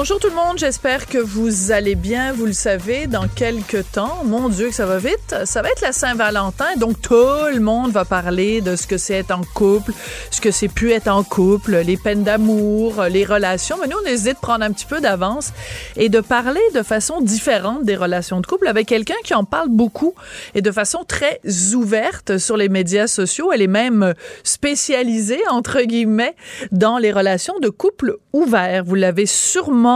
Bonjour 0.00 0.18
tout 0.18 0.30
le 0.30 0.34
monde, 0.34 0.56
j'espère 0.56 1.04
que 1.04 1.18
vous 1.18 1.72
allez 1.72 1.94
bien. 1.94 2.32
Vous 2.32 2.46
le 2.46 2.54
savez, 2.54 3.06
dans 3.06 3.28
quelques 3.28 3.84
temps, 3.92 4.22
mon 4.24 4.48
Dieu 4.48 4.68
que 4.68 4.74
ça 4.74 4.86
va 4.86 4.96
vite, 4.96 5.34
ça 5.44 5.60
va 5.60 5.68
être 5.68 5.82
la 5.82 5.92
Saint-Valentin, 5.92 6.76
donc 6.78 7.02
tout 7.02 7.12
le 7.52 7.60
monde 7.60 7.90
va 7.90 8.06
parler 8.06 8.62
de 8.62 8.76
ce 8.76 8.86
que 8.86 8.96
c'est 8.96 9.12
être 9.12 9.30
en 9.30 9.42
couple, 9.54 9.92
ce 10.30 10.40
que 10.40 10.52
c'est 10.52 10.68
pu 10.68 10.92
être 10.92 11.08
en 11.08 11.22
couple, 11.22 11.82
les 11.84 11.98
peines 11.98 12.24
d'amour, 12.24 13.04
les 13.10 13.26
relations. 13.26 13.76
Mais 13.78 13.88
nous, 13.88 13.98
on 14.02 14.06
hésite 14.06 14.36
de 14.36 14.40
prendre 14.40 14.64
un 14.64 14.72
petit 14.72 14.86
peu 14.86 15.02
d'avance 15.02 15.52
et 15.96 16.08
de 16.08 16.20
parler 16.20 16.62
de 16.74 16.82
façon 16.82 17.20
différente 17.20 17.84
des 17.84 17.94
relations 17.94 18.40
de 18.40 18.46
couple 18.46 18.68
avec 18.68 18.86
quelqu'un 18.86 19.20
qui 19.22 19.34
en 19.34 19.44
parle 19.44 19.68
beaucoup 19.68 20.14
et 20.54 20.62
de 20.62 20.72
façon 20.72 21.04
très 21.06 21.42
ouverte 21.74 22.38
sur 22.38 22.56
les 22.56 22.70
médias 22.70 23.06
sociaux. 23.06 23.52
Elle 23.52 23.60
est 23.60 23.66
même 23.66 24.14
spécialisée, 24.44 25.42
entre 25.50 25.82
guillemets, 25.82 26.36
dans 26.72 26.96
les 26.96 27.12
relations 27.12 27.58
de 27.60 27.68
couple 27.68 28.16
ouverts. 28.32 28.82
Vous 28.86 28.94
l'avez 28.94 29.26
sûrement 29.26 29.89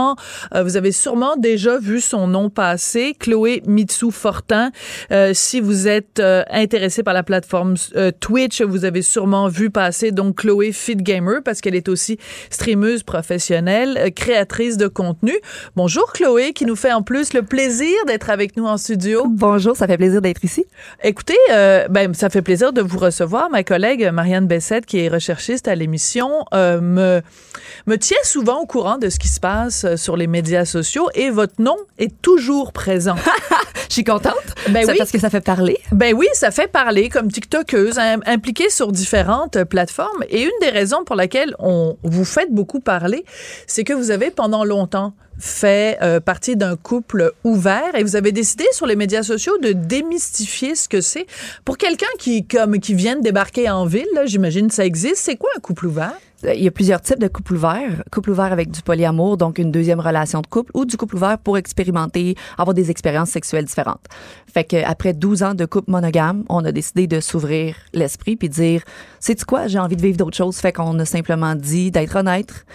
euh, 0.53 0.63
vous 0.63 0.77
avez 0.77 0.91
sûrement 0.91 1.35
déjà 1.37 1.77
vu 1.77 2.01
son 2.01 2.27
nom 2.27 2.49
passer, 2.49 3.15
Chloé 3.19 3.61
Mitsu 3.65 4.11
Fortin. 4.11 4.71
Euh, 5.11 5.31
si 5.33 5.59
vous 5.59 5.87
êtes 5.87 6.19
euh, 6.19 6.43
intéressé 6.49 7.03
par 7.03 7.13
la 7.13 7.23
plateforme 7.23 7.75
Twitch, 8.19 8.61
vous 8.61 8.85
avez 8.85 9.01
sûrement 9.01 9.47
vu 9.47 9.69
passer 9.69 10.11
donc 10.11 10.37
Chloé 10.37 10.71
Fit 10.71 10.95
Gamer 10.95 11.41
parce 11.43 11.61
qu'elle 11.61 11.75
est 11.75 11.89
aussi 11.89 12.17
streameuse 12.49 13.03
professionnelle, 13.03 14.11
créatrice 14.15 14.77
de 14.77 14.87
contenu. 14.87 15.33
Bonjour 15.75 16.11
Chloé, 16.13 16.53
qui 16.53 16.65
nous 16.65 16.75
fait 16.75 16.93
en 16.93 17.01
plus 17.01 17.33
le 17.33 17.41
plaisir 17.41 17.95
d'être 18.07 18.29
avec 18.29 18.57
nous 18.57 18.65
en 18.65 18.77
studio. 18.77 19.25
Bonjour, 19.27 19.75
ça 19.75 19.87
fait 19.87 19.97
plaisir 19.97 20.21
d'être 20.21 20.43
ici. 20.43 20.65
Écoutez, 21.03 21.37
ben 21.49 22.13
ça 22.13 22.29
fait 22.29 22.41
plaisir 22.41 22.73
de 22.73 22.81
vous 22.81 22.99
recevoir. 22.99 23.49
Ma 23.49 23.63
collègue 23.63 24.09
Marianne 24.11 24.47
Bessette, 24.47 24.85
qui 24.85 24.99
est 24.99 25.09
recherchiste 25.09 25.67
à 25.67 25.75
l'émission, 25.75 26.45
me 26.53 27.21
me 27.87 27.97
tient 27.97 28.17
souvent 28.23 28.59
au 28.59 28.65
courant 28.65 28.97
de 28.97 29.09
ce 29.09 29.19
qui 29.19 29.27
se 29.27 29.39
passe 29.39 29.74
euh, 29.83 29.97
sur 29.97 30.15
les 30.15 30.27
médias 30.27 30.65
sociaux 30.65 31.09
et 31.15 31.29
votre 31.29 31.61
nom 31.61 31.75
est 31.97 32.21
toujours 32.21 32.71
présent. 32.71 33.15
Je 33.89 33.93
suis 33.93 34.03
contente. 34.03 34.33
Ben 34.69 34.85
oui. 34.87 34.95
Parce 34.97 35.11
que 35.11 35.19
ça 35.19 35.29
fait 35.29 35.41
parler. 35.41 35.77
Ben 35.91 36.13
oui, 36.15 36.27
ça 36.33 36.51
fait 36.51 36.67
parler 36.67 37.09
comme 37.09 37.31
TikTokeuse, 37.31 37.99
impliquée 38.25 38.69
sur 38.69 38.91
différentes 38.91 39.63
plateformes. 39.65 40.23
Et 40.29 40.43
une 40.43 40.59
des 40.61 40.69
raisons 40.69 41.03
pour 41.03 41.15
laquelle 41.15 41.55
on 41.59 41.97
vous 42.03 42.25
faites 42.25 42.51
beaucoup 42.51 42.79
parler, 42.79 43.25
c'est 43.67 43.83
que 43.83 43.93
vous 43.93 44.11
avez 44.11 44.31
pendant 44.31 44.63
longtemps 44.63 45.13
fait 45.37 45.97
euh, 46.01 46.19
partie 46.19 46.55
d'un 46.55 46.75
couple 46.75 47.33
ouvert 47.43 47.95
et 47.95 48.03
vous 48.03 48.15
avez 48.15 48.31
décidé 48.31 48.65
sur 48.71 48.85
les 48.85 48.95
médias 48.95 49.23
sociaux 49.23 49.57
de 49.57 49.73
démystifier 49.73 50.75
ce 50.75 50.87
que 50.87 51.01
c'est 51.01 51.25
pour 51.65 51.77
quelqu'un 51.77 52.07
qui 52.19 52.45
comme 52.45 52.79
qui 52.79 52.93
vient 52.93 53.17
de 53.17 53.21
débarquer 53.21 53.69
en 53.69 53.85
ville. 53.85 54.07
J'imagine 54.25 54.69
ça 54.69 54.85
existe. 54.85 55.17
C'est 55.17 55.35
quoi 55.35 55.49
un 55.55 55.59
couple 55.59 55.87
ouvert? 55.87 56.17
Il 56.53 56.63
y 56.63 56.67
a 56.67 56.71
plusieurs 56.71 57.01
types 57.01 57.19
de 57.19 57.27
couples 57.27 57.55
ouverts. 57.55 58.03
Couple 58.11 58.31
ouvert 58.31 58.51
avec 58.51 58.71
du 58.71 58.81
polyamour, 58.81 59.37
donc 59.37 59.57
une 59.57 59.71
deuxième 59.71 59.99
relation 59.99 60.41
de 60.41 60.47
couple, 60.47 60.71
ou 60.73 60.85
du 60.85 60.97
couple 60.97 61.15
ouvert 61.15 61.37
pour 61.37 61.57
expérimenter, 61.57 62.35
avoir 62.57 62.73
des 62.73 62.91
expériences 62.91 63.29
sexuelles 63.29 63.65
différentes. 63.65 64.05
Fait 64.51 64.63
qu'après 64.63 65.13
12 65.13 65.43
ans 65.43 65.53
de 65.53 65.65
couple 65.65 65.91
monogame, 65.91 66.43
on 66.49 66.63
a 66.65 66.71
décidé 66.71 67.07
de 67.07 67.19
s'ouvrir 67.19 67.75
l'esprit 67.93 68.35
puis 68.35 68.49
dire, 68.49 68.83
c'est 69.19 69.43
quoi, 69.43 69.67
j'ai 69.67 69.79
envie 69.79 69.95
de 69.95 70.01
vivre 70.01 70.17
d'autres 70.17 70.37
choses. 70.37 70.57
Fait 70.57 70.71
qu'on 70.71 70.97
a 70.99 71.05
simplement 71.05 71.55
dit 71.55 71.91
d'être 71.91 72.15
honnête, 72.15 72.65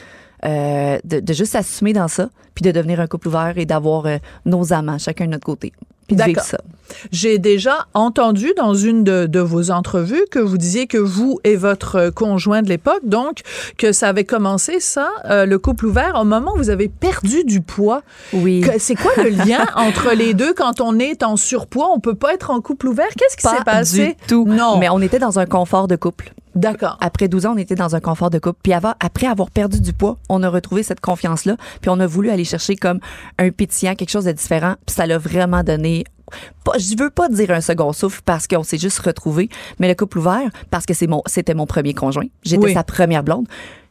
euh, 0.45 0.99
de, 1.05 1.21
de, 1.21 1.33
juste 1.33 1.53
s'assumer 1.53 1.93
dans 1.93 2.09
ça, 2.09 2.31
puis 2.55 2.63
de 2.63 2.73
devenir 2.73 3.01
un 3.01 3.07
couple 3.07 3.29
ouvert 3.29 3.57
et 3.57 3.67
d'avoir 3.67 4.07
euh, 4.07 4.17
nos 4.47 4.73
amants, 4.73 4.99
chacun 4.99 5.27
de 5.27 5.31
notre 5.31 5.45
côté. 5.45 5.73
Puis 6.11 6.17
de 6.17 6.23
vivre 6.25 6.43
ça. 6.43 6.59
J'ai 7.13 7.39
déjà 7.39 7.87
entendu 7.95 8.53
dans 8.57 8.75
une 8.75 9.05
de, 9.05 9.27
de, 9.27 9.41
vos 9.41 9.71
entrevues 9.71 10.25
que 10.31 10.41
vous 10.41 10.59
disiez 10.59 10.89
que 10.89 10.99
vous 10.99 11.39
et 11.45 11.55
votre 11.55 12.11
conjoint 12.11 12.63
de 12.63 12.69
l'époque, 12.69 13.03
donc, 13.05 13.41
que 13.79 13.93
ça 13.93 14.09
avait 14.09 14.25
commencé, 14.25 14.81
ça, 14.81 15.09
euh, 15.27 15.47
le 15.47 15.59
couple 15.59 15.87
ouvert, 15.87 16.19
au 16.21 16.25
moment 16.25 16.53
où 16.55 16.59
vous 16.59 16.71
avez 16.71 16.89
perdu 16.89 17.45
du 17.45 17.61
poids. 17.61 18.03
Oui. 18.33 18.65
C'est 18.79 18.97
quoi 18.97 19.13
le 19.17 19.29
lien 19.47 19.67
entre 19.77 20.15
les 20.15 20.35
deux? 20.35 20.53
Quand 20.53 20.81
on 20.81 20.99
est 20.99 21.23
en 21.23 21.37
surpoids? 21.37 21.91
On 21.95 22.01
peut 22.01 22.15
pas 22.15 22.35
être 22.35 22.51
en 22.51 22.61
couple 22.61 22.89
ouvert? 22.89 23.09
Qu'est-ce 23.17 23.37
qui 23.37 23.47
s'est 23.47 23.65
passé? 23.65 24.07
Du 24.09 24.27
tout. 24.27 24.47
Non. 24.49 24.79
Mais 24.79 24.89
on 24.89 25.01
était 25.01 25.19
dans 25.19 25.39
un 25.39 25.47
confort 25.47 25.87
de 25.87 25.97
couple. 25.97 26.33
D'accord. 26.55 26.99
Après 27.01 27.29
12 27.29 27.47
ans, 27.47 27.55
on 27.55 27.59
était 27.59 27.75
dans 27.75 27.95
un 27.95 28.01
confort 28.01 28.31
de 28.31 28.39
couple. 28.39 28.59
Puis 28.63 28.73
après 28.73 29.27
avoir 29.27 29.51
perdu 29.51 29.81
du 29.81 29.93
poids, 29.93 30.19
on 30.29 30.43
a 30.43 30.49
retrouvé 30.49 30.83
cette 30.83 31.01
confiance-là. 31.01 31.57
Puis 31.81 31.91
on 31.91 32.01
a 32.01 32.07
voulu 32.07 32.31
aller 32.31 32.45
chercher 32.45 32.77
comme 32.77 33.01
un 33.39 33.51
pétillant, 33.51 33.95
quelque 33.95 34.11
chose 34.11 34.25
de 34.25 34.33
différent. 34.33 34.75
Puis 34.87 34.95
ça 34.95 35.07
l'a 35.07 35.19
vraiment 35.19 35.63
donné 35.63 36.05
pas, 36.65 36.79
je 36.79 36.97
veux 36.97 37.11
pas 37.11 37.29
dire 37.29 37.51
un 37.51 37.61
second 37.61 37.93
souffle 37.93 38.21
parce 38.25 38.47
qu'on 38.47 38.63
s'est 38.63 38.79
juste 38.79 38.99
retrouvé, 39.01 39.49
mais 39.79 39.89
le 39.89 39.95
couple 39.95 40.19
ouvert 40.19 40.49
parce 40.71 40.87
que 40.87 40.95
c'est 40.95 41.07
mon, 41.07 41.23
c'était 41.27 41.55
mon 41.55 41.67
premier 41.67 41.95
conjoint. 41.95 42.27
J'étais 42.43 42.73
sa 42.73 42.85
première 42.85 43.23
blonde. 43.23 43.47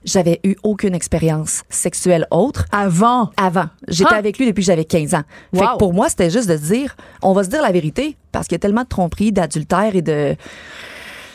J'avais 0.06 0.40
eu 0.46 0.56
aucune 0.64 0.96
expérience 0.96 1.64
sexuelle 1.70 2.26
autre. 2.32 2.66
Avant? 2.72 3.32
Avant. 3.36 3.66
J'étais 3.90 4.16
avec 4.16 4.38
lui 4.38 4.46
depuis 4.46 4.62
que 4.62 4.68
j'avais 4.68 4.86
15 4.86 5.14
ans. 5.14 5.24
Fait 5.54 5.60
que 5.60 5.78
pour 5.78 5.94
moi, 5.94 6.08
c'était 6.08 6.30
juste 6.30 6.48
de 6.48 6.56
dire, 6.56 6.96
on 7.22 7.34
va 7.34 7.44
se 7.44 7.50
dire 7.50 7.62
la 7.62 7.72
vérité 7.72 8.16
parce 8.32 8.48
qu'il 8.48 8.56
y 8.56 8.58
a 8.58 8.60
tellement 8.60 8.84
de 8.84 8.88
tromperies, 8.88 9.34
d'adultère 9.34 9.96
et 9.96 10.02
de 10.02 10.38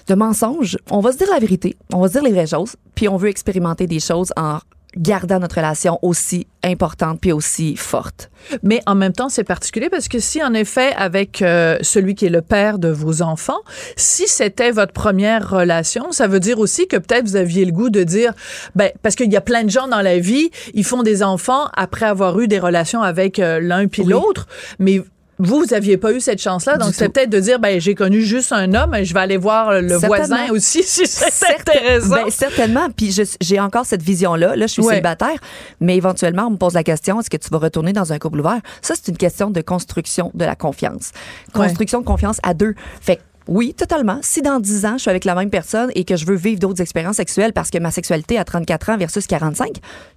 de 0.06 0.14
mensonges. 0.14 0.76
On 0.90 1.00
va 1.00 1.12
se 1.12 1.18
dire 1.18 1.28
la 1.32 1.38
vérité, 1.38 1.76
on 1.92 2.00
va 2.00 2.08
se 2.08 2.12
dire 2.12 2.22
les 2.22 2.32
vraies 2.32 2.46
choses, 2.46 2.76
puis 2.94 3.08
on 3.08 3.16
veut 3.16 3.28
expérimenter 3.28 3.86
des 3.86 4.00
choses 4.00 4.32
en 4.36 4.58
gardant 4.96 5.40
notre 5.40 5.56
relation 5.56 5.98
aussi 6.02 6.46
importante 6.62 7.20
puis 7.20 7.32
aussi 7.32 7.76
forte. 7.76 8.30
Mais 8.62 8.80
en 8.86 8.94
même 8.94 9.12
temps, 9.12 9.28
c'est 9.28 9.44
particulier 9.44 9.90
parce 9.90 10.08
que 10.08 10.18
si 10.18 10.42
en 10.42 10.54
effet 10.54 10.92
avec 10.96 11.42
euh, 11.42 11.76
celui 11.82 12.14
qui 12.14 12.26
est 12.26 12.30
le 12.30 12.42
père 12.42 12.78
de 12.78 12.88
vos 12.88 13.22
enfants, 13.22 13.60
si 13.96 14.26
c'était 14.26 14.70
votre 14.70 14.92
première 14.92 15.50
relation, 15.50 16.12
ça 16.12 16.26
veut 16.26 16.40
dire 16.40 16.58
aussi 16.58 16.86
que 16.86 16.96
peut-être 16.96 17.26
vous 17.26 17.36
aviez 17.36 17.64
le 17.64 17.72
goût 17.72 17.90
de 17.90 18.02
dire 18.02 18.32
ben 18.74 18.90
parce 19.02 19.14
qu'il 19.14 19.32
y 19.32 19.36
a 19.36 19.40
plein 19.40 19.64
de 19.64 19.70
gens 19.70 19.88
dans 19.88 20.00
la 20.00 20.18
vie, 20.18 20.50
ils 20.74 20.84
font 20.84 21.02
des 21.02 21.22
enfants 21.22 21.68
après 21.74 22.06
avoir 22.06 22.38
eu 22.40 22.48
des 22.48 22.58
relations 22.58 23.02
avec 23.02 23.38
euh, 23.38 23.60
l'un 23.60 23.86
puis 23.88 24.04
l'autre, 24.04 24.46
mais 24.78 25.02
vous, 25.38 25.60
vous 25.60 25.74
aviez 25.74 25.96
pas 25.96 26.12
eu 26.12 26.20
cette 26.20 26.40
chance-là, 26.40 26.76
donc 26.76 26.94
c'est 26.94 27.08
peut-être 27.08 27.30
de 27.30 27.40
dire, 27.40 27.58
ben 27.58 27.80
j'ai 27.80 27.94
connu 27.94 28.22
juste 28.22 28.52
un 28.52 28.72
homme, 28.74 28.94
je 29.02 29.12
vais 29.12 29.20
aller 29.20 29.36
voir 29.36 29.80
le 29.80 29.96
voisin 29.96 30.50
aussi 30.50 30.82
si 30.84 31.06
c'est 31.06 31.60
intéressant. 31.60 32.24
Ben, 32.24 32.30
certainement. 32.30 32.88
Puis 32.90 33.16
j'ai 33.40 33.60
encore 33.60 33.86
cette 33.86 34.02
vision-là. 34.02 34.56
Là, 34.56 34.66
je 34.66 34.72
suis 34.72 34.82
célibataire, 34.82 35.38
mais 35.80 35.96
éventuellement, 35.96 36.46
on 36.46 36.50
me 36.50 36.56
pose 36.56 36.74
la 36.74 36.84
question 36.84 37.20
est-ce 37.20 37.30
que 37.30 37.36
tu 37.36 37.48
vas 37.50 37.58
retourner 37.58 37.92
dans 37.92 38.12
un 38.12 38.18
couple 38.18 38.40
ouvert? 38.40 38.60
Ça, 38.82 38.94
c'est 38.94 39.08
une 39.08 39.16
question 39.16 39.50
de 39.50 39.60
construction 39.60 40.30
de 40.34 40.44
la 40.44 40.56
confiance, 40.56 41.10
construction 41.52 42.00
de 42.00 42.04
confiance 42.04 42.38
à 42.42 42.54
deux. 42.54 42.74
Fait 43.00 43.20
oui, 43.46 43.74
totalement. 43.74 44.20
Si 44.22 44.40
dans 44.40 44.58
10 44.58 44.86
ans, 44.86 44.92
je 44.94 45.02
suis 45.02 45.10
avec 45.10 45.24
la 45.24 45.34
même 45.34 45.50
personne 45.50 45.90
et 45.94 46.04
que 46.04 46.16
je 46.16 46.24
veux 46.24 46.34
vivre 46.34 46.58
d'autres 46.60 46.80
expériences 46.80 47.16
sexuelles 47.16 47.52
parce 47.52 47.70
que 47.70 47.78
ma 47.78 47.90
sexualité 47.90 48.38
à 48.38 48.44
34 48.44 48.90
ans 48.90 48.96
versus 48.96 49.26
45, 49.26 49.68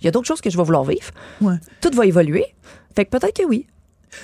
il 0.02 0.06
y 0.06 0.08
a 0.08 0.12
d'autres 0.12 0.28
choses 0.28 0.40
que 0.40 0.50
je 0.50 0.58
vais 0.58 0.64
vouloir 0.64 0.86
vivre. 0.86 1.12
Tout 1.82 1.92
va 1.94 2.06
évoluer. 2.06 2.46
Fait 2.96 3.06
que 3.06 3.10
peut-être 3.10 3.36
que 3.36 3.46
oui. 3.46 3.68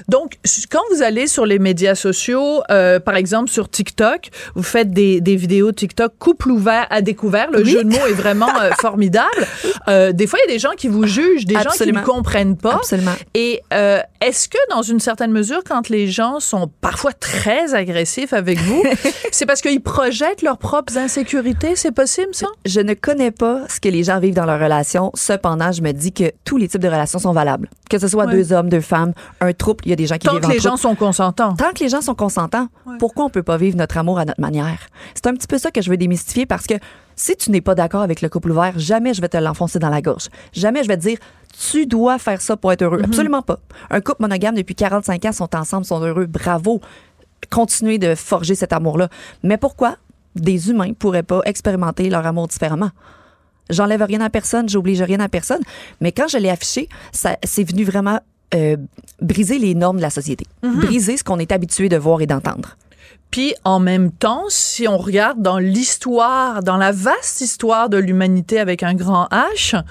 Donc, 0.08 0.38
quand 0.72 0.82
vous 0.92 1.04
allez 1.04 1.28
sur 1.28 1.46
les 1.46 1.60
médias 1.60 1.96
sociaux, 1.96 2.62
euh, 2.72 3.00
par 3.00 3.16
exemple 3.16 3.50
sur 3.50 3.70
TikTok, 3.70 4.30
vous 4.56 4.64
faites 4.64 4.92
des, 4.92 5.22
des, 5.22 5.36
vidéos 5.36 5.72
TikTok 5.72 6.14
couple 6.20 6.52
ouvert 6.52 6.88
à 6.90 7.02
découvert. 7.02 7.52
Le 7.52 7.64
jeu 7.64 7.84
de 7.84 7.90
mots 7.90 8.06
est 8.08 8.14
vraiment 8.14 8.50
euh, 8.62 8.72
formidable. 8.80 9.30
Euh, 9.90 10.14
des 10.14 10.28
fois, 10.28 10.40
il 10.40 10.50
y 10.50 10.52
a 10.52 10.56
des 10.56 10.60
gens 10.60 10.72
qui 10.78 10.88
vous 10.88 11.06
jugent, 11.06 11.46
des 11.46 11.56
gens 11.56 11.72
qui 11.72 11.92
ne 11.92 12.00
comprennent 12.02 12.56
pas. 12.56 12.76
Absolument. 12.76 13.16
Et 13.34 13.62
est-ce 13.72 14.48
que, 14.48 14.58
dans 14.70 14.82
une 14.82 15.02
certaine 15.02 15.32
mesure, 15.32 15.62
quand 15.68 15.90
les 15.90 16.08
gens 16.08 16.40
sont 16.40 16.70
parfois 16.80 17.12
très 17.12 17.74
agressifs 17.74 18.32
avec 18.32 18.60
vous, 18.60 18.82
c'est 19.32 19.46
parce 19.46 19.62
qu'ils 19.62 19.82
projettent 19.82 20.42
leurs 20.42 20.58
propres 20.58 20.98
insécurités? 20.98 21.76
C'est 21.76 21.92
possible, 21.92 22.30
ça? 22.32 22.48
Je 22.66 22.80
ne 22.80 22.94
connais 22.94 23.32
pas 23.32 23.64
ce 23.68 23.82
que 23.82 23.90
les 23.90 24.04
gens 24.04 24.20
vivent 24.20 24.36
dans 24.36 24.46
leur 24.46 24.60
relation. 24.60 25.12
Cependant, 25.16 25.74
je 25.74 25.82
me 25.82 25.92
dis 25.92 26.14
que 26.14 26.32
tous 26.46 26.58
les 26.58 26.70
types 26.70 26.82
de 26.82 26.88
relations 26.88 27.20
sont 27.20 27.34
valables. 27.34 27.70
Que 27.90 27.98
ce 27.98 28.08
soit 28.08 28.28
deux 28.28 28.54
hommes, 28.54 28.70
deux 28.70 28.82
femmes, 28.82 29.14
un 29.42 29.52
trouble 29.52 29.73
il 29.86 29.90
y 29.90 29.94
a 29.94 29.96
des 29.96 30.08
gens 30.08 30.18
qui 30.18 30.28
Tant 30.28 30.40
que 30.40 30.48
les 30.48 30.60
gens 30.60 30.78
sont 30.78 30.96
consentants. 30.96 31.56
Tant 31.56 31.72
que 31.74 31.84
les 31.84 31.90
gens 31.90 32.02
sont 32.02 32.16
consentants, 32.16 32.68
pourquoi 33.00 33.26
on 33.26 33.30
peut 33.30 33.44
pas 33.44 33.58
vivre 33.58 33.78
notre 33.78 33.98
amour 33.98 34.20
à 34.20 34.26
notre 34.26 34.42
manière? 34.42 34.80
C'est 35.14 35.28
un 35.28 35.34
petit 35.34 35.48
peu 35.48 35.58
ça 35.58 35.72
que 35.72 35.82
je 35.82 35.90
veux 35.90 35.98
démystifier 35.98 36.46
parce 36.46 36.68
que 36.68 36.76
si 37.16 37.36
tu 37.36 37.52
n'es 37.52 37.62
pas 37.62 37.76
d'accord 37.76 38.02
avec 38.02 38.22
le 38.22 38.30
couple 38.30 38.52
ouvert, 38.52 38.78
jamais 38.78 39.14
je 39.14 39.22
vais 39.22 39.30
te 39.30 39.38
l'enfoncer 39.38 39.80
dans 39.80 39.90
la 39.90 40.02
gorge. 40.02 40.30
Jamais 40.52 40.84
je 40.84 40.88
vais 40.88 40.98
te 40.98 41.02
dire, 41.02 41.18
tu 41.72 41.86
dois 41.86 42.18
faire 42.18 42.42
ça 42.42 42.58
pour 42.58 42.72
être 42.72 42.82
heureux. 42.82 43.00
Mm-hmm. 43.00 43.06
Absolument 43.06 43.42
pas. 43.42 43.60
Un 43.90 44.02
couple 44.02 44.22
monogame 44.22 44.56
depuis 44.56 44.76
45 44.76 45.26
ans 45.26 45.32
sont 45.32 45.56
ensemble, 45.56 45.86
sont 45.86 46.02
heureux. 46.02 46.26
Bravo. 46.26 46.82
Continuez 47.52 47.98
de 47.98 48.16
forger 48.16 48.56
cet 48.56 48.74
amour-là. 48.74 49.10
Mais 49.44 49.58
pourquoi? 49.58 49.98
des 50.36 50.70
humains 50.70 50.94
pourraient 50.94 51.24
pas 51.24 51.42
expérimenter 51.46 52.10
leur 52.10 52.26
amour 52.26 52.48
différemment? 52.48 52.92
J'enlève 53.70 54.04
rien 54.04 54.22
à 54.22 54.30
personne, 54.30 54.68
j'oblige 54.68 55.02
rien 55.02 55.20
à 55.20 55.30
personne, 55.30 55.62
mais 56.02 56.12
quand 56.12 56.28
je 56.28 56.38
l'ai 56.38 56.50
affiché, 56.50 56.90
c'est 57.12 57.64
venu 57.64 57.86
vraiment 57.86 58.20
euh, 58.54 58.78
briser 59.22 59.60
les 59.60 59.76
normes 59.76 59.98
de 59.98 60.02
la 60.02 60.10
société, 60.10 60.46
briser 60.62 61.18
ce 61.18 61.24
qu'on 61.24 61.40
est 61.40 61.52
habitué 61.52 61.90
de 61.90 61.98
voir 61.98 62.22
et 62.22 62.28
d'entendre. 62.28 62.78
Puis 63.34 63.56
en 63.64 63.80
même 63.80 64.12
temps, 64.12 64.44
si 64.50 64.88
on 64.88 65.00
regarde 65.00 65.42
dans 65.42 65.58
l'histoire, 65.58 66.62
dans 66.62 66.78
la 66.78 66.92
vaste 66.92 67.42
histoire 67.42 67.90
de 67.90 67.98
l'humanité 67.98 68.60
avec 68.60 68.84
un 68.84 68.94
grand 68.94 69.28
H, 69.32 69.82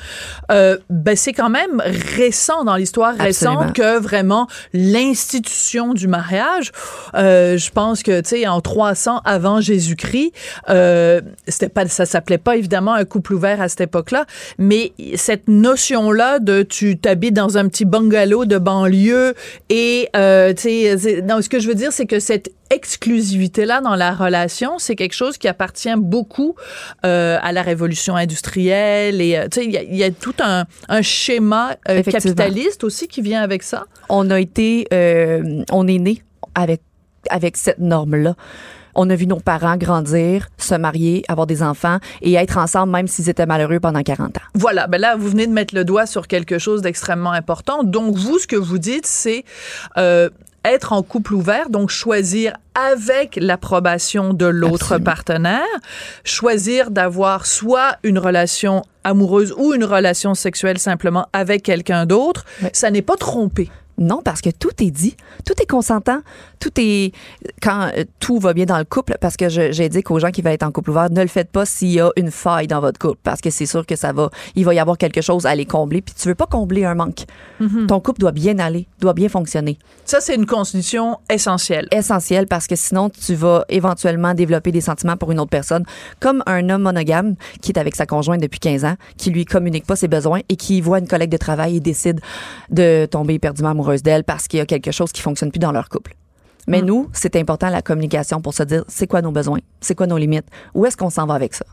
euh, 0.53 0.79
ben 0.91 1.17
c'est 1.17 1.33
quand 1.33 1.50
même 1.50 1.83
récent 1.85 2.62
dans 2.62 2.77
l'histoire 2.77 3.17
récente 3.17 3.73
que 3.73 3.99
vraiment 3.99 4.47
l'institution 4.73 5.93
du 5.93 6.06
mariage. 6.06 6.71
Euh, 7.17 7.56
je 7.56 7.69
pense 7.73 8.05
que 8.05 8.21
tu 8.21 8.29
sais 8.29 8.47
en 8.47 8.61
300 8.61 9.23
avant 9.25 9.61
Jésus-Christ, 9.61 10.31
euh, 10.69 11.21
c'était 11.49 11.69
pas 11.69 11.89
ça 11.89 12.06
s'appelait 12.06 12.39
pas 12.39 12.55
évidemment 12.55 12.93
un 12.93 13.05
couple 13.05 13.35
ouvert 13.35 13.61
à 13.61 13.69
cette 13.69 13.81
époque-là, 13.81 14.25
mais 14.59 14.93
cette 15.17 15.49
notion-là 15.49 16.39
de 16.39 16.62
tu 16.62 16.97
t'habites 16.97 17.35
dans 17.35 17.59
un 17.59 17.67
petit 17.67 17.87
bungalow 17.87 18.44
de 18.44 18.59
banlieue 18.59 19.35
et 19.69 20.11
euh, 20.15 20.55
tu 20.55 20.62
sais 20.97 21.23
non, 21.23 21.43
ce 21.43 21.49
que 21.49 21.59
je 21.59 21.67
veux 21.67 21.75
dire 21.75 21.93
c'est 21.93 22.06
que 22.06 22.21
cette 22.21 22.53
exclusivité-là 22.73 23.81
dans 23.81 23.95
la 23.97 24.13
relation, 24.13 24.79
c'est 24.79 24.97
quelque 24.97 25.15
chose 25.15 25.39
qui 25.39 25.49
appartient 25.49 25.95
beaucoup 25.97 26.55
euh, 27.05 27.39
à 27.43 27.53
la 27.53 27.63
révolution 27.63 28.17
industrielle 28.17 29.21
et 29.21 29.37
euh, 29.37 29.49
tu 29.51 29.61
sais 29.61 29.65
il 29.67 29.73
y, 29.73 29.77
a- 29.79 29.83
il 29.83 29.97
y 29.97 30.05
a 30.05 30.11
tout 30.11 30.35
un, 30.41 30.65
un 30.89 31.03
schéma 31.03 31.77
euh, 31.89 32.03
capitaliste 32.03 32.85
aussi 32.85 33.09
qui 33.09 33.23
vient 33.23 33.43
avec 33.43 33.63
ça. 33.63 33.85
On 34.09 34.31
a 34.31 34.41
été, 34.41 34.87
euh, 34.93 35.63
on 35.71 35.87
est 35.87 35.99
né 35.99 36.23
avec 36.55 36.81
avec 37.31 37.57
cette 37.57 37.79
norme-là. 37.79 38.35
On 38.95 39.09
a 39.09 39.15
vu 39.15 39.27
nos 39.27 39.41
parents 39.41 39.77
grandir, 39.77 40.49
se 40.59 40.75
marier, 40.75 41.25
avoir 41.29 41.47
des 41.47 41.63
enfants 41.63 41.99
et 42.21 42.35
être 42.35 42.59
ensemble 42.59 42.93
même 42.93 43.07
s'ils 43.07 43.31
étaient 43.31 43.47
malheureux 43.47 43.81
pendant 43.81 44.03
40 44.03 44.37
ans. 44.37 44.41
Voilà, 44.55 44.87
ben 44.87 45.01
là, 45.01 45.17
vous 45.17 45.29
venez 45.31 45.47
de 45.47 45.53
mettre 45.53 45.75
le 45.75 45.85
doigt 45.85 46.05
sur 46.05 46.27
quelque 46.27 46.59
chose 46.59 46.83
d'extrêmement 46.83 47.33
important. 47.33 47.85
Donc, 47.85 48.17
vous, 48.17 48.39
ce 48.39 48.47
que 48.47 48.57
vous 48.57 48.77
dites, 48.79 49.07
c'est 49.07 49.45
euh, 49.97 50.29
être 50.64 50.93
en 50.93 51.03
couple 51.03 51.35
ouvert, 51.35 51.70
donc 51.70 51.91
choisir 51.91 52.55
avec 52.75 53.38
l'approbation 53.41 54.32
de 54.32 54.47
l'autre 54.47 54.99
partenaire, 54.99 55.62
choisir 56.25 56.91
d'avoir 56.91 57.47
soit 57.47 57.97
une 58.03 58.19
relation 58.19 58.82
amoureuse 59.05 59.55
ou 59.56 59.75
une 59.75 59.85
relation 59.85 60.35
sexuelle 60.35 60.79
simplement 60.79 61.29
avec 61.32 61.62
quelqu'un 61.62 62.06
d'autre. 62.06 62.44
Ça 62.73 62.91
n'est 62.91 63.03
pas 63.03 63.17
trompé. 63.17 63.70
Non, 64.03 64.21
parce 64.23 64.41
que 64.41 64.51
tout 64.51 64.71
est 64.81 64.91
dit, 64.91 65.17
tout 65.45 65.55
est 65.61 65.67
consentant, 65.67 66.21
tout 66.59 66.73
est 66.77 67.13
quand 67.61 67.91
euh, 67.97 68.05
tout 68.19 68.39
va 68.39 68.53
bien 68.53 68.67
dans 68.67 68.79
le 68.79 68.85
couple. 68.85 69.17
Parce 69.21 69.37
que 69.37 69.49
j'ai 69.49 69.89
dit 69.89 70.03
qu'aux 70.03 70.19
gens 70.19 70.31
qui 70.31 70.43
veulent 70.43 70.53
être 70.53 70.65
en 70.65 70.73
couple 70.73 70.91
ouvert, 70.91 71.11
ne 71.11 71.23
le 71.23 71.29
faites 71.29 71.51
pas 71.51 71.65
s'il 71.65 71.93
y 71.93 72.01
a 72.01 72.11
une 72.17 72.31
faille 72.31 72.67
dans 72.67 72.81
votre 72.81 72.99
couple, 72.99 73.19
parce 73.23 73.41
que 73.41 73.51
c'est 73.51 73.67
sûr 73.67 73.87
que 73.87 73.97
ça 73.97 74.13
va, 74.13 74.31
il 74.57 74.65
va 74.65 74.75
y 74.75 74.79
avoir 74.79 74.99
quelque 74.99 75.21
chose 75.21 75.47
à 75.47 75.55
les 75.55 75.67
combler. 75.67 76.03
Puis 76.03 76.15
tu 76.21 76.29
veux 76.29 76.35
pas 76.35 76.47
combler 76.47 76.85
un 76.85 76.95
manque. 76.95 77.25
Ton 77.87 78.01
couple 78.01 78.21
doit 78.21 78.33
bien 78.33 78.59
aller, 78.59 78.89
doit 79.01 79.15
bien 79.15 79.29
fonctionner. 79.29 79.79
Ça, 80.05 80.21
c'est 80.21 80.35
une 80.35 80.47
constitution 80.47 81.19
essentielle. 81.31 81.87
Essentiel 81.93 82.49
parce 82.49 82.67
que 82.67 82.75
sinon 82.75 83.09
tu 83.09 83.35
vas 83.35 83.65
éventuellement 83.69 84.35
développer 84.35 84.73
des 84.73 84.81
sentiments 84.81 85.17
pour 85.17 85.31
une 85.31 85.39
autre 85.39 85.51
personne, 85.51 85.85
comme 86.19 86.43
un 86.47 86.69
homme 86.71 86.83
monogame 86.83 87.37
qui 87.61 87.71
est 87.71 87.79
avec 87.79 87.95
sa 87.95 88.07
conjointe 88.07 88.41
depuis 88.41 88.59
15 88.59 88.85
ans, 88.85 88.97
qui 89.17 89.31
lui 89.31 89.45
communique 89.45 89.87
pas 89.87 89.97
ses 89.97 90.09
besoins 90.09 90.41
et 90.49 90.57
qui 90.57 90.81
voit 90.81 90.99
une 90.99 91.07
collègue 91.07 91.31
de 91.31 91.37
travail 91.37 91.77
et 91.77 91.81
décide 91.81 92.21
de 92.71 93.07
tomber 93.07 93.35
éperdument 93.35 93.75
amoureuse 93.93 94.03
d'elle 94.03 94.25
parce 94.25 94.49
qu'il 94.49 94.59
y 94.59 94.62
a 94.62 94.67
quelque 94.67 94.91
chose 94.91 95.12
qui 95.12 95.21
fonctionne 95.23 95.50
plus 95.50 95.59
dans 95.61 95.73
leur 95.73 95.89
couple. 95.89 96.15
Mais 96.69 96.81
nous, 96.81 97.09
c'est 97.12 97.35
important 97.35 97.71
la 97.71 97.83
communication 97.83 98.41
pour 98.41 98.55
se 98.55 98.62
dire 98.62 98.85
c'est 98.87 99.09
quoi 99.09 99.21
nos 99.21 99.33
besoins, 99.33 99.59
c'est 99.81 99.97
quoi 99.97 100.06
nos 100.06 100.17
limites, 100.17 100.47
où 100.75 100.87
est-ce 100.87 100.97
qu'on 100.97 101.11
s'en 101.11 101.27
va 101.27 101.35
avec 101.35 101.55
ça? 101.55 101.65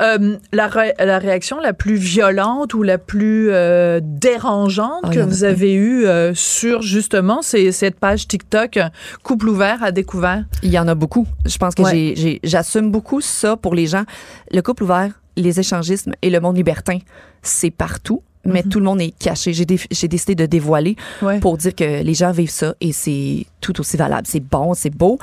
Euh, 0.00 0.36
la, 0.52 0.68
ré- 0.68 0.94
la 1.00 1.18
réaction 1.18 1.58
la 1.58 1.72
plus 1.74 1.96
violente 1.96 2.74
ou 2.74 2.82
la 2.84 2.96
plus 2.96 3.48
euh, 3.50 3.98
dérangeante 4.02 5.02
Oh, 5.04 5.10
que 5.10 5.18
vous 5.18 5.42
avez 5.44 5.74
eue 5.74 6.06
euh, 6.06 6.32
sur 6.32 6.80
justement 6.80 7.42
c'est 7.42 7.72
cette 7.72 7.98
page 8.00 8.26
TikTok 8.28 8.78
couple 9.24 9.48
ouvert 9.48 9.82
à 9.82 9.90
découvert? 9.90 10.44
Il 10.62 10.70
y 10.70 10.78
en 10.78 10.86
a 10.88 10.94
beaucoup. 10.94 11.26
Je 11.44 11.58
pense 11.58 11.74
que 11.74 11.82
Ouais. 11.82 11.90
j'ai- 11.90 12.14
j'ai- 12.16 12.40
j'assume 12.44 12.90
beaucoup 12.92 13.20
ça 13.20 13.56
pour 13.56 13.74
les 13.74 13.86
gens. 13.86 14.04
Le 14.52 14.60
couple 14.62 14.84
ouvert, 14.84 15.10
les 15.36 15.58
échangismes 15.60 16.12
et 16.22 16.30
le 16.30 16.38
monde 16.40 16.56
libertin, 16.56 16.98
c'est 17.42 17.70
partout. 17.72 18.22
Mais 18.44 18.62
tout 18.62 18.78
le 18.80 18.84
monde 18.84 19.00
est 19.00 19.12
caché. 19.18 19.52
J'ai 19.52 19.64
dé- 19.64 19.78
j'ai 19.90 20.08
décidé 20.08 20.34
de 20.34 20.46
dévoiler 20.46 20.96
Ouais. 21.22 21.38
pour 21.38 21.56
dire 21.56 21.74
que 21.74 22.02
les 22.02 22.14
gens 22.14 22.32
vivent 22.32 22.50
ça 22.50 22.74
et 22.80 22.92
c'est 22.92 23.46
tout 23.60 23.78
aussi 23.80 23.96
valable. 23.96 24.26
C'est 24.26 24.40
bon, 24.40 24.74
c'est 24.74 24.90
beau. 24.90 25.18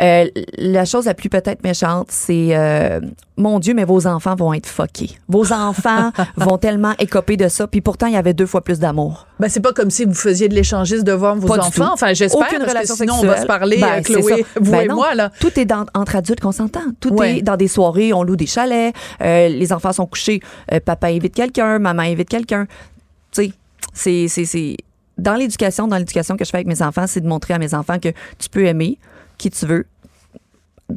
Euh, 0.00 0.26
la 0.58 0.84
chose 0.84 1.06
la 1.06 1.14
plus 1.14 1.28
peut-être 1.28 1.64
méchante, 1.64 2.06
c'est 2.10 2.50
euh, 2.56 3.00
mon 3.36 3.58
Dieu, 3.58 3.74
mais 3.74 3.84
vos 3.84 4.06
enfants 4.06 4.36
vont 4.36 4.52
être 4.54 4.66
fuckés. 4.68 5.18
Vos 5.28 5.52
enfants 5.52 6.12
vont 6.36 6.56
tellement 6.56 6.92
écoper 7.00 7.36
de 7.36 7.48
ça. 7.48 7.66
Puis 7.66 7.80
pourtant, 7.80 8.06
il 8.06 8.12
y 8.12 8.16
avait 8.16 8.32
deux 8.34 8.46
fois 8.46 8.62
plus 8.62 8.78
d'amour. 8.78 9.26
Ben 9.40 9.48
c'est 9.48 9.60
pas 9.60 9.72
comme 9.72 9.90
si 9.90 10.04
vous 10.04 10.14
faisiez 10.14 10.48
de 10.48 10.54
l'échangisme 10.54 11.02
devant 11.02 11.34
vos 11.36 11.48
Pas 11.48 11.58
enfants. 11.58 11.70
tout. 11.86 11.92
Enfin 11.92 12.12
j'espère 12.14 12.46
parce 12.48 12.70
relation 12.70 12.94
que 12.94 13.00
sinon 13.00 13.14
sexuelle. 13.14 13.30
on 13.30 13.34
va 13.34 13.40
se 13.42 13.46
parler 13.46 13.78
Ben, 13.80 14.02
Chloé, 14.02 14.44
vous 14.60 14.70
Ben 14.72 14.80
et 14.82 14.86
non. 14.86 14.94
moi 14.94 15.14
là. 15.14 15.30
Tout 15.40 15.58
est 15.58 15.64
dans- 15.64 15.86
entre 15.94 16.14
adultes 16.16 16.40
consentants. 16.40 16.80
Tout 17.00 17.14
Ouais. 17.14 17.38
est 17.38 17.42
dans 17.42 17.56
des 17.56 17.68
soirées, 17.68 18.12
on 18.12 18.22
loue 18.22 18.36
des 18.36 18.46
chalets, 18.46 18.94
euh, 19.20 19.48
les 19.48 19.72
enfants 19.72 19.92
sont 19.92 20.06
couchés, 20.06 20.40
euh, 20.72 20.78
papa 20.78 21.08
invite 21.08 21.34
quelqu'un, 21.34 21.78
maman 21.80 22.02
invite 22.02 22.28
quelqu'un. 22.28 22.66
Tu 23.32 23.46
sais, 23.46 23.52
c'est, 23.92 24.28
c'est, 24.28 24.44
c'est 24.44 24.76
dans 25.16 25.34
l'éducation, 25.34 25.88
dans 25.88 25.96
l'éducation 25.98 26.36
que 26.36 26.44
je 26.44 26.50
fais 26.50 26.58
avec 26.58 26.68
mes 26.68 26.82
enfants, 26.82 27.06
c'est 27.08 27.20
de 27.20 27.26
montrer 27.26 27.54
à 27.54 27.58
mes 27.58 27.74
enfants 27.74 27.98
que 27.98 28.10
tu 28.38 28.48
peux 28.48 28.64
aimer 28.64 28.96
qui 29.38 29.50
tu 29.50 29.64
veux 29.66 29.86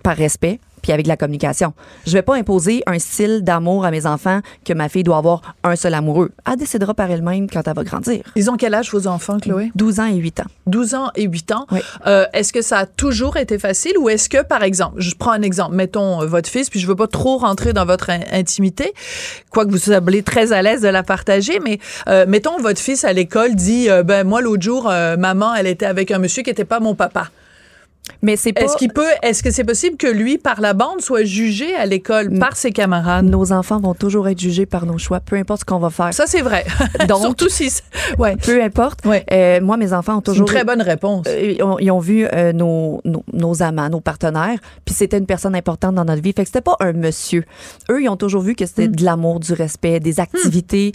par 0.04 0.16
respect 0.18 0.60
puis 0.82 0.92
avec 0.92 1.06
la 1.06 1.16
communication. 1.16 1.74
Je 2.08 2.14
vais 2.14 2.24
pas 2.24 2.36
imposer 2.36 2.82
un 2.88 2.98
style 2.98 3.44
d'amour 3.44 3.86
à 3.86 3.92
mes 3.92 4.08
enfants 4.08 4.40
que 4.66 4.74
ma 4.74 4.90
fille 4.90 5.04
doit 5.04 5.18
avoir 5.18 5.54
un 5.64 5.76
seul 5.76 5.94
amoureux. 5.94 6.32
Elle 6.50 6.58
décidera 6.58 6.96
par 6.96 7.12
elle-même 7.12 7.48
quand 7.48 7.68
elle 7.68 7.76
va 7.76 7.84
grandir. 7.84 8.24
Ils 8.36 8.50
ont 8.50 8.58
quel 8.58 8.74
âge 8.74 8.90
vos 8.92 9.06
enfants 9.06 9.38
Chloé? 9.40 9.72
12 9.76 10.00
ans 10.00 10.06
et 10.08 10.16
8 10.16 10.40
ans. 10.40 10.46
12 10.66 10.96
ans 10.96 11.12
et 11.16 11.26
8 11.26 11.52
ans. 11.52 11.68
Oui. 11.72 11.82
Euh, 12.08 12.26
est-ce 12.34 12.52
que 12.52 12.64
ça 12.64 12.80
a 12.80 12.86
toujours 12.88 13.38
été 13.38 13.60
facile 13.60 13.96
ou 14.00 14.10
est-ce 14.10 14.28
que, 14.28 14.42
par 14.42 14.64
exemple, 14.64 14.96
je 15.00 15.14
prends 15.14 15.34
un 15.34 15.44
exemple, 15.44 15.76
mettons 15.76 16.24
euh, 16.24 16.26
votre 16.26 16.50
fils, 16.50 16.72
puis 16.72 16.80
je 16.80 16.88
veux 16.88 16.96
pas 16.96 17.06
trop 17.06 17.38
rentrer 17.38 17.74
dans 17.74 17.86
votre 17.86 18.10
in- 18.10 18.22
intimité, 18.32 18.92
quoique 19.52 19.70
vous 19.70 19.78
semblez 19.78 20.24
très 20.24 20.52
à 20.52 20.64
l'aise 20.64 20.82
de 20.82 20.88
la 20.88 21.04
partager, 21.04 21.60
mais 21.64 21.78
euh, 22.08 22.26
mettons 22.28 22.58
votre 22.60 22.82
fils 22.82 23.04
à 23.04 23.14
l'école 23.14 23.54
dit, 23.54 23.88
euh, 23.88 24.02
ben 24.02 24.26
moi 24.26 24.42
l'autre 24.42 24.64
jour, 24.64 24.86
maman, 25.20 25.54
elle 25.54 25.68
était 25.68 25.86
avec 25.86 26.10
un 26.10 26.18
monsieur 26.18 26.42
qui 26.42 26.50
était 26.50 26.66
pas 26.66 26.80
mon 26.80 26.96
papa. 26.96 27.30
Mais 28.24 28.36
c'est 28.36 28.54
pas 28.54 28.62
Est-ce 28.62 28.78
qu'il 28.78 28.92
peut, 28.92 29.08
est-ce 29.24 29.42
que 29.42 29.50
c'est 29.52 29.64
possible 29.64 29.96
que 29.98 30.08
lui, 30.08 30.38
par 30.38 30.60
la 30.62 30.74
bande, 30.74 31.02
soit 31.02 31.24
jugé 31.24 31.74
à 31.76 31.86
l'école 31.86 32.38
par 32.40 32.56
ses 32.56 32.72
camarades? 32.72 33.26
nos 33.26 33.52
enfants 33.52 33.80
vont 33.80 33.94
toujours 33.96 34.28
être 34.28 34.40
jugés 34.40 34.66
par 34.66 34.86
nos 34.86 34.98
choix, 34.98 35.20
peu 35.20 35.36
importe 35.38 35.62
ce 35.62 35.66
qu'on 35.66 35.80
va 35.80 35.90
faire. 35.90 36.14
Ça, 36.14 36.26
c'est 36.28 36.42
vrai. 36.42 36.66
Donc- 37.08 37.22
Surtout 37.22 37.50
si, 37.50 37.72
ouais. 38.20 38.36
peu 38.38 38.62
importe. 38.62 39.06
Ouais. 39.06 39.24
Euh, 39.32 39.62
moi, 39.62 39.78
mes 39.78 39.94
enfants 39.94 40.18
ont 40.18 40.22
C'est 40.26 40.32
une 40.32 40.34
toujours. 40.34 40.48
très 40.48 40.64
bonne 40.64 40.82
réponse. 40.82 41.26
Euh, 41.28 41.54
ils, 41.58 41.64
ont, 41.64 41.80
ils 41.80 41.90
ont 41.92 42.00
vu 42.00 42.28
euh, 42.32 42.54
nos, 42.54 43.02
nos, 43.06 43.24
nos 43.34 43.64
amants, 43.64 43.90
nos 43.90 44.02
partenaires, 44.02 44.60
puis 44.86 44.94
c'était 44.94 45.18
une 45.18 45.26
personne 45.28 45.56
importante 45.56 45.96
dans 45.96 46.06
notre 46.06 46.22
vie. 46.22 46.34
Fait 46.36 46.44
que 46.44 46.48
c'était 46.48 46.62
pas 46.62 46.76
un 46.80 46.94
monsieur. 46.94 47.44
Eux, 47.90 48.04
ils 48.04 48.10
ont 48.10 48.18
toujours 48.18 48.42
vu 48.42 48.56
que 48.56 48.66
c'était 48.66 48.88
Hmm. 48.88 48.96
de 48.96 49.06
l'amour, 49.06 49.40
du 49.40 49.54
respect, 49.54 50.00
des 50.00 50.20
activités. 50.20 50.92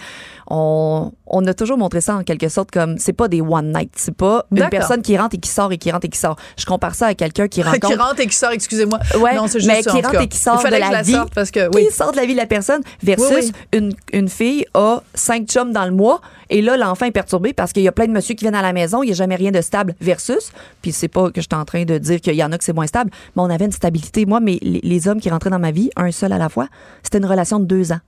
On, 0.49 1.13
on 1.27 1.47
a 1.47 1.55
toujours 1.55 1.79
montré 1.79 2.01
ça 2.01 2.17
en 2.17 2.23
quelque 2.23 2.49
sorte 2.49 2.71
comme 2.71 2.99
c'est 2.99 3.13
pas 3.13 3.29
des 3.29 3.41
one 3.41 3.73
night, 3.73 3.93
c'est 3.97 4.15
pas 4.15 4.47
une 4.55 4.69
personne 4.69 5.03
qui 5.03 5.17
rentre 5.17 5.35
et 5.35 5.39
qui 5.39 5.51
sort 5.51 5.73
et 5.73 5.79
qui 5.79 5.91
rentre 5.91 6.07
et 6.07 6.09
qui 6.09 6.19
sort. 6.19 6.37
Je 6.57 6.65
compare 6.65 6.95
ça 6.95 7.07
à 7.09 7.15
quelqu'un 7.15 7.49
qui 7.49 7.63
rencontre 7.65 7.89
qui 7.89 7.95
rentre 7.95 8.21
et 8.21 8.27
qui 8.27 8.37
sort, 8.37 8.51
excusez-moi. 8.53 8.99
Ouais, 9.19 9.35
non, 9.35 9.47
c'est 9.47 9.61
juste 9.61 9.71
mais 9.71 9.83
ça, 9.83 9.91
qui 9.91 10.03
rentre 10.03 10.21
et 10.21 10.29
qui 10.29 10.39
sort 10.39 10.63
de 10.63 10.69
la 10.69 11.03
je 11.03 11.07
vie. 11.07 11.17
parce 11.35 11.51
que, 11.51 11.69
oui. 11.75 11.87
qui 11.87 11.93
sort 11.95 12.13
de 12.13 12.17
la 12.17 12.27
vie 12.27 12.33
de 12.33 12.39
la 12.39 12.47
personne 12.47 12.83
versus 13.03 13.47
Oui, 13.47 13.53
Une, 13.73 13.95
une 14.13 14.29
fille 14.29 14.65
a 14.75 15.03
cinq 15.15 15.47
chums 15.49 15.73
dans 15.73 15.85
le 15.85 15.93
mois 15.93 16.21
et 16.49 16.63
là 16.63 16.77
l'enfant 16.77 17.07
est 17.07 17.13
perturbé 17.13 17.53
parce 17.53 17.73
qu'il 17.73 17.83
y 17.83 17.89
a 17.89 17.93
plein 17.93 18.07
de 18.07 18.13
monsieur 18.13 18.35
qui 18.35 18.45
viennent 18.45 18.55
à 18.55 18.63
la 18.63 18.73
maison, 18.73 19.03
il 19.03 19.07
n'y 19.07 19.13
a 19.13 19.17
jamais 19.17 19.37
rien 19.37 19.51
de 19.51 19.61
stable 19.61 19.95
versus 20.01 20.53
puis 20.83 20.93
c'est 20.93 21.09
pas 21.09 21.31
que 21.31 21.41
je 21.41 21.47
suis 21.51 21.61
en 21.61 21.65
train 21.65 21.85
de 21.85 21.99
dire 21.99 22.21
qu'il 22.21 22.35
y 22.35 22.45
en 22.45 22.53
a 22.53 22.59
que 22.59 22.65
c'est 22.65 22.73
moins 22.73 22.87
stable, 22.87 23.11
mais 23.35 23.43
on 23.43 23.51
avait 23.51 23.65
une 23.65 23.73
stabilité 23.73 24.27
moi 24.27 24.41
mais 24.41 24.59
les, 24.63 24.81
les 24.83 25.09
hommes 25.09 25.21
qui 25.21 25.31
rentraient 25.31 25.51
dans 25.51 25.59
ma 25.59 25.71
vie 25.73 25.91
un 25.97 26.11
seul 26.13 26.33
à 26.33 26.39
la 26.39 26.49
fois, 26.49 26.69
c'était 27.03 27.19
une 27.19 27.27
relation 27.27 27.59
de 27.59 27.65
deux 27.65 27.93
ans. 27.93 28.01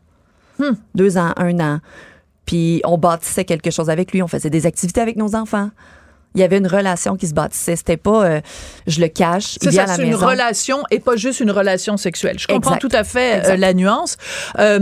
Hmm. 0.58 0.74
Deux 0.94 1.16
ans, 1.18 1.32
un 1.36 1.60
an. 1.60 1.78
Puis 2.48 2.80
on 2.86 2.96
bâtissait 2.96 3.44
quelque 3.44 3.70
chose 3.70 3.90
avec 3.90 4.10
lui, 4.10 4.22
on 4.22 4.26
faisait 4.26 4.48
des 4.48 4.64
activités 4.64 5.02
avec 5.02 5.16
nos 5.16 5.34
enfants. 5.34 5.68
Il 6.34 6.40
y 6.40 6.44
avait 6.44 6.58
une 6.58 6.66
relation 6.66 7.16
qui 7.16 7.26
se 7.26 7.34
bâtissait. 7.34 7.74
C'était 7.76 7.96
pas 7.96 8.24
euh, 8.26 8.40
je 8.86 9.00
le 9.00 9.08
cache, 9.08 9.56
C'est 9.60 9.72
ça, 9.72 9.84
à 9.84 9.86
la 9.86 9.94
c'est 9.96 10.02
une 10.06 10.14
relation 10.14 10.78
et 10.90 11.00
pas 11.00 11.16
juste 11.16 11.40
une 11.40 11.50
relation 11.50 11.96
sexuelle. 11.96 12.38
Je 12.38 12.46
comprends 12.46 12.76
Exact. 12.76 12.88
tout 12.88 12.96
à 12.96 13.02
fait 13.04 13.46
euh, 13.46 13.56
la 13.56 13.72
nuance. 13.74 14.16
Euh, 14.58 14.78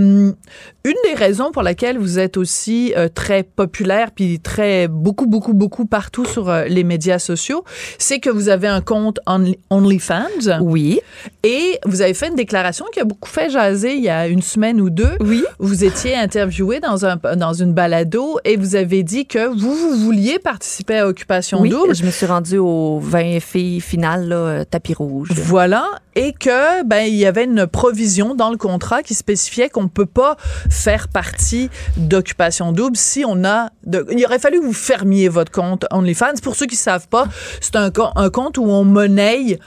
une 0.85 0.95
des 1.05 1.15
raisons 1.15 1.51
pour 1.51 1.63
laquelle 1.63 1.99
vous 1.99 2.19
êtes 2.21 2.37
aussi 2.37 2.95
très 3.17 3.43
populaire 3.43 4.13
puis 4.13 4.39
très 4.39 4.87
beaucoup 4.87 5.27
beaucoup 5.27 5.53
beaucoup 5.53 5.85
partout 5.85 6.25
sur 6.25 6.53
les 6.69 6.85
médias 6.85 7.19
sociaux, 7.19 7.65
c'est 7.99 8.21
que 8.21 8.31
vous 8.31 8.49
avez 8.49 8.69
un 8.69 8.81
compte 8.81 9.19
Only- 9.27 9.59
OnlyFans 9.71 10.61
Oui. 10.61 11.01
et 11.43 11.81
vous 11.87 12.03
avez 12.03 12.15
fait 12.15 12.29
une 12.29 12.37
déclaration 12.37 12.85
qui 12.93 13.01
a 13.01 13.05
beaucoup 13.05 13.29
fait 13.29 13.51
jaser 13.51 13.95
il 13.95 14.05
y 14.05 14.09
a 14.09 14.29
une 14.29 14.43
semaine 14.43 14.81
ou 14.81 14.89
deux. 14.91 15.17
Oui. 15.19 15.43
Vous 15.59 15.83
étiez 15.83 16.15
interviewé 16.17 16.79
dans 16.79 17.05
un 17.05 17.17
dans 17.37 17.53
une 17.53 17.73
balado 17.73 18.39
et 18.45 18.57
vous 18.57 18.77
avez 18.77 19.03
dit 19.03 19.27
que 19.27 19.49
vous 19.49 19.75
vous 19.75 19.97
vouliez 19.97 20.39
participer 20.39 20.99
à 20.99 21.09
Occupation 21.09 21.46
Oui, 21.55 21.69
Double. 21.71 21.95
je 21.95 22.05
me 22.05 22.11
suis 22.11 22.27
rendue 22.27 22.59
au 22.59 22.99
20 23.01 23.41
filles 23.41 23.81
finales, 23.81 24.29
là, 24.29 24.37
euh, 24.37 24.65
tapis 24.65 24.95
rouge. 24.95 25.29
Voilà, 25.35 25.87
et 26.15 26.33
que 26.33 26.83
ben 26.85 27.03
il 27.07 27.15
y 27.15 27.27
avait 27.27 27.45
une 27.45 27.67
provision 27.67 28.35
dans 28.35 28.51
le 28.51 28.57
contrat 28.57 29.03
qui 29.03 29.15
spécifiait 29.15 29.69
qu'on 29.69 29.89
peut 29.89 30.07
pas 30.07 30.37
faire 30.71 31.09
partie 31.09 31.69
d'occupation 31.97 32.73
double 32.73 32.97
si 32.97 33.25
on 33.27 33.45
a 33.45 33.71
de, 33.85 34.07
il 34.11 34.25
aurait 34.25 34.39
fallu 34.39 34.61
que 34.61 34.65
vous 34.67 34.73
fermiez 34.73 35.29
votre 35.29 35.53
compte 35.53 35.87
OnlyFans. 35.91 36.35
Pour 36.43 36.57
ceux 36.57 36.67
qui 36.67 36.77
savent 36.77 37.09
pas, 37.09 37.27
c'est 37.61 37.77
un, 37.77 37.91
co- 37.91 38.09
un 38.17 38.31
compte 38.31 38.59
où 38.59 38.65
on 38.65 38.85
monnaie 38.85 39.59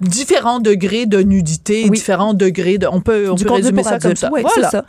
différents 0.00 0.60
degrés 0.60 1.06
de 1.06 1.18
nudité, 1.22 1.84
Oui. 1.84 1.90
différents 1.90 2.34
degrés 2.34 2.78
de 2.78 2.86
on 2.86 3.00
peut 3.00 3.28
on 3.30 3.34
du 3.34 3.44
peut 3.44 3.52
résumer 3.54 3.82
ça 3.82 3.98
comme 3.98 4.14
ça. 4.16 4.30
Oui, 4.32 4.42
voilà. 4.42 4.70
ça. 4.70 4.84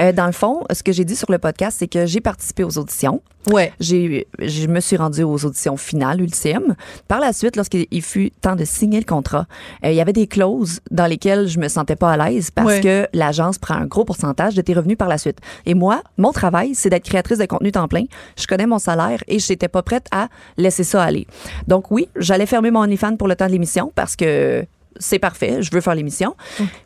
Euh, 0.00 0.12
dans 0.12 0.26
le 0.26 0.32
fond, 0.32 0.64
ce 0.72 0.82
que 0.82 0.92
j'ai 0.92 1.04
dit 1.04 1.16
sur 1.16 1.30
le 1.30 1.38
podcast, 1.38 1.76
c'est 1.80 1.88
que 1.88 2.06
j'ai 2.06 2.20
participé 2.20 2.64
aux 2.64 2.78
auditions. 2.78 3.20
Ouais. 3.50 3.72
J'ai, 3.80 4.26
je 4.40 4.66
me 4.66 4.80
suis 4.80 4.96
rendue 4.96 5.22
aux 5.22 5.44
auditions 5.44 5.76
finales, 5.76 6.20
ultimes. 6.20 6.74
Par 7.08 7.20
la 7.20 7.32
suite, 7.32 7.56
lorsqu'il 7.56 8.02
fut 8.02 8.30
temps 8.40 8.56
de 8.56 8.64
signer 8.64 8.98
le 8.98 9.04
contrat, 9.04 9.46
euh, 9.84 9.90
il 9.90 9.94
y 9.96 10.00
avait 10.00 10.12
des 10.12 10.26
clauses 10.26 10.80
dans 10.90 11.06
lesquelles 11.06 11.46
je 11.48 11.58
me 11.58 11.68
sentais 11.68 11.96
pas 11.96 12.12
à 12.12 12.16
l'aise 12.30 12.50
parce 12.50 12.66
Ouais. 12.68 12.80
que 12.80 13.06
l'agence 13.12 13.58
prend 13.58 13.74
un 13.74 13.86
gros 13.86 14.04
pourcentage 14.04 14.54
de 14.54 14.62
tes 14.62 14.72
revenus 14.74 14.96
par 14.96 15.08
la 15.08 15.18
suite. 15.18 15.38
Et 15.66 15.74
moi, 15.74 16.02
mon 16.16 16.32
travail, 16.32 16.74
c'est 16.74 16.90
d'être 16.90 17.04
créatrice 17.04 17.38
de 17.38 17.46
contenu 17.46 17.72
temps 17.72 17.88
plein. 17.88 18.04
Je 18.38 18.46
connais 18.46 18.66
mon 18.66 18.78
salaire 18.78 19.22
et 19.28 19.38
je 19.38 19.52
n'étais 19.52 19.68
pas 19.68 19.82
prête 19.82 20.06
à 20.10 20.28
laisser 20.56 20.84
ça 20.84 21.02
aller. 21.02 21.26
Donc 21.68 21.90
oui, 21.90 22.08
j'allais 22.16 22.46
fermer 22.46 22.70
mon 22.70 22.80
OnlyFans 22.80 23.16
pour 23.16 23.28
le 23.28 23.36
temps 23.36 23.46
de 23.46 23.52
l'émission 23.52 23.92
parce 23.94 24.16
que 24.16 24.64
c'est 24.98 25.18
parfait, 25.18 25.60
je 25.60 25.70
veux 25.72 25.80
faire 25.80 25.94
l'émission. 25.94 26.36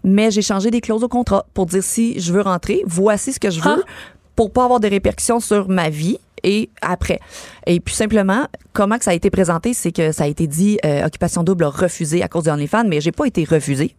Mais 0.03 0.31
j'ai 0.31 0.43
changé 0.43 0.71
des 0.71 0.81
clauses 0.81 1.05
au 1.05 1.09
contrat 1.09 1.45
pour 1.55 1.67
dire 1.67 1.83
si 1.83 2.19
je 2.19 2.33
veux 2.33 2.41
rentrer, 2.41 2.83
voici 2.87 3.33
ce 3.33 3.39
que 3.41 3.51
je 3.51 3.61
veux 3.61 3.83
Ah. 3.85 3.89
pour 4.35 4.51
pas 4.53 4.65
avoir 4.65 4.81
de 4.81 4.89
répercussions 4.89 5.41
sur 5.41 5.69
ma 5.69 5.91
vie 5.91 6.19
et 6.43 6.71
après. 6.83 7.21
Et 7.67 7.81
puis 7.81 7.95
simplement, 7.95 8.47
comment 8.73 8.99
que 8.99 9.05
ça 9.05 9.11
a 9.11 9.15
été 9.15 9.31
présenté, 9.31 9.75
c'est 9.75 9.93
que 9.93 10.13
ça 10.13 10.25
a 10.25 10.27
été 10.27 10.47
dit 10.47 10.79
euh, 10.85 11.05
occupation 11.07 11.43
double 11.43 11.65
a 11.65 11.69
refusé 11.69 12.23
à 12.23 12.29
cause 12.29 12.45
de 12.45 12.51
OnlyFans, 12.51 12.85
mais 12.87 13.01
j'ai 13.01 13.13
pas 13.13 13.27
été 13.27 13.45
refusée. 13.45 13.95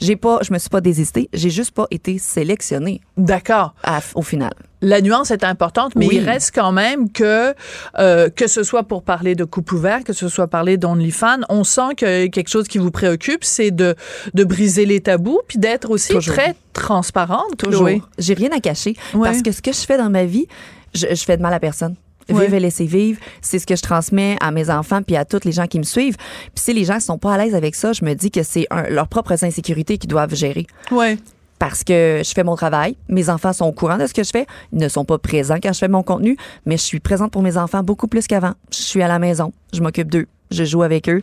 J'ai 0.00 0.16
pas, 0.16 0.38
je 0.42 0.52
me 0.52 0.58
suis 0.58 0.68
pas 0.70 0.80
désistée, 0.80 1.28
j'ai 1.32 1.50
juste 1.50 1.70
pas 1.72 1.86
été 1.90 2.18
sélectionnée 2.18 3.00
D'accord. 3.16 3.74
au 4.14 4.22
final. 4.22 4.52
La 4.84 5.00
nuance 5.00 5.30
est 5.30 5.44
importante, 5.44 5.94
mais 5.94 6.08
Oui. 6.08 6.16
il 6.16 6.24
reste 6.28 6.50
quand 6.52 6.72
même 6.72 7.12
que 7.12 7.54
euh, 8.00 8.28
que 8.30 8.48
ce 8.48 8.64
soit 8.64 8.82
pour 8.82 9.04
parler 9.04 9.36
de 9.36 9.44
couple 9.44 9.76
ouvert, 9.76 10.02
que 10.02 10.12
ce 10.12 10.26
soit 10.28 10.48
parler 10.48 10.76
d'OnlyFans, 10.76 11.42
on 11.48 11.62
sent 11.62 11.94
que 11.96 12.26
quelque 12.26 12.48
chose 12.48 12.66
qui 12.66 12.78
vous 12.78 12.90
préoccupe, 12.90 13.44
c'est 13.44 13.70
de 13.70 13.94
de 14.34 14.42
briser 14.42 14.84
les 14.84 15.00
tabous, 15.00 15.38
puis 15.46 15.58
d'être 15.58 15.88
aussi 15.90 16.12
Toujours. 16.14 16.34
très 16.34 16.56
transparente, 16.72 17.56
Toujours. 17.58 17.88
J'ai 18.18 18.34
rien 18.34 18.50
à 18.50 18.58
cacher 18.58 18.96
Ouais. 19.14 19.28
parce 19.28 19.42
que 19.42 19.52
ce 19.52 19.62
que 19.62 19.72
je 19.72 19.78
fais 19.80 19.96
dans 19.98 20.10
ma 20.10 20.24
vie, 20.24 20.48
je, 20.94 21.06
je 21.10 21.24
fais 21.24 21.36
de 21.36 21.42
mal 21.42 21.52
à 21.54 21.60
personne. 21.60 21.94
Ouais. 22.28 22.44
Vivre 22.44 22.54
et 22.54 22.60
laisser 22.60 22.86
vivre, 22.86 23.18
c'est 23.40 23.58
ce 23.58 23.66
que 23.66 23.74
je 23.74 23.82
transmets 23.82 24.36
à 24.40 24.52
mes 24.52 24.70
enfants 24.70 25.02
puis 25.02 25.16
à 25.16 25.24
tous 25.24 25.44
les 25.44 25.50
gens 25.50 25.66
qui 25.66 25.78
me 25.78 25.84
suivent. 25.84 26.16
Puis 26.16 26.62
si 26.64 26.72
les 26.72 26.84
gens 26.84 27.00
sont 27.00 27.18
pas 27.18 27.34
à 27.34 27.38
l'aise 27.38 27.54
avec 27.56 27.74
ça, 27.74 27.92
je 27.92 28.04
me 28.04 28.14
dis 28.14 28.30
que 28.30 28.44
c'est 28.44 28.66
leurs 28.90 29.08
propres 29.08 29.42
insécurités 29.44 29.98
qu'ils 29.98 30.08
doivent 30.08 30.34
gérer. 30.34 30.66
Ouais. 30.92 31.18
parce 31.58 31.82
que 31.84 32.22
je 32.24 32.32
fais 32.32 32.44
mon 32.44 32.54
travail. 32.56 32.96
Mes 33.08 33.28
enfants 33.28 33.52
sont 33.52 33.66
au 33.66 33.72
courant 33.72 33.98
de 33.98 34.06
ce 34.06 34.14
que 34.14 34.22
je 34.22 34.30
fais. 34.30 34.46
Ils 34.72 34.78
ne 34.78 34.88
sont 34.88 35.04
pas 35.04 35.18
présents 35.18 35.58
quand 35.62 35.72
je 35.72 35.78
fais 35.78 35.88
mon 35.88 36.02
contenu, 36.04 36.36
mais 36.64 36.76
je 36.76 36.82
suis 36.82 37.00
présente 37.00 37.32
pour 37.32 37.42
mes 37.42 37.56
enfants 37.56 37.82
beaucoup 37.82 38.06
plus 38.08 38.26
qu'avant. 38.28 38.54
Je 38.72 38.82
suis 38.82 39.02
à 39.02 39.08
la 39.08 39.18
maison, 39.18 39.52
je 39.72 39.80
m'occupe 39.80 40.10
d'eux, 40.10 40.26
je 40.50 40.64
joue 40.64 40.82
avec 40.82 41.08
eux. 41.08 41.22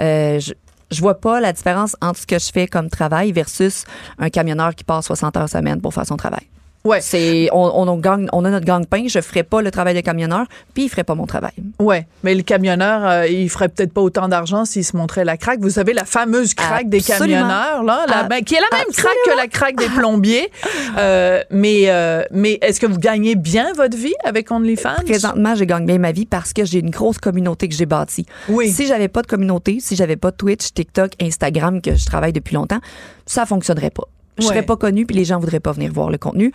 Euh, 0.00 0.38
je, 0.40 0.52
je 0.90 1.00
vois 1.00 1.20
pas 1.20 1.40
la 1.40 1.52
différence 1.52 1.96
entre 2.00 2.20
ce 2.20 2.26
que 2.26 2.38
je 2.38 2.50
fais 2.50 2.66
comme 2.66 2.88
travail 2.90 3.32
versus 3.32 3.84
un 4.18 4.30
camionneur 4.30 4.74
qui 4.74 4.84
passe 4.84 5.04
60 5.06 5.36
heures 5.36 5.48
semaine 5.48 5.80
pour 5.80 5.92
faire 5.94 6.06
son 6.06 6.16
travail. 6.16 6.46
Ouais. 6.84 7.00
C'est 7.02 7.48
on, 7.52 7.88
on, 7.88 7.96
gagne, 7.98 8.26
on 8.32 8.44
a 8.46 8.50
notre 8.50 8.64
gang-pain, 8.64 9.04
je 9.06 9.20
ferai 9.20 9.42
pas 9.42 9.60
le 9.60 9.70
travail 9.70 9.94
de 9.94 10.00
camionneur, 10.00 10.46
puis 10.72 10.84
il 10.84 10.88
ferait 10.88 11.04
pas 11.04 11.14
mon 11.14 11.26
travail. 11.26 11.52
Ouais, 11.78 12.06
mais 12.22 12.34
le 12.34 12.42
camionneur, 12.42 13.06
euh, 13.06 13.26
il 13.26 13.50
ferait 13.50 13.68
peut-être 13.68 13.92
pas 13.92 14.00
autant 14.00 14.28
d'argent 14.28 14.64
s'il 14.64 14.84
se 14.84 14.96
montrait 14.96 15.24
la 15.24 15.36
craque. 15.36 15.60
Vous 15.60 15.70
savez 15.70 15.92
la 15.92 16.04
fameuse 16.06 16.54
craque 16.54 16.88
des 16.88 17.00
camionneurs 17.02 17.82
là, 17.82 18.04
la- 18.08 18.18
Ah, 18.20 18.24
ben, 18.24 18.42
qui 18.42 18.54
est 18.54 18.60
la 18.60 18.76
même 18.78 18.86
absolument. 18.88 19.12
craque 19.24 19.34
que 19.34 19.36
la 19.42 19.46
craque 19.48 19.76
des 19.76 19.88
plombiers. 19.88 20.48
Euh, 20.98 21.42
mais 21.50 21.84
euh, 21.86 22.22
mais 22.32 22.58
est-ce 22.62 22.80
que 22.80 22.86
vous 22.86 22.98
gagnez 22.98 23.36
bien 23.36 23.72
votre 23.74 23.96
vie 23.96 24.14
avec 24.24 24.50
OnlyFans? 24.50 25.02
Présentement, 25.04 25.54
je 25.54 25.64
gagne 25.64 25.86
bien 25.86 25.98
ma 25.98 26.10
vie 26.10 26.26
parce 26.26 26.52
que 26.52 26.64
j'ai 26.64 26.80
une 26.80 26.90
grosse 26.90 27.18
communauté 27.18 27.68
que 27.68 27.74
j'ai 27.74 27.86
bâtie. 27.86 28.26
Oui. 28.48 28.70
Si 28.70 28.86
j'avais 28.86 29.06
pas 29.08 29.22
de 29.22 29.26
communauté, 29.28 29.78
si 29.80 29.94
j'avais 29.94 30.16
pas 30.16 30.32
Twitch, 30.32 30.72
TikTok, 30.74 31.12
Instagram 31.22 31.80
que 31.80 31.94
je 31.94 32.04
travaille 32.06 32.32
depuis 32.32 32.54
longtemps, 32.54 32.80
ça 33.24 33.46
fonctionnerait 33.46 33.90
pas. 33.90 34.04
Je 34.40 34.46
serais 34.46 34.62
pas 34.62 34.76
connue 34.76 35.06
puis 35.06 35.16
les 35.16 35.24
gens 35.24 35.38
voudraient 35.38 35.60
pas 35.60 35.72
venir 35.72 35.92
voir 35.92 36.10
le 36.10 36.18
contenu. 36.18 36.52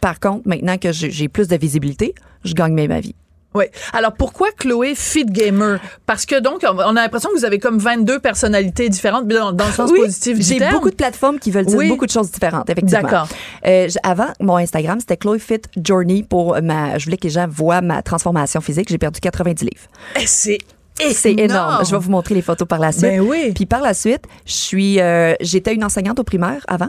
Par 0.00 0.20
contre, 0.20 0.46
maintenant 0.48 0.78
que 0.78 0.92
j'ai 0.92 1.28
plus 1.28 1.48
de 1.48 1.56
visibilité, 1.56 2.14
je 2.44 2.54
gagne 2.54 2.74
bien 2.74 2.86
ma 2.86 3.00
vie. 3.00 3.14
Oui. 3.54 3.64
Alors 3.94 4.12
pourquoi 4.12 4.48
Chloé 4.52 4.94
Fit 4.94 5.24
Gamer 5.24 5.80
Parce 6.04 6.26
que 6.26 6.38
donc 6.38 6.60
on 6.64 6.78
a 6.78 6.92
l'impression 6.92 7.30
que 7.30 7.38
vous 7.38 7.46
avez 7.46 7.58
comme 7.58 7.78
22 7.78 8.20
personnalités 8.20 8.90
différentes 8.90 9.24
mais 9.26 9.34
dans, 9.34 9.52
dans 9.52 9.66
le 9.66 9.72
sens 9.72 9.90
positif 9.90 10.36
du 10.38 10.44
j'ai 10.44 10.60
beaucoup 10.70 10.90
de 10.90 10.94
plateformes 10.94 11.38
qui 11.38 11.50
veulent 11.50 11.64
dire 11.64 11.78
Oui. 11.78 11.88
beaucoup 11.88 12.04
de 12.04 12.10
choses 12.10 12.30
différentes, 12.30 12.68
effectivement. 12.68 13.02
D'accord. 13.02 13.28
Euh, 13.66 13.88
avant, 14.02 14.28
mon 14.40 14.56
Instagram, 14.56 15.00
c'était 15.00 15.16
Chloé 15.16 15.38
Fit 15.38 15.62
Journey 15.82 16.24
pour 16.28 16.60
ma. 16.62 16.98
Je 16.98 17.06
voulais 17.06 17.16
que 17.16 17.24
les 17.24 17.30
gens 17.30 17.46
voient 17.48 17.80
ma 17.80 18.02
transformation 18.02 18.60
physique. 18.60 18.88
J'ai 18.90 18.98
perdu 18.98 19.18
90 19.18 19.64
livres. 19.64 19.86
Eh, 20.20 20.26
c'est 20.26 20.58
c'est 21.12 21.32
énorme. 21.32 21.84
Je 21.84 21.90
vais 21.92 21.98
vous 21.98 22.10
montrer 22.10 22.34
les 22.34 22.42
photos 22.42 22.66
par 22.68 22.78
la 22.78 22.92
suite. 22.92 23.04
Ben 23.04 23.20
oui. 23.20 23.52
Puis 23.54 23.66
par 23.66 23.80
la 23.80 23.94
suite, 23.94 24.24
je 24.44 24.52
suis, 24.52 25.00
euh, 25.00 25.34
j'étais 25.40 25.74
une 25.74 25.84
enseignante 25.84 26.18
au 26.18 26.24
primaire 26.24 26.64
avant. 26.68 26.88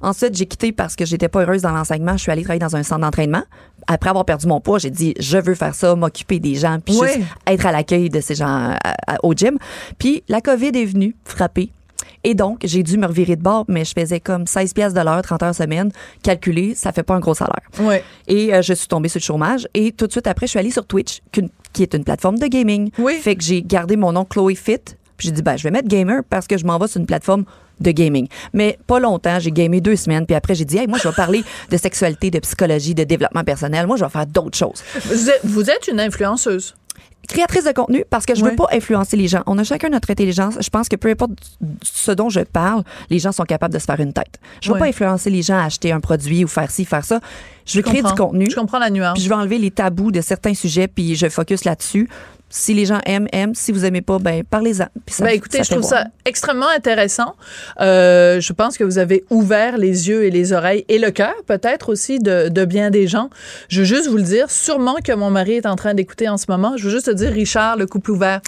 Ensuite, 0.00 0.34
j'ai 0.36 0.46
quitté 0.46 0.72
parce 0.72 0.96
que 0.96 1.04
j'étais 1.04 1.28
pas 1.28 1.42
heureuse 1.42 1.62
dans 1.62 1.70
l'enseignement. 1.72 2.12
Je 2.16 2.22
suis 2.22 2.30
allée 2.32 2.42
travailler 2.42 2.60
dans 2.60 2.76
un 2.76 2.82
centre 2.82 3.00
d'entraînement. 3.00 3.42
Après 3.86 4.10
avoir 4.10 4.24
perdu 4.24 4.46
mon 4.46 4.60
poids, 4.60 4.78
j'ai 4.78 4.90
dit 4.90 5.14
je 5.18 5.38
veux 5.38 5.54
faire 5.54 5.74
ça, 5.74 5.94
m'occuper 5.94 6.38
des 6.40 6.54
gens, 6.54 6.78
puis 6.84 6.96
Oui. 6.98 7.08
juste 7.14 7.20
être 7.46 7.66
à 7.66 7.72
l'accueil 7.72 8.08
de 8.10 8.20
ces 8.20 8.34
gens 8.34 8.46
à- 8.46 8.78
à- 9.06 9.16
au 9.22 9.32
gym. 9.34 9.56
Puis 9.98 10.22
la 10.28 10.40
COVID 10.40 10.68
est 10.74 10.84
venue 10.84 11.14
frapper. 11.24 11.70
Et 12.26 12.34
donc, 12.34 12.60
j'ai 12.64 12.82
dû 12.82 12.96
me 12.96 13.06
revirer 13.06 13.36
de 13.36 13.42
bord, 13.42 13.66
mais 13.68 13.84
je 13.84 13.92
faisais 13.98 14.18
comme 14.20 14.46
16 14.46 14.72
pièces 14.72 14.94
de 14.94 15.00
l'heure, 15.00 15.20
30 15.20 15.42
heures 15.42 15.54
semaine. 15.54 15.90
Calculé, 16.22 16.74
ça 16.74 16.90
fait 16.92 17.02
pas 17.02 17.14
un 17.14 17.20
gros 17.20 17.34
salaire. 17.34 17.60
Et 18.26 18.54
euh, 18.54 18.62
je 18.62 18.72
suis 18.72 18.88
tombée 18.88 19.10
sur 19.10 19.18
le 19.18 19.24
chômage. 19.24 19.68
Et 19.74 19.92
tout 19.92 20.06
de 20.06 20.12
suite 20.12 20.26
après, 20.26 20.46
je 20.46 20.50
suis 20.50 20.58
allée 20.58 20.70
sur 20.70 20.86
Twitch, 20.86 21.20
qui 21.74 21.82
est 21.82 21.92
une 21.92 22.02
plateforme 22.04 22.38
de 22.38 22.46
gaming. 22.46 22.90
Oui. 22.98 23.14
Fait 23.20 23.36
que 23.36 23.42
j'ai 23.44 23.62
gardé 23.62 23.96
mon 23.96 24.12
nom 24.12 24.24
Chloé 24.24 24.54
Fit. 24.54 24.78
Puis 25.18 25.28
j'ai 25.28 25.32
dit, 25.32 25.42
ben, 25.42 25.56
je 25.58 25.64
vais 25.64 25.70
mettre 25.70 25.86
gamer 25.88 26.22
parce 26.28 26.46
que 26.46 26.56
je 26.56 26.64
m'en 26.64 26.78
vais 26.78 26.88
sur 26.88 26.98
une 27.00 27.06
plateforme 27.06 27.44
de 27.80 27.90
gaming. 27.90 28.28
Mais 28.52 28.78
pas 28.86 29.00
longtemps, 29.00 29.38
j'ai 29.40 29.50
gamé 29.50 29.80
deux 29.80 29.96
semaines. 29.96 30.26
Puis 30.26 30.34
après, 30.36 30.54
j'ai 30.54 30.64
dit, 30.64 30.78
hey, 30.78 30.86
moi, 30.86 30.98
je 31.02 31.08
vais 31.08 31.14
parler 31.14 31.42
de 31.70 31.76
sexualité, 31.76 32.30
de 32.30 32.38
psychologie, 32.38 32.94
de 32.94 33.04
développement 33.04 33.44
personnel. 33.44 33.86
Moi, 33.86 33.96
je 33.96 34.04
vais 34.04 34.10
faire 34.10 34.26
d'autres 34.26 34.56
choses. 34.58 34.82
Vous 35.06 35.30
êtes, 35.30 35.40
vous 35.44 35.70
êtes 35.70 35.88
une 35.88 36.00
influenceuse. 36.00 36.74
Créatrice 37.26 37.64
de 37.64 37.72
contenu 37.72 38.04
parce 38.10 38.26
que 38.26 38.34
je 38.34 38.44
Ouais. 38.44 38.50
veux 38.50 38.56
pas 38.56 38.66
influencer 38.72 39.16
les 39.16 39.28
gens. 39.28 39.42
On 39.46 39.56
a 39.56 39.64
chacun 39.64 39.88
notre 39.88 40.10
intelligence. 40.10 40.56
Je 40.60 40.68
pense 40.68 40.90
que 40.90 40.96
peu 40.96 41.08
importe 41.08 41.30
ce 41.82 42.10
dont 42.12 42.28
je 42.28 42.40
parle, 42.40 42.82
les 43.08 43.18
gens 43.18 43.32
sont 43.32 43.44
capables 43.44 43.72
de 43.72 43.78
se 43.78 43.86
faire 43.86 43.98
une 43.98 44.12
tête. 44.12 44.38
Je 44.60 44.68
veux 44.68 44.74
Ouais. 44.74 44.80
pas 44.80 44.86
influencer 44.88 45.30
les 45.30 45.40
gens 45.40 45.56
à 45.56 45.64
acheter 45.64 45.90
un 45.90 46.00
produit 46.00 46.44
ou 46.44 46.48
faire 46.48 46.70
ci, 46.70 46.84
faire 46.84 47.02
ça. 47.02 47.20
Je 47.64 47.78
veux 47.78 47.82
créer 47.82 48.02
du 48.02 48.12
contenu. 48.12 48.46
Je 48.50 48.54
comprends 48.54 48.78
la 48.78 48.90
nuance. 48.90 49.14
Puis 49.14 49.22
je 49.22 49.28
vais 49.30 49.34
enlever 49.36 49.56
les 49.58 49.70
tabous 49.70 50.12
de 50.12 50.20
certains 50.20 50.52
sujets, 50.52 50.86
puis 50.86 51.14
je 51.16 51.30
focus 51.30 51.64
là-dessus. 51.64 52.10
Si 52.56 52.72
les 52.72 52.84
gens 52.84 53.00
aiment, 53.04 53.26
aiment. 53.32 53.56
Si 53.56 53.72
vous 53.72 53.84
aimez 53.84 54.00
pas, 54.00 54.20
ben 54.20 54.44
parlez-en. 54.44 54.86
Ben, 55.18 55.30
écoutez, 55.30 55.64
je 55.64 55.70
trouve 55.70 55.80
voir. 55.80 56.02
ça 56.02 56.06
extrêmement 56.24 56.68
intéressant. 56.68 57.34
Euh, 57.80 58.40
je 58.40 58.52
pense 58.52 58.78
que 58.78 58.84
vous 58.84 58.98
avez 58.98 59.24
ouvert 59.28 59.76
les 59.76 60.08
yeux 60.08 60.22
et 60.22 60.30
les 60.30 60.52
oreilles 60.52 60.84
et 60.88 61.00
le 61.00 61.10
cœur, 61.10 61.34
peut-être 61.48 61.88
aussi, 61.88 62.20
de, 62.20 62.48
de 62.48 62.64
bien 62.64 62.90
des 62.90 63.08
gens. 63.08 63.28
Je 63.68 63.80
veux 63.80 63.84
juste 63.84 64.06
vous 64.08 64.18
le 64.18 64.22
dire, 64.22 64.52
sûrement 64.52 64.94
que 65.02 65.10
mon 65.10 65.30
mari 65.30 65.54
est 65.54 65.66
en 65.66 65.74
train 65.74 65.94
d'écouter 65.94 66.28
en 66.28 66.36
ce 66.36 66.44
moment. 66.48 66.76
Je 66.76 66.84
veux 66.84 66.90
juste 66.90 67.06
te 67.06 67.10
dire, 67.10 67.32
Richard, 67.32 67.76
le 67.76 67.86
couple 67.86 68.12
ouvert, 68.12 68.40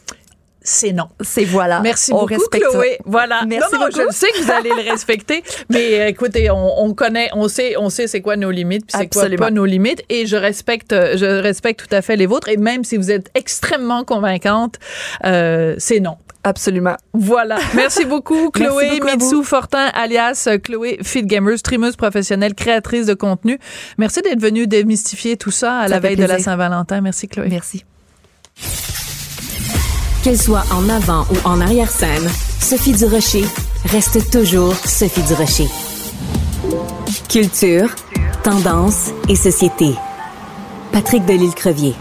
c'est 0.67 0.93
non. 0.93 1.09
C'est 1.21 1.45
voilà. 1.45 1.81
Merci 1.81 2.13
On 2.13 2.21
beaucoup, 2.21 2.35
respecte 2.35 2.65
ça. 2.65 2.71
Chloé. 2.71 2.99
Voilà. 3.05 3.45
Merci 3.47 3.75
non, 3.75 3.81
non, 3.81 3.87
beaucoup. 3.87 4.01
je 4.11 4.15
sais 4.15 4.27
que 4.33 4.43
vous 4.43 4.51
allez 4.51 4.71
le 4.71 4.91
respecter, 4.91 5.45
mais 5.71 6.01
euh, 6.01 6.09
écoutez, 6.09 6.51
on, 6.51 6.83
on 6.83 6.93
connaît, 6.93 7.31
on 7.35 7.47
sait, 7.49 7.77
on 7.79 7.89
sait 7.89 8.09
c'est 8.09 8.21
quoi 8.21 8.37
nos 8.37 8.51
limites, 8.51 8.87
puis 8.87 8.97
c'est 8.99 9.09
quoi 9.09 9.29
pas 9.39 9.51
nos 9.51 9.65
limites, 9.65 10.03
et 10.09 10.27
je 10.27 10.37
respecte, 10.37 10.93
euh, 10.93 11.17
je 11.17 11.25
respecte 11.25 11.87
tout 11.89 11.95
à 11.95 12.03
fait 12.03 12.17
les 12.17 12.27
vôtres, 12.27 12.49
et 12.49 12.57
même 12.57 12.83
si 12.83 12.97
vous 12.97 13.13
êtes 13.13 13.31
extrêmement 13.35 14.03
convaincante, 14.05 14.77
euh, 15.25 15.77
c'est 15.79 16.01
non. 16.01 16.17
Absolument. 16.43 16.97
Voilà. 17.13 17.59
Merci 17.75 18.05
beaucoup, 18.05 18.51
Chloé 18.51 18.69
Merci 18.71 19.01
beaucoup. 19.01 19.17
Mitsou 19.17 19.43
Fortin, 19.43 19.87
alias 19.95 20.49
Chloé 20.63 20.99
Fit 21.03 21.25
Gamer, 21.25 21.59
streameuse 21.59 21.97
professionnelle, 21.97 22.55
créatrice 22.55 23.07
de 23.07 23.15
contenu. 23.15 23.59
Merci 23.99 24.23
d'être 24.23 24.41
venue 24.41 24.69
démystifier 24.69 25.37
tout 25.37 25.51
ça 25.51 25.79
à 25.79 25.83
Ça 25.89 25.95
la 25.95 26.01
veille 26.01 26.15
de 26.15 26.25
la. 26.25 26.39
Saint-Valentin. 26.39 27.01
Merci, 27.01 27.27
Chloé. 27.27 27.49
Merci. 27.49 27.85
Qu'elle 30.27 30.37
soit 30.37 30.65
en 30.73 30.89
avant 30.89 31.23
ou 31.31 31.49
en 31.49 31.61
arrière-scène, 31.61 32.27
Sophie 32.59 32.95
Durocher 32.95 33.45
reste 33.85 34.29
toujours 34.33 34.75
Sophie 34.75 35.23
Durocher. 35.23 35.69
Culture, 37.31 37.95
tendance 38.43 39.13
et 39.29 39.37
société. 39.37 39.93
Patrick 40.91 41.25
Delisle-Crevier. 41.27 41.93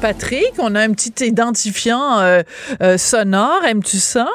Patrick, 0.00 0.54
on 0.58 0.74
a 0.74 0.80
un 0.80 0.92
petit 0.92 1.26
identifiant 1.26 2.18
euh, 2.20 2.40
euh, 2.80 2.96
sonore. 2.96 3.62
Aimes-tu 3.68 3.98
ça? 3.98 4.30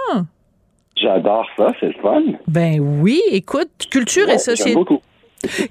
J'adore 0.96 1.48
ça, 1.58 1.72
c'est 1.80 1.88
le 1.88 2.00
fun. 2.00 2.22
Ben 2.48 2.80
oui, 2.80 3.24
écoute, 3.32 3.70
culture 3.90 4.28
Ouais, 4.28 4.36
et 4.36 4.38
J'aime 4.38 4.56
société. 4.56 5.02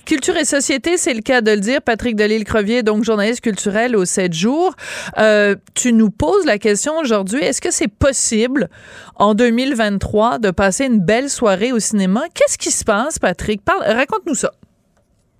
Culture 0.04 0.36
et 0.36 0.44
société, 0.44 0.96
c'est 0.96 1.14
le 1.14 1.20
cas 1.20 1.40
de 1.40 1.52
le 1.52 1.60
dire. 1.60 1.80
Patrick 1.82 2.16
Delisle-Crevier, 2.16 2.82
donc 2.82 3.04
journaliste 3.04 3.42
culturel 3.42 3.96
au 3.96 4.04
7 4.04 4.32
jours. 4.32 4.74
Euh, 5.18 5.54
tu 5.74 5.92
nous 5.92 6.10
poses 6.10 6.46
la 6.46 6.58
question 6.58 6.96
aujourd'hui, 6.98 7.40
est-ce 7.40 7.60
que 7.60 7.70
c'est 7.70 7.92
possible 7.92 8.68
en 9.16 9.34
2023 9.34 10.38
de 10.38 10.50
passer 10.50 10.86
une 10.86 11.00
belle 11.00 11.28
soirée 11.28 11.72
au 11.72 11.78
cinéma? 11.78 12.22
Qu'est-ce 12.34 12.58
qui 12.58 12.70
se 12.70 12.84
passe, 12.84 13.18
Patrick? 13.18 13.60
raconte-nous 13.66 14.34
ça. 14.34 14.50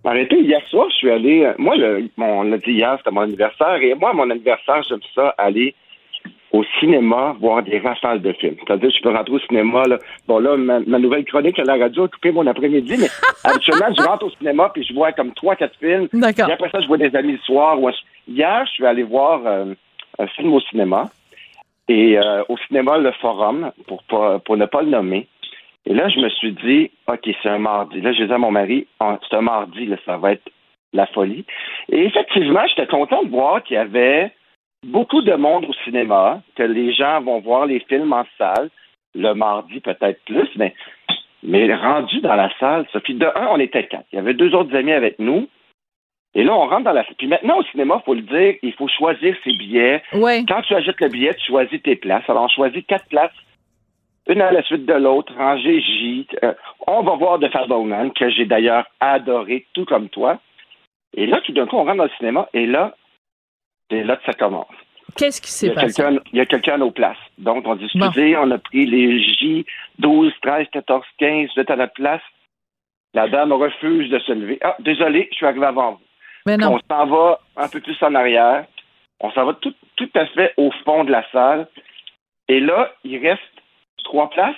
Arrêtez, 0.04 0.40
hier 0.40 0.62
soir, 0.70 0.86
je 0.90 0.96
suis 0.96 1.10
allé, 1.10 1.44
euh, 1.44 1.52
moi, 1.58 1.76
le, 1.76 2.08
on 2.16 2.42
l'a 2.44 2.56
dit 2.56 2.72
hier, 2.72 2.96
c'était 2.98 3.10
mon 3.10 3.20
anniversaire, 3.20 3.82
et 3.82 3.94
moi, 3.94 4.14
mon 4.14 4.30
anniversaire, 4.30 4.82
j'aime 4.88 5.00
ça, 5.14 5.34
aller 5.36 5.74
au 6.52 6.64
cinéma 6.80 7.36
voir 7.40 7.62
des 7.62 7.78
rafales 7.78 8.20
de 8.20 8.32
films. 8.32 8.56
C'est-à-dire, 8.66 8.90
je 8.90 9.02
peux 9.02 9.10
rentrer 9.10 9.34
au 9.34 9.38
cinéma, 9.40 9.84
là. 9.86 9.98
Bon, 10.26 10.38
là, 10.38 10.56
ma, 10.56 10.98
nouvelle 10.98 11.24
chronique 11.24 11.58
à 11.58 11.64
la 11.64 11.76
radio 11.76 12.04
a 12.04 12.08
coupé 12.08 12.32
mon 12.32 12.46
après-midi, 12.46 12.96
mais 12.98 13.08
habituellement, 13.44 13.94
je 13.96 14.02
rentre 14.02 14.26
au 14.26 14.30
cinéma 14.30 14.70
puis 14.74 14.84
je 14.84 14.92
vois 14.92 15.12
comme 15.12 15.32
trois, 15.32 15.56
quatre 15.56 15.76
films. 15.78 16.08
D'accord. 16.12 16.46
Puis 16.46 16.52
après 16.52 16.70
ça, 16.70 16.80
je 16.80 16.88
vois 16.88 16.98
des 16.98 17.14
amis 17.14 17.32
le 17.32 17.38
soir. 17.38 17.78
Hier, 18.26 18.64
je 18.66 18.70
suis 18.72 18.86
allé 18.86 19.02
voir 19.02 19.42
euh, 19.46 19.74
un 20.18 20.26
film 20.28 20.52
au 20.52 20.60
cinéma. 20.60 21.10
Et 21.88 22.18
euh, 22.18 22.44
au 22.48 22.56
cinéma, 22.68 22.98
le 22.98 23.10
Forum, 23.12 23.72
pour, 23.86 24.02
pour 24.44 24.56
ne 24.56 24.66
pas 24.66 24.82
le 24.82 24.90
nommer. 24.90 25.26
Et 25.86 25.94
là, 25.94 26.08
je 26.08 26.20
me 26.20 26.28
suis 26.28 26.52
dit, 26.52 26.90
OK, 27.08 27.28
c'est 27.42 27.48
un 27.48 27.58
mardi. 27.58 28.00
Là, 28.00 28.12
je 28.12 28.22
disais 28.22 28.34
à 28.34 28.38
mon 28.38 28.50
mari, 28.50 28.86
ah, 29.00 29.18
c'est 29.28 29.36
un 29.36 29.40
mardi, 29.40 29.86
là, 29.86 29.96
ça 30.04 30.18
va 30.18 30.32
être 30.32 30.48
la 30.92 31.06
folie. 31.06 31.44
Et 31.90 32.04
effectivement, 32.04 32.60
j'étais 32.68 32.86
content 32.86 33.22
de 33.22 33.30
voir 33.30 33.62
qu'il 33.62 33.74
y 33.74 33.78
avait 33.78 34.32
beaucoup 34.86 35.22
de 35.22 35.34
monde 35.34 35.66
au 35.66 35.72
cinéma, 35.84 36.42
que 36.56 36.62
les 36.62 36.92
gens 36.92 37.20
vont 37.20 37.40
voir 37.40 37.66
les 37.66 37.80
films 37.80 38.12
en 38.12 38.24
salle, 38.38 38.70
le 39.14 39.32
mardi 39.34 39.80
peut-être 39.80 40.24
plus, 40.24 40.48
mais, 40.56 40.74
mais 41.42 41.72
rendu 41.74 42.20
dans 42.20 42.34
la 42.34 42.50
salle, 42.58 42.86
Sophie, 42.92 43.14
de 43.14 43.26
un, 43.26 43.48
on 43.50 43.58
était 43.58 43.86
quatre. 43.86 44.06
Il 44.12 44.16
y 44.16 44.18
avait 44.18 44.34
deux 44.34 44.54
autres 44.54 44.74
amis 44.74 44.92
avec 44.92 45.18
nous. 45.18 45.48
Et 46.34 46.44
là, 46.44 46.54
on 46.54 46.68
rentre 46.68 46.84
dans 46.84 46.92
la 46.92 47.04
salle. 47.04 47.16
Puis 47.18 47.26
maintenant, 47.26 47.58
au 47.58 47.64
cinéma, 47.64 48.00
il 48.00 48.04
faut 48.04 48.14
le 48.14 48.22
dire, 48.22 48.54
il 48.62 48.72
faut 48.74 48.88
choisir 48.88 49.36
ses 49.42 49.52
billets. 49.52 50.02
Ouais. 50.12 50.44
Quand 50.46 50.62
tu 50.62 50.74
achètes 50.74 51.00
le 51.00 51.08
billet, 51.08 51.34
tu 51.34 51.46
choisis 51.46 51.82
tes 51.82 51.96
places. 51.96 52.28
Alors, 52.28 52.44
on 52.44 52.48
choisit 52.48 52.86
quatre 52.86 53.08
places, 53.08 53.32
une 54.28 54.40
à 54.40 54.52
la 54.52 54.62
suite 54.62 54.86
de 54.86 54.94
l'autre, 54.94 55.34
rangée 55.36 55.80
J. 55.80 56.28
Euh, 56.44 56.54
on 56.86 57.02
va 57.02 57.16
voir 57.16 57.40
The 57.40 57.50
Fableman, 57.50 58.12
que 58.12 58.30
j'ai 58.30 58.46
d'ailleurs 58.46 58.86
adoré, 59.00 59.66
tout 59.74 59.84
comme 59.84 60.08
toi. 60.08 60.38
Et 61.14 61.26
là, 61.26 61.40
tout 61.40 61.52
d'un 61.52 61.66
coup, 61.66 61.76
on 61.76 61.84
rentre 61.84 61.96
dans 61.96 62.04
le 62.04 62.10
cinéma, 62.18 62.48
et 62.54 62.66
là, 62.66 62.94
c'est 63.90 64.04
là 64.04 64.16
que 64.16 64.24
ça 64.24 64.32
commence. 64.32 64.66
Qu'est-ce 65.16 65.40
qui 65.40 65.50
s'est 65.50 65.70
passé? 65.70 66.02
Il 66.32 66.38
y 66.38 66.40
a 66.40 66.46
quelqu'un 66.46 66.74
à 66.74 66.78
nos 66.78 66.90
places. 66.90 67.16
Donc, 67.38 67.66
on 67.66 67.74
dit, 67.74 67.84
excusez, 67.84 68.36
on 68.36 68.50
a 68.50 68.58
pris 68.58 68.86
les 68.86 69.20
J 69.20 69.66
12, 69.98 70.32
13, 70.40 70.66
14, 70.72 71.04
15, 71.18 71.48
vous 71.54 71.60
êtes 71.60 71.70
à 71.70 71.76
la 71.76 71.88
place. 71.88 72.22
La 73.12 73.28
dame 73.28 73.52
refuse 73.52 74.08
de 74.08 74.18
se 74.20 74.32
lever. 74.32 74.58
Ah, 74.62 74.76
désolé, 74.78 75.28
je 75.32 75.36
suis 75.36 75.46
arrivé 75.46 75.66
avant 75.66 75.92
vous. 75.92 76.00
Mais 76.46 76.56
non. 76.56 76.76
On 76.76 76.94
s'en 76.94 77.06
va 77.06 77.40
un 77.56 77.68
peu 77.68 77.80
plus 77.80 78.00
en 78.02 78.14
arrière. 78.14 78.66
On 79.18 79.30
s'en 79.32 79.44
va 79.44 79.54
tout, 79.54 79.74
tout 79.96 80.10
à 80.14 80.26
fait 80.26 80.54
au 80.56 80.70
fond 80.84 81.04
de 81.04 81.10
la 81.10 81.28
salle. 81.32 81.66
Et 82.48 82.60
là, 82.60 82.92
il 83.04 83.18
reste 83.18 83.42
trois 84.04 84.30
places. 84.30 84.54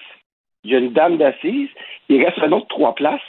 Il 0.64 0.70
y 0.70 0.74
a 0.74 0.78
une 0.78 0.92
dame 0.92 1.16
d'assise. 1.16 1.70
Il 2.08 2.22
reste 2.22 2.38
un 2.38 2.52
autre 2.52 2.68
trois 2.68 2.94
places. 2.94 3.20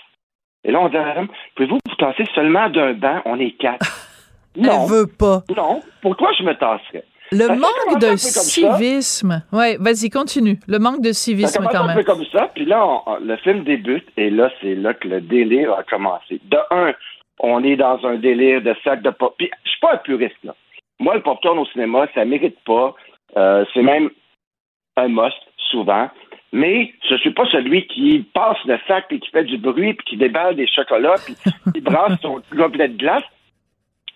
Et 0.66 0.72
là, 0.72 0.82
on 0.82 0.90
dit 0.90 0.98
à 0.98 1.06
la 1.06 1.14
dame, 1.16 1.30
pouvez-vous 1.56 1.80
vous 1.86 1.96
tasser 1.96 2.26
seulement 2.36 2.70
d'un 2.70 2.94
banc? 2.94 3.22
On 3.26 3.40
est 3.40 3.52
quatre. 3.52 3.86
Non. 4.56 4.70
Elle 4.84 4.90
veut 4.90 5.08
pas. 5.08 5.42
Non. 5.56 5.82
Pourquoi 6.02 6.32
je 6.38 6.44
me 6.44 6.54
tasserais? 6.54 7.04
Le 7.32 7.48
manque 7.48 8.00
de 8.00 8.16
civisme. 8.16 9.44
Oui, 9.52 9.76
vas-y, 9.80 10.10
continue. 10.10 10.60
Le 10.68 10.78
manque 10.78 11.02
de 11.02 11.12
civisme, 11.12 11.66
quand 11.72 11.88
même. 11.88 11.98
un 11.98 12.02
peu 12.02 12.04
comme 12.04 12.26
ça, 12.32 12.52
puis 12.54 12.66
là, 12.66 13.02
le 13.22 13.36
film 13.38 13.64
débute, 13.64 14.06
et 14.18 14.30
là, 14.30 14.52
c'est 14.62 14.76
là 14.76 14.94
que 14.94 15.08
le 15.08 15.22
délire 15.22 15.74
a 15.74 15.84
commencé. 15.84 16.40
De 16.46 16.58
un, 16.70 16.94
on 17.40 17.64
est 17.64 17.76
dans 17.76 18.06
un 18.06 18.16
délire 18.16 18.62
de 18.62 18.76
sac 18.84 19.02
de 19.02 19.10
pop. 19.10 19.34
Puis, 19.38 19.50
je 19.64 19.70
suis 19.70 19.80
pas 19.80 19.94
un 19.94 19.98
puriste, 19.98 20.44
là. 20.44 20.54
Moi, 21.00 21.16
le 21.16 21.22
popcorn 21.22 21.58
au 21.58 21.66
cinéma, 21.66 22.08
ça 22.14 22.24
mérite 22.24 22.58
pas. 22.66 22.94
Euh, 23.36 23.66
c'est 23.74 23.82
même 23.82 24.10
un 24.96 25.08
must, 25.08 25.38
souvent. 25.72 26.10
Mais 26.52 26.94
je 27.10 27.16
suis 27.16 27.34
pas 27.34 27.46
celui 27.52 27.88
qui 27.88 28.28
passe 28.34 28.58
le 28.66 28.78
sac, 28.88 29.06
puis 29.08 29.20
qui 29.20 29.30
fait 29.32 29.44
du 29.44 29.58
bruit, 29.58 29.96
puis 29.96 30.06
qui 30.06 30.18
déballe 30.18 30.56
des 30.56 30.68
chocolats, 30.68 31.16
puis 31.26 31.36
qui 31.74 31.82
brasse 31.82 32.20
son 32.22 32.42
gobelet 32.54 32.90
de 32.90 32.98
glace. 32.98 33.24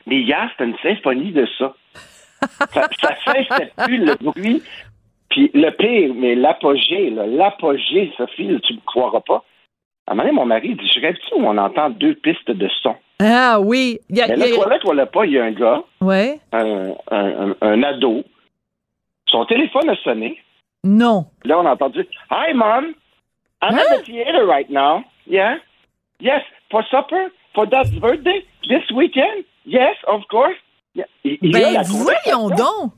Mais 0.07 0.21
hier, 0.21 0.49
c'était 0.51 0.69
une 0.69 0.77
symphonie 0.77 1.31
de 1.31 1.45
ça. 1.57 1.75
ça, 2.73 2.89
ça 3.01 3.15
cessait 3.25 3.71
plus 3.85 3.97
le 3.97 4.15
bruit. 4.15 4.63
Puis 5.29 5.51
le 5.53 5.69
pire, 5.71 6.13
mais 6.15 6.33
l'apogée, 6.33 7.09
l'apogée, 7.09 8.13
Sophie, 8.17 8.59
tu 8.63 8.73
ne 8.73 8.77
me 8.77 8.85
croiras 8.85 9.19
pas. 9.21 9.43
À 10.07 10.13
un 10.13 10.15
moment 10.15 10.23
donné, 10.23 10.35
mon 10.35 10.45
mari 10.45 10.75
dit 10.75 10.89
Je 10.95 11.01
rêve-tu 11.01 11.35
où 11.35 11.45
on 11.45 11.57
entend 11.57 11.89
deux 11.89 12.15
pistes 12.15 12.49
de 12.49 12.69
son? 12.81 12.95
Ah 13.19 13.59
oui. 13.59 13.99
Y 14.09 14.21
a, 14.21 14.27
mais 14.27 14.35
là, 14.37 14.55
toilette, 14.55 14.81
voilà 14.85 15.05
pas, 15.05 15.25
il 15.25 15.33
y 15.33 15.39
a 15.39 15.43
un 15.43 15.51
gars, 15.51 15.83
ouais. 15.99 16.39
un, 16.53 16.93
un, 17.11 17.55
un, 17.59 17.83
ado. 17.83 18.23
Son 19.27 19.45
téléphone 19.45 19.89
a 19.89 19.95
sonné. 19.97 20.41
Non. 20.85 21.25
Là, 21.43 21.59
on 21.59 21.65
a 21.65 21.71
entendu 21.71 22.07
Hi, 22.31 22.53
mom. 22.53 22.93
I'm 23.61 23.75
at 23.75 23.83
the 23.83 23.97
hein? 23.97 24.03
theater 24.05 24.45
right 24.45 24.69
now. 24.69 25.03
Yeah. 25.25 25.57
Yes. 26.21 26.43
For 26.71 26.83
supper? 26.89 27.31
For 27.53 27.65
Dad's 27.65 27.91
birthday? 27.99 28.45
This 28.69 28.89
weekend? 28.95 29.43
Yes, 29.67 29.97
of 30.07 30.25
course. 30.27 30.55
Et, 31.23 31.37
ben, 31.41 31.81
voyons 31.83 32.49
donc! 32.49 32.93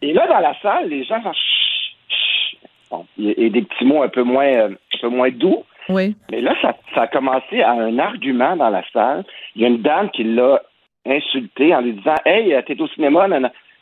Et 0.00 0.12
là, 0.12 0.26
dans 0.26 0.38
la 0.38 0.58
salle, 0.60 0.88
les 0.88 1.04
gens 1.04 1.20
sont 1.22 1.32
bon, 2.90 3.06
et 3.18 3.50
des 3.50 3.62
petits 3.62 3.84
mots 3.84 4.02
un 4.02 4.08
peu 4.08 4.22
moins, 4.22 4.46
euh, 4.46 4.68
un 4.68 4.98
peu 5.00 5.08
moins 5.08 5.30
doux. 5.30 5.64
Oui. 5.88 6.16
Mais 6.30 6.40
là, 6.40 6.54
ça, 6.62 6.76
ça, 6.94 7.02
a 7.02 7.06
commencé 7.08 7.60
à 7.62 7.72
un 7.72 7.98
argument 7.98 8.56
dans 8.56 8.70
la 8.70 8.82
salle. 8.92 9.24
Il 9.54 9.62
y 9.62 9.64
a 9.64 9.68
une 9.68 9.82
dame 9.82 10.08
qui 10.10 10.24
l'a 10.24 10.62
insulté 11.06 11.74
en 11.74 11.80
lui 11.80 11.92
disant 11.94 12.14
Hey, 12.24 12.56
t'es 12.64 12.80
au 12.80 12.88
cinéma, 12.88 13.26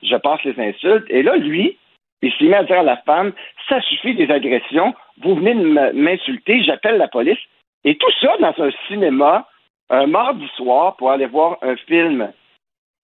je 0.02 0.16
passe 0.16 0.42
les 0.44 0.58
insultes. 0.58 1.06
Et 1.10 1.22
là, 1.22 1.36
lui, 1.36 1.76
il 2.22 2.32
s'est 2.32 2.44
mis 2.44 2.54
à 2.54 2.64
dire 2.64 2.80
à 2.80 2.82
la 2.82 2.96
femme 2.98 3.32
Ça 3.68 3.80
suffit 3.82 4.14
des 4.14 4.30
agressions, 4.30 4.94
vous 5.22 5.34
venez 5.34 5.54
de 5.54 5.92
m'insulter, 5.92 6.64
j'appelle 6.64 6.96
la 6.96 7.08
police. 7.08 7.38
Et 7.84 7.96
tout 7.96 8.10
ça 8.20 8.36
dans 8.40 8.64
un 8.64 8.70
cinéma 8.88 9.46
un 9.90 10.06
mardi 10.06 10.46
soir 10.56 10.96
pour 10.96 11.10
aller 11.10 11.26
voir 11.26 11.58
un 11.62 11.76
film 11.76 12.32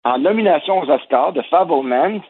en 0.04 0.18
nomination 0.18 0.80
aux 0.80 0.90
Oscars 0.90 1.32
de 1.32 1.42
Fableman. 1.42 2.20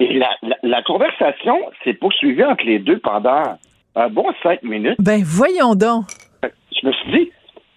Et 0.00 0.14
la, 0.14 0.30
la, 0.62 0.82
conversation 0.82 1.56
s'est 1.82 1.94
poursuivie 1.94 2.44
entre 2.44 2.64
les 2.64 2.78
deux 2.78 2.98
pendant 3.00 3.58
un 3.94 4.08
bon 4.08 4.26
cinq 4.42 4.62
minutes. 4.62 4.96
Ben 4.98 5.22
voyons 5.22 5.74
donc. 5.74 6.06
Je 6.42 6.86
me 6.86 6.92
suis 6.92 7.12
dit, 7.12 7.32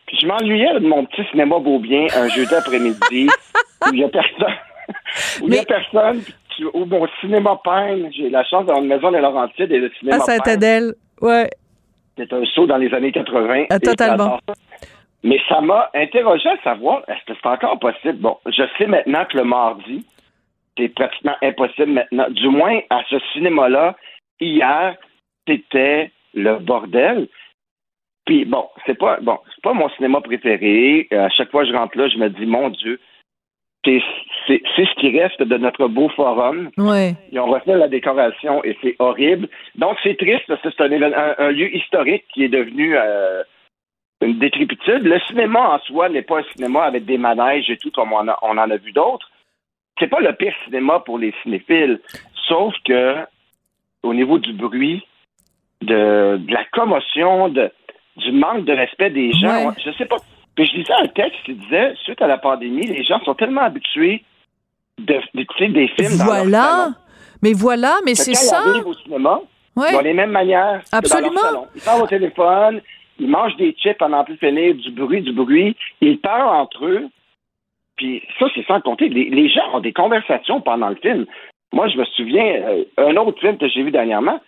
puis 0.05 0.17
je 0.21 0.27
m'ennuyais 0.27 0.73
de 0.79 0.87
mon 0.87 1.05
petit 1.05 1.23
cinéma 1.31 1.59
beau 1.59 1.79
bien 1.79 2.07
un 2.15 2.27
jeudi 2.29 2.53
après-midi 2.53 3.27
où 3.85 3.89
il 3.93 3.99
n'y 3.99 4.03
a 4.03 4.09
personne. 4.09 4.55
où 5.41 5.47
il 5.47 5.49
n'y 5.49 5.59
a 5.59 5.65
personne, 5.65 6.21
où 6.73 6.85
mon 6.85 7.07
cinéma 7.19 7.59
peint, 7.63 8.09
j'ai 8.11 8.29
la 8.29 8.43
chance 8.43 8.65
d'avoir 8.65 8.83
une 8.83 8.89
maison 8.89 9.11
de 9.11 9.17
Laurentides 9.17 9.71
et 9.71 9.79
le 9.79 9.91
cinéma 9.99 10.17
À 10.17 10.19
Saint-Adèle, 10.19 10.93
ouais. 11.21 11.49
C'est 12.17 12.31
un 12.33 12.43
saut 12.45 12.65
dans 12.65 12.77
les 12.77 12.91
années 12.93 13.11
80. 13.11 13.65
Ah, 13.69 13.79
totalement. 13.79 14.39
Mais 15.23 15.39
ça 15.49 15.61
m'a 15.61 15.89
interrogé 15.93 16.47
à 16.47 16.61
savoir, 16.63 17.03
est-ce 17.07 17.25
que 17.25 17.37
c'est 17.41 17.49
encore 17.49 17.79
possible? 17.79 18.19
Bon, 18.19 18.37
je 18.45 18.63
sais 18.77 18.85
maintenant 18.85 19.25
que 19.25 19.37
le 19.37 19.43
mardi, 19.43 20.05
c'est 20.77 20.89
pratiquement 20.89 21.35
impossible 21.41 21.91
maintenant. 21.91 22.29
Du 22.29 22.49
moins, 22.49 22.79
à 22.89 23.01
ce 23.09 23.17
cinéma-là, 23.33 23.95
hier, 24.39 24.95
c'était 25.47 26.11
le 26.33 26.59
bordel. 26.59 27.27
Puis 28.25 28.45
bon, 28.45 28.67
c'est 28.85 28.97
pas 28.97 29.19
bon, 29.21 29.39
c'est 29.55 29.63
pas 29.63 29.73
mon 29.73 29.89
cinéma 29.91 30.21
préféré. 30.21 31.07
À 31.11 31.29
chaque 31.29 31.49
fois 31.49 31.63
que 31.63 31.71
je 31.71 31.75
rentre 31.75 31.97
là, 31.97 32.09
je 32.09 32.17
me 32.17 32.29
dis, 32.29 32.45
mon 32.45 32.69
Dieu, 32.69 32.99
c'est 33.85 34.01
ce 34.77 34.99
qui 34.99 35.17
reste 35.17 35.41
de 35.41 35.57
notre 35.57 35.87
beau 35.87 36.09
forum. 36.09 36.69
Ouais. 36.77 37.13
Ils 37.31 37.39
ont 37.39 37.45
refait 37.45 37.75
la 37.75 37.87
décoration 37.87 38.63
et 38.63 38.77
c'est 38.81 38.95
horrible. 38.99 39.47
Donc 39.75 39.97
c'est 40.03 40.17
triste 40.17 40.43
parce 40.47 40.61
que 40.61 40.69
c'est 40.71 40.83
un, 40.83 41.35
un, 41.37 41.51
lieu 41.51 41.73
historique 41.75 42.25
qui 42.33 42.43
est 42.43 42.49
devenu 42.49 42.97
euh, 42.97 43.43
une 44.21 44.39
décrépitude. 44.39 45.03
Le 45.03 45.19
cinéma 45.21 45.75
en 45.75 45.79
soi 45.79 46.09
n'est 46.09 46.21
pas 46.21 46.39
un 46.39 46.43
cinéma 46.55 46.83
avec 46.83 47.05
des 47.05 47.17
manèges 47.17 47.69
et 47.69 47.77
tout 47.77 47.91
comme 47.91 48.13
on, 48.13 48.27
en 48.27 48.57
a 48.57 48.77
vu 48.77 48.91
d'autres. 48.91 49.29
C'est 49.99 50.07
pas 50.07 50.19
le 50.19 50.33
pire 50.33 50.53
cinéma 50.65 50.99
pour 50.99 51.17
les 51.17 51.33
cinéphiles, 51.43 51.99
sauf 52.47 52.73
que 52.85 53.15
au 54.03 54.13
niveau 54.13 54.37
du 54.37 54.53
bruit, 54.53 55.05
de, 55.81 56.39
la 56.49 56.65
commotion, 56.71 57.49
de, 57.49 57.71
du 58.17 58.31
manque 58.31 58.65
de 58.65 58.73
respect 58.73 59.09
des 59.09 59.31
gens, 59.33 59.73
je 59.83 59.91
sais 59.91 60.05
pas. 60.05 60.17
Puis 60.55 60.65
je 60.65 60.77
lisais 60.77 60.93
un 60.93 61.07
texte 61.07 61.37
qui 61.45 61.53
disait, 61.53 61.93
suite 62.03 62.21
à 62.21 62.27
la 62.27 62.37
pandémie, 62.37 62.87
les 62.87 63.03
gens 63.03 63.19
sont 63.23 63.35
tellement 63.35 63.61
habitués 63.61 64.23
d'écouter 64.97 65.67
des 65.67 65.87
films 65.89 66.17
voilà. 66.25 66.89
mais 67.43 67.53
voilà, 67.53 67.95
mais 68.03 68.15
c'est 68.15 68.33
ça. 68.33 68.63
Ils 68.65 68.81
au 68.81 68.93
cinéma, 68.95 69.39
ouais. 69.75 70.01
les 70.01 70.13
mêmes 70.13 70.31
manières 70.31 70.81
Absolument. 70.91 71.29
Que 71.29 71.35
dans 71.35 71.41
leur 71.41 71.51
salon. 71.51 71.67
Ils 71.75 71.81
parlent 71.81 72.01
au 72.01 72.07
téléphone, 72.07 72.81
ils 73.19 73.29
mangent 73.29 73.55
des 73.57 73.73
chips 73.73 73.97
pendant 73.97 74.23
plus 74.23 74.37
finir, 74.37 74.75
du 74.75 74.91
bruit, 74.91 75.21
du 75.21 75.31
bruit. 75.31 75.75
Ils 76.01 76.19
parlent 76.19 76.55
entre 76.55 76.85
eux. 76.85 77.07
Puis 77.97 78.21
ça, 78.39 78.45
c'est 78.53 78.65
sans 78.65 78.79
compter. 78.81 79.09
Les, 79.09 79.49
gens 79.49 79.73
ont 79.73 79.79
des 79.79 79.93
conversations 79.93 80.61
pendant 80.61 80.89
le 80.89 80.95
film. 80.95 81.25
Moi, 81.73 81.87
je 81.87 81.97
me 81.97 82.05
souviens, 82.05 82.45
euh, 82.45 82.83
un 82.97 83.15
autre 83.17 83.39
film 83.39 83.57
que 83.57 83.67
j'ai 83.67 83.83
vu 83.83 83.91
dernièrement, 83.91 84.39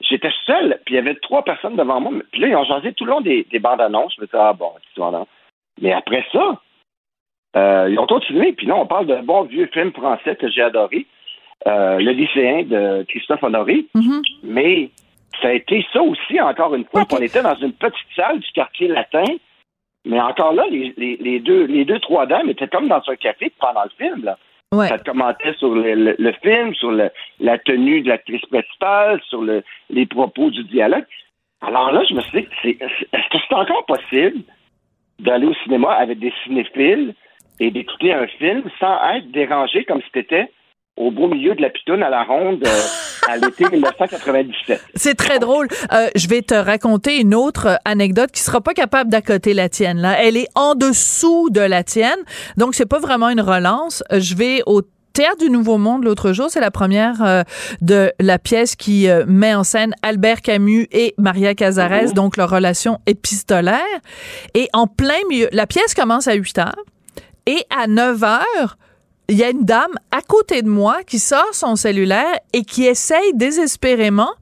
j'étais 0.00 0.30
seul, 0.46 0.78
puis 0.84 0.94
il 0.94 0.96
y 0.96 1.00
avait 1.00 1.14
trois 1.16 1.42
personnes 1.42 1.76
devant 1.76 2.00
moi. 2.00 2.12
Puis 2.30 2.40
là, 2.42 2.48
ils 2.48 2.56
ont 2.56 2.64
jasé 2.64 2.92
tout 2.92 3.04
le 3.04 3.10
long 3.10 3.20
des, 3.20 3.46
bandes 3.60 3.80
annonces. 3.80 4.14
Je 4.16 4.20
me 4.20 4.26
disais, 4.26 4.38
ah 4.38 4.52
bon, 4.52 4.72
Mais 5.80 5.92
après 5.92 6.24
ça, 6.32 6.60
euh, 7.56 7.88
ils 7.90 7.98
ont 7.98 8.06
continué. 8.06 8.52
Puis 8.52 8.66
là, 8.66 8.76
on 8.76 8.86
parle 8.86 9.06
d'un 9.06 9.22
bon 9.22 9.42
vieux 9.42 9.68
film 9.72 9.92
français 9.92 10.36
que 10.36 10.48
j'ai 10.50 10.62
adoré, 10.62 11.06
euh, 11.66 11.98
Le 11.98 12.12
lycéen 12.12 12.64
de 12.64 13.04
Christophe 13.08 13.42
Honoré. 13.42 13.86
Mhm. 13.94 14.22
Mais 14.44 14.90
ça 15.42 15.48
a 15.48 15.52
été 15.52 15.84
ça 15.92 16.02
aussi, 16.02 16.40
encore 16.40 16.74
une 16.74 16.84
fois. 16.84 17.02
On 17.12 17.16
était 17.18 17.42
dans 17.42 17.54
une 17.56 17.72
petite 17.72 18.06
salle 18.16 18.40
du 18.40 18.50
quartier 18.52 18.88
latin. 18.88 19.24
Mais 20.04 20.20
encore 20.20 20.52
là, 20.54 20.64
les, 20.70 20.94
les- 20.96 21.16
les 21.16 21.38
deux, 21.40 21.64
les 21.66 21.84
deux, 21.84 21.98
trois 21.98 22.26
dames 22.26 22.48
étaient 22.48 22.68
comme 22.68 22.88
dans 22.88 23.02
un 23.06 23.16
café 23.16 23.52
pendant 23.60 23.82
le 23.84 23.90
film. 23.98 24.24
Là. 24.24 24.38
Ouais. 24.72 24.88
Ça 24.88 24.98
commentait 24.98 25.52
sur 25.54 25.74
le, 25.74 25.94
le- 25.94 26.16
le 26.18 26.32
film, 26.42 26.74
sur 26.74 26.90
le- 26.92 27.10
la 27.40 27.58
tenue 27.58 28.00
de 28.02 28.08
l'actrice 28.08 28.44
principale, 28.46 29.20
sur 29.28 29.42
le- 29.42 29.62
les 29.90 30.06
propos 30.06 30.50
du 30.50 30.64
dialogue. 30.64 31.04
Alors 31.60 31.90
là, 31.92 32.02
je 32.08 32.14
me 32.14 32.20
suis 32.22 32.42
dit, 32.42 32.78
est-ce 32.80 33.28
que 33.30 33.38
c'est 33.48 33.54
encore 33.54 33.84
possible 33.86 34.42
d'aller 35.18 35.46
au 35.46 35.54
cinéma 35.64 35.92
avec 35.94 36.20
des 36.20 36.32
cinéphiles 36.44 37.14
et 37.60 37.70
d'écouter 37.70 38.12
un 38.14 38.26
film 38.28 38.62
sans 38.78 38.96
être 39.14 39.30
dérangé 39.32 39.84
comme 39.84 40.00
si 40.00 40.08
c'était 40.14 40.48
au 40.98 41.10
beau 41.10 41.28
milieu 41.28 41.54
de 41.54 41.62
la 41.62 41.70
pitoune 41.70 42.02
à 42.02 42.10
la 42.10 42.24
ronde 42.24 42.62
euh, 42.66 43.30
à 43.32 43.36
l'été 43.36 43.64
1997? 43.72 44.82
C'est 44.94 45.14
très 45.14 45.38
drôle. 45.38 45.68
Euh, 45.92 46.08
je 46.14 46.28
vais 46.28 46.42
te 46.42 46.54
raconter 46.54 47.20
une 47.20 47.34
autre 47.34 47.66
euh, 47.66 47.76
anecdote 47.84 48.30
qui 48.32 48.40
sera 48.40 48.60
pas 48.60 48.74
capable 48.74 49.10
d'accoter 49.10 49.54
la 49.54 49.68
tienne. 49.68 49.98
Là, 49.98 50.16
elle 50.22 50.36
est 50.36 50.48
en 50.54 50.74
dessous 50.74 51.48
de 51.50 51.60
la 51.60 51.84
tienne, 51.84 52.18
donc 52.56 52.74
c'est 52.74 52.86
pas 52.86 52.98
vraiment 52.98 53.28
une 53.28 53.40
relance. 53.40 54.02
Euh, 54.12 54.20
Je 54.20 54.34
vais 54.34 54.62
au 54.66 54.82
Théâtre 55.14 55.38
du 55.38 55.50
Nouveau 55.50 55.78
Monde 55.78 56.04
l'autre 56.04 56.32
jour, 56.32 56.46
c'est 56.48 56.60
la 56.60 56.70
première 56.70 57.24
euh, 57.24 57.42
de 57.80 58.12
la 58.20 58.38
pièce 58.38 58.76
qui 58.76 59.08
euh, 59.08 59.24
met 59.26 59.52
en 59.52 59.64
scène 59.64 59.92
Albert 60.02 60.42
Camus 60.42 60.86
et 60.92 61.14
Maria 61.18 61.56
Cazares, 61.56 62.12
donc 62.14 62.36
leur 62.36 62.50
relation 62.50 62.98
épistolaire. 63.06 63.80
Et 64.54 64.68
en 64.72 64.86
plein 64.86 65.18
milieu, 65.28 65.48
la 65.50 65.66
pièce 65.66 65.94
commence 65.94 66.28
à 66.28 66.34
8 66.34 66.58
heures 66.58 66.84
et 67.46 67.64
à 67.76 67.88
9 67.88 68.22
heures, 68.22 68.78
il 69.28 69.36
y 69.36 69.44
a 69.44 69.50
une 69.50 69.64
dame 69.64 69.92
à 70.10 70.22
côté 70.22 70.62
de 70.62 70.68
moi 70.68 71.02
qui 71.04 71.18
sort 71.18 71.52
son 71.52 71.76
cellulaire 71.76 72.38
et 72.54 72.64
qui 72.64 72.86
essaye 72.86 73.34
désespérément 73.34 74.32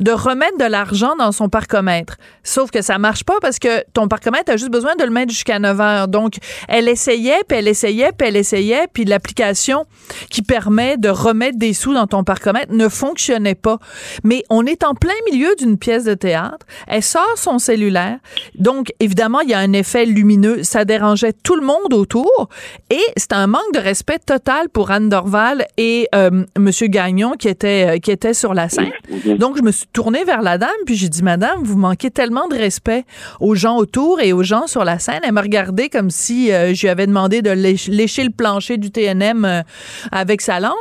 de 0.00 0.12
remettre 0.12 0.58
de 0.58 0.64
l'argent 0.64 1.14
dans 1.16 1.32
son 1.32 1.48
parcomètre. 1.48 2.16
Sauf 2.42 2.70
que 2.70 2.82
ça 2.82 2.98
marche 2.98 3.24
pas 3.24 3.38
parce 3.40 3.58
que 3.58 3.82
ton 3.92 4.08
parcomètre 4.08 4.52
a 4.52 4.56
juste 4.56 4.70
besoin 4.70 4.96
de 4.96 5.04
le 5.04 5.10
mettre 5.10 5.30
jusqu'à 5.30 5.58
9 5.58 5.80
heures. 5.80 6.08
Donc, 6.08 6.34
elle 6.68 6.88
essayait, 6.88 7.42
puis 7.46 7.58
elle 7.58 7.68
essayait, 7.68 8.10
puis 8.16 8.28
elle 8.28 8.36
essayait, 8.36 8.86
puis 8.92 9.04
l'application 9.04 9.86
qui 10.30 10.42
permet 10.42 10.96
de 10.96 11.08
remettre 11.08 11.58
des 11.58 11.72
sous 11.72 11.94
dans 11.94 12.06
ton 12.06 12.24
parcomètre 12.24 12.72
ne 12.72 12.88
fonctionnait 12.88 13.54
pas. 13.54 13.78
Mais 14.24 14.44
on 14.50 14.66
est 14.66 14.84
en 14.84 14.94
plein 14.94 15.12
milieu 15.30 15.54
d'une 15.56 15.78
pièce 15.78 16.04
de 16.04 16.14
théâtre. 16.14 16.66
Elle 16.86 17.02
sort 17.02 17.36
son 17.36 17.58
cellulaire. 17.58 18.18
Donc, 18.56 18.92
évidemment, 19.00 19.40
il 19.40 19.50
y 19.50 19.54
a 19.54 19.58
un 19.58 19.72
effet 19.72 20.06
lumineux. 20.06 20.62
Ça 20.62 20.84
dérangeait 20.84 21.32
tout 21.32 21.56
le 21.56 21.62
monde 21.62 21.92
autour. 21.92 22.48
Et 22.90 23.02
c'est 23.16 23.32
un 23.32 23.46
manque 23.46 23.72
de 23.74 23.78
respect 23.78 24.18
total 24.18 24.68
pour 24.68 24.90
Anne 24.90 25.08
Dorval 25.08 25.66
et 25.76 26.08
euh, 26.14 26.44
Monsieur 26.58 26.88
Gagnon 26.88 27.32
qui 27.32 27.48
était, 27.48 27.96
euh, 27.96 27.98
qui 27.98 28.10
était 28.10 28.34
sur 28.34 28.54
la 28.54 28.68
scène. 28.68 28.90
Donc, 29.38 29.51
je 29.58 29.62
me 29.62 29.70
suis 29.72 29.86
tournée 29.92 30.24
vers 30.24 30.42
la 30.42 30.58
dame, 30.58 30.70
puis 30.86 30.94
j'ai 30.96 31.08
dit, 31.08 31.22
Madame, 31.22 31.62
vous 31.62 31.76
manquez 31.76 32.10
tellement 32.10 32.48
de 32.48 32.56
respect 32.56 33.04
aux 33.40 33.54
gens 33.54 33.76
autour 33.76 34.20
et 34.20 34.32
aux 34.32 34.42
gens 34.42 34.66
sur 34.66 34.84
la 34.84 34.98
scène. 34.98 35.20
Elle 35.24 35.32
m'a 35.32 35.42
regardé 35.42 35.88
comme 35.88 36.10
si 36.10 36.52
euh, 36.52 36.74
je 36.74 36.82
lui 36.82 36.88
avais 36.88 37.06
demandé 37.06 37.42
de 37.42 37.50
lé- 37.50 37.76
lécher 37.88 38.24
le 38.24 38.30
plancher 38.30 38.76
du 38.76 38.90
TNM 38.90 39.44
euh, 39.44 39.62
avec 40.10 40.40
sa 40.40 40.60
langue. 40.60 40.72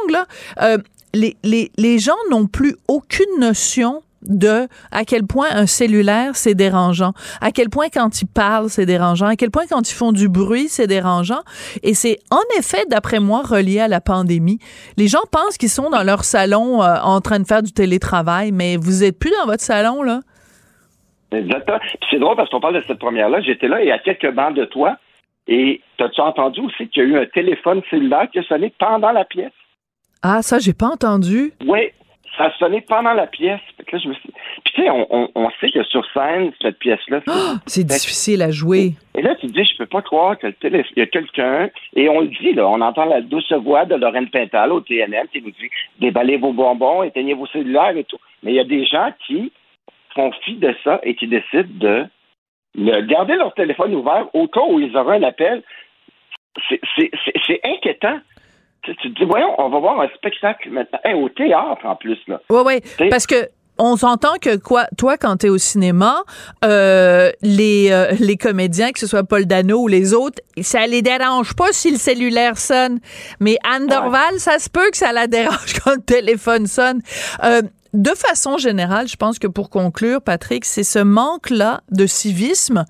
Euh, 0.61 0.77
les, 1.13 1.35
les, 1.43 1.71
les 1.77 1.99
gens 1.99 2.15
n'ont 2.29 2.47
plus 2.47 2.75
aucune 2.87 3.39
notion 3.39 4.01
de 4.23 4.67
à 4.91 5.03
quel 5.05 5.25
point 5.25 5.47
un 5.51 5.65
cellulaire 5.65 6.35
c'est 6.35 6.55
dérangeant, 6.55 7.13
à 7.41 7.51
quel 7.51 7.69
point 7.69 7.87
quand 7.93 8.21
ils 8.21 8.27
parlent 8.27 8.69
c'est 8.69 8.85
dérangeant, 8.85 9.27
à 9.27 9.35
quel 9.35 9.51
point 9.51 9.63
quand 9.69 9.89
ils 9.89 9.95
font 9.95 10.11
du 10.11 10.29
bruit 10.29 10.67
c'est 10.67 10.87
dérangeant 10.87 11.41
et 11.83 11.93
c'est 11.93 12.17
en 12.31 12.59
effet 12.59 12.85
d'après 12.89 13.19
moi 13.19 13.41
relié 13.41 13.79
à 13.79 13.87
la 13.87 14.01
pandémie. 14.01 14.59
Les 14.97 15.07
gens 15.07 15.23
pensent 15.31 15.57
qu'ils 15.57 15.69
sont 15.69 15.89
dans 15.89 16.03
leur 16.03 16.23
salon 16.23 16.81
euh, 16.81 16.95
en 17.03 17.21
train 17.21 17.39
de 17.39 17.47
faire 17.47 17.63
du 17.63 17.71
télétravail 17.71 18.51
mais 18.51 18.77
vous 18.77 19.03
êtes 19.03 19.17
plus 19.17 19.31
dans 19.39 19.45
votre 19.45 19.63
salon 19.63 20.03
là. 20.03 20.19
Exactement. 21.31 21.79
Puis 21.79 22.07
c'est 22.11 22.19
drôle 22.19 22.35
parce 22.35 22.49
qu'on 22.49 22.59
parle 22.59 22.75
de 22.75 22.83
cette 22.87 22.99
première-là. 22.99 23.41
J'étais 23.41 23.67
là 23.67 23.81
et 23.81 23.91
à 23.91 23.99
quelques 23.99 24.31
bancs 24.31 24.53
de 24.53 24.65
toi. 24.65 24.97
Et 25.47 25.81
t'as-tu 25.97 26.21
entendu 26.21 26.61
aussi 26.61 26.87
qu'il 26.89 27.03
y 27.03 27.05
a 27.05 27.09
eu 27.09 27.17
un 27.17 27.25
téléphone 27.25 27.81
cellulaire 27.89 28.29
qui 28.31 28.39
a 28.39 28.43
sonné 28.43 28.73
pendant 28.77 29.11
la 29.11 29.25
pièce? 29.25 29.51
Ah 30.21 30.41
ça 30.41 30.59
j'ai 30.59 30.73
pas 30.73 30.87
entendu. 30.87 31.51
Oui, 31.65 31.89
ça 32.37 32.45
a 32.45 32.51
sonné 32.57 32.81
pendant 32.81 33.13
la 33.13 33.27
pièce. 33.27 33.59
Fait 33.77 33.83
que 33.83 33.95
là, 33.95 34.01
je 34.03 34.07
me 34.09 34.13
suis... 34.13 34.29
Puis 34.63 34.73
tu 34.73 34.81
sais, 34.83 34.89
on, 34.89 35.05
on, 35.09 35.29
on 35.35 35.49
sait 35.59 35.69
que 35.71 35.83
sur 35.83 36.05
scène, 36.13 36.51
cette 36.61 36.79
pièce-là, 36.79 37.21
c'est- 37.25 37.69
C'est 37.69 37.83
difficile 37.83 38.41
à 38.41 38.51
jouer. 38.51 38.93
Et 39.15 39.21
là, 39.21 39.35
tu 39.35 39.47
te 39.47 39.51
dis, 39.51 39.65
je 39.65 39.77
peux 39.77 39.85
pas 39.85 40.01
croire 40.01 40.37
que 40.37 40.47
le 40.47 40.53
télé... 40.53 40.85
il 40.95 40.99
y 40.99 41.01
a 41.03 41.07
quelqu'un, 41.07 41.69
et 41.95 42.07
on 42.09 42.21
le 42.21 42.27
dit, 42.27 42.53
là, 42.53 42.67
on 42.67 42.79
entend 42.81 43.05
la 43.05 43.21
douce 43.21 43.51
voix 43.51 43.85
de 43.85 43.95
Lorraine 43.95 44.29
Pintal 44.29 44.71
au 44.71 44.79
TNM 44.81 45.27
qui 45.31 45.41
nous 45.41 45.51
dit 45.51 45.69
déballez 45.99 46.37
vos 46.37 46.53
bonbons, 46.53 47.03
éteignez 47.03 47.33
vos 47.33 47.47
cellulaires 47.47 47.97
et 47.97 48.05
tout. 48.05 48.19
Mais 48.43 48.51
il 48.51 48.55
y 48.55 48.59
a 48.59 48.63
des 48.65 48.85
gens 48.85 49.11
qui 49.27 49.51
font 50.15 50.31
fi 50.43 50.55
de 50.55 50.73
ça 50.83 50.99
et 51.03 51.15
qui 51.15 51.27
décident 51.27 51.63
de 51.67 52.05
le- 52.75 53.01
garder 53.01 53.35
leur 53.35 53.53
téléphone 53.53 53.93
ouvert 53.93 54.27
au 54.33 54.47
cas 54.47 54.61
où 54.67 54.79
ils 54.79 54.95
auraient 54.95 55.17
un 55.17 55.23
appel. 55.23 55.63
C'est- 56.69 56.81
C'est 56.95 57.11
c'est- 57.25 57.33
c'est 57.47 57.59
inquiétant. 57.63 58.19
Tu, 58.83 58.95
tu 58.97 59.13
te 59.13 59.19
dis, 59.19 59.25
voyons, 59.25 59.53
on 59.59 59.69
va 59.69 59.79
voir 59.79 59.99
un 60.01 60.07
spectacle 60.15 60.69
maintenant. 60.71 60.99
Hey, 61.03 61.13
au 61.13 61.29
théâtre 61.29 61.85
en 61.85 61.95
plus, 61.95 62.17
là. 62.27 62.41
Ouais, 62.49 62.61
ouais. 62.61 62.81
T'sais- 62.81 63.09
Parce 63.09 63.27
que 63.27 63.49
on 63.77 63.95
s'entend 63.95 64.35
que 64.39 64.57
quoi, 64.57 64.85
toi, 64.97 65.17
quand 65.17 65.37
tu 65.37 65.47
es 65.47 65.49
au 65.49 65.57
cinéma, 65.57 66.23
euh, 66.65 67.31
les, 67.41 67.89
euh, 67.91 68.11
les 68.19 68.37
comédiens, 68.37 68.91
que 68.91 68.99
ce 68.99 69.07
soit 69.07 69.23
Paul 69.23 69.45
Dano 69.45 69.79
ou 69.83 69.87
les 69.87 70.13
autres, 70.13 70.39
ça 70.61 70.85
les 70.85 71.01
dérange 71.01 71.55
pas 71.55 71.71
si 71.71 71.89
le 71.91 71.97
cellulaire 71.97 72.57
sonne. 72.57 72.99
Mais 73.39 73.57
Anne 73.67 73.87
Dorval, 73.87 74.37
ça 74.39 74.59
se 74.59 74.69
peut 74.69 74.89
que 74.91 74.97
ça 74.97 75.11
la 75.13 75.25
dérange 75.27 75.73
quand 75.83 75.95
le 75.95 76.01
téléphone 76.01 76.67
sonne. 76.67 77.01
Euh, 77.43 77.61
de 77.93 78.11
façon 78.11 78.57
générale, 78.57 79.07
je 79.07 79.17
pense 79.17 79.37
que 79.37 79.47
pour 79.47 79.69
conclure, 79.69 80.21
Patrick, 80.21 80.63
c'est 80.63 80.83
ce 80.83 80.99
manque-là 80.99 81.81
de 81.91 82.05
civisme 82.05 82.85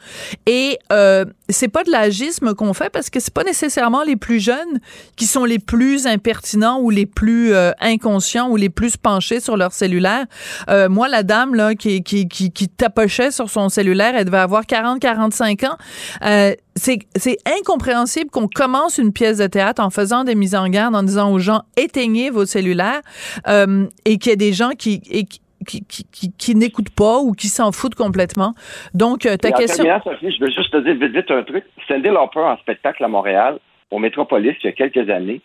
et 0.46 0.78
euh, 0.94 1.26
c'est 1.50 1.70
pas 1.70 1.84
de 1.84 1.90
l'agisme 1.90 2.54
qu'on 2.54 2.74
fait 2.74 2.92
parce 2.92 3.10
que 3.10 3.20
c'est 3.20 3.34
pas 3.34 3.44
nécessairement 3.44 4.04
les 4.04 4.16
plus 4.16 4.40
jeunes 4.40 4.80
qui 5.16 5.26
sont 5.26 5.44
les 5.44 5.58
plus 5.58 6.06
impertinents 6.06 6.80
ou 6.80 6.92
les 6.92 7.08
plus 7.08 7.54
euh, 7.54 7.72
inconscients 7.80 8.50
ou 8.50 8.58
les 8.58 8.70
plus 8.70 8.96
penchés 8.96 9.40
sur 9.40 9.58
leur 9.58 9.74
cellulaire. 9.74 10.26
Euh, 10.70 10.88
moi, 10.88 11.08
la 11.08 11.24
dame 11.24 11.56
là 11.56 11.74
qui, 11.74 12.04
qui, 12.04 12.28
qui, 12.28 12.52
qui 12.52 12.70
tapochait 12.70 13.32
sur 13.32 13.50
son 13.50 13.70
cellulaire, 13.70 14.14
elle 14.16 14.26
devait 14.26 14.38
avoir 14.38 14.64
40-45 14.64 15.68
ans. 15.68 15.78
Euh, 16.24 16.54
c'est 16.84 17.00
c'est 17.16 17.38
incompréhensible 17.60 18.30
qu'on 18.32 18.48
commence 18.48 18.98
une 18.98 19.14
pièce 19.14 19.38
de 19.38 19.48
théâtre 19.48 19.82
en 19.84 19.90
faisant 19.92 20.24
des 20.24 20.36
mises 20.36 20.56
en 20.56 20.68
garde, 20.68 20.96
en 20.96 21.04
disant 21.04 21.32
aux 21.32 21.40
gens 21.40 21.62
éteignez 21.78 22.30
vos 22.32 22.46
cellulaires 22.46 23.02
euh, 23.48 23.86
et 24.06 24.18
qu'il 24.18 24.32
y 24.32 24.34
a 24.34 24.36
des 24.36 24.54
gens 24.54 24.72
qui, 24.72 25.02
et 25.12 25.26
qui, 25.26 25.40
qui, 25.68 25.86
qui, 25.86 26.04
qui- 26.12 26.32
qui 26.38 26.56
n'écoutent 26.56 26.96
pas 26.96 27.20
ou 27.20 27.34
qui 27.34 27.48
s'en 27.48 27.72
foutent 27.72 27.94
complètement. 27.96 28.54
Donc, 28.96 29.26
euh, 29.28 29.38
ta 29.38 29.50
Et 29.50 29.54
en 29.54 29.58
question... 29.58 29.84
Sophie, 30.04 30.32
je 30.36 30.44
veux 30.44 30.50
juste 30.52 30.72
te 30.72 30.78
dire 30.78 30.96
vite, 30.96 31.16
vite 31.16 31.30
un 31.30 31.44
truc. 31.44 31.66
Cindy 31.88 32.10
Lauper 32.10 32.40
en 32.40 32.58
spectacle 32.58 33.04
à 33.04 33.08
Montréal, 33.08 33.60
au 33.92 34.00
Métropolis, 34.00 34.56
il 34.64 34.66
y 34.66 34.70
a 34.70 34.72
quelques 34.74 35.08
années, 35.10 35.42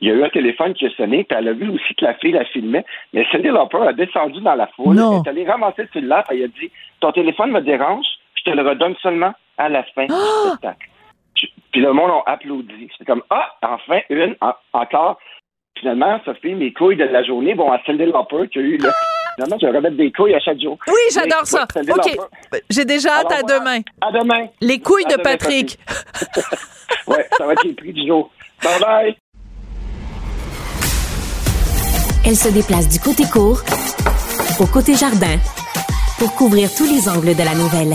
il 0.00 0.08
y 0.08 0.10
a 0.10 0.14
eu 0.14 0.24
un 0.24 0.28
téléphone 0.30 0.72
qui 0.74 0.86
a 0.86 0.90
sonné, 0.96 1.22
puis 1.24 1.38
elle 1.38 1.48
a 1.48 1.52
vu 1.52 1.68
aussi 1.68 1.94
que 1.94 2.04
la 2.04 2.14
fille 2.14 2.32
la 2.32 2.44
filmait. 2.46 2.84
Mais 3.12 3.24
Cindy 3.30 3.48
Lauper 3.48 3.82
a 3.86 3.92
descendu 3.92 4.40
dans 4.40 4.54
la 4.56 4.66
foule, 4.74 4.96
Non. 4.96 5.22
elle 5.24 5.26
est 5.26 5.28
allée 5.30 5.48
ramasser 5.50 5.82
le 5.82 5.88
cellulaire, 5.92 6.24
puis 6.28 6.38
elle 6.38 6.44
a 6.46 6.48
dit 6.60 6.70
Ton 7.00 7.12
téléphone 7.12 7.52
me 7.52 7.60
dérange, 7.60 8.06
je 8.36 8.50
te 8.50 8.56
le 8.56 8.66
redonne 8.68 8.94
seulement 9.02 9.34
à 9.60 9.68
la 9.68 9.82
fin 9.94 10.06
du 10.06 10.12
spectacle. 10.48 10.88
Je- 11.36 11.46
Puis 11.72 11.80
le 11.80 11.92
monde 11.92 12.10
a 12.26 12.32
applaudi. 12.32 12.88
C'est 12.98 13.04
comme 13.04 13.22
Ah, 13.30 13.48
enfin, 13.62 14.00
une, 14.10 14.34
en- 14.40 14.54
encore. 14.72 15.18
Finalement, 15.78 16.20
Sophie, 16.24 16.54
mes 16.54 16.72
couilles 16.72 16.96
de 16.96 17.04
la 17.04 17.22
journée 17.22 17.54
vont 17.54 17.70
à 17.72 17.78
Cindy 17.86 18.04
Lauper 18.06 18.48
qui 18.52 18.58
a 18.58 18.62
eu 18.62 18.76
le. 18.76 18.90
Finalement, 19.36 19.56
je 19.60 19.66
vais 19.66 19.76
remettre 19.76 19.96
des 19.96 20.12
couilles 20.12 20.34
à 20.34 20.40
chaque 20.40 20.60
jour. 20.60 20.76
Oui, 20.88 20.94
j'adore 21.14 21.46
ça. 21.46 21.66
OK. 21.76 22.16
J'ai 22.68 22.84
déjà 22.84 23.20
hâte 23.20 23.32
à 23.32 23.40
voilà. 23.40 23.58
demain. 23.60 23.80
À 24.00 24.10
demain. 24.12 24.46
Les 24.60 24.80
couilles 24.80 25.04
À 25.06 25.10
de 25.10 25.12
demain, 25.14 25.22
Patrick. 25.24 25.78
Ouais, 27.06 27.26
ça 27.38 27.46
va 27.46 27.52
être 27.52 27.62
les 27.64 27.72
prix 27.74 27.92
du 27.92 28.06
jour. 28.06 28.30
Bye 28.62 28.80
bye. 28.80 29.16
Elle 32.26 32.36
se 32.36 32.48
déplace 32.52 32.88
du 32.88 32.98
côté 33.00 33.24
court 33.32 33.60
au 34.60 34.66
côté 34.66 34.94
jardin 34.94 35.38
pour 36.18 36.34
couvrir 36.34 36.68
tous 36.76 36.84
les 36.84 37.08
angles 37.08 37.34
de 37.34 37.42
la 37.44 37.54
nouvelle. 37.54 37.94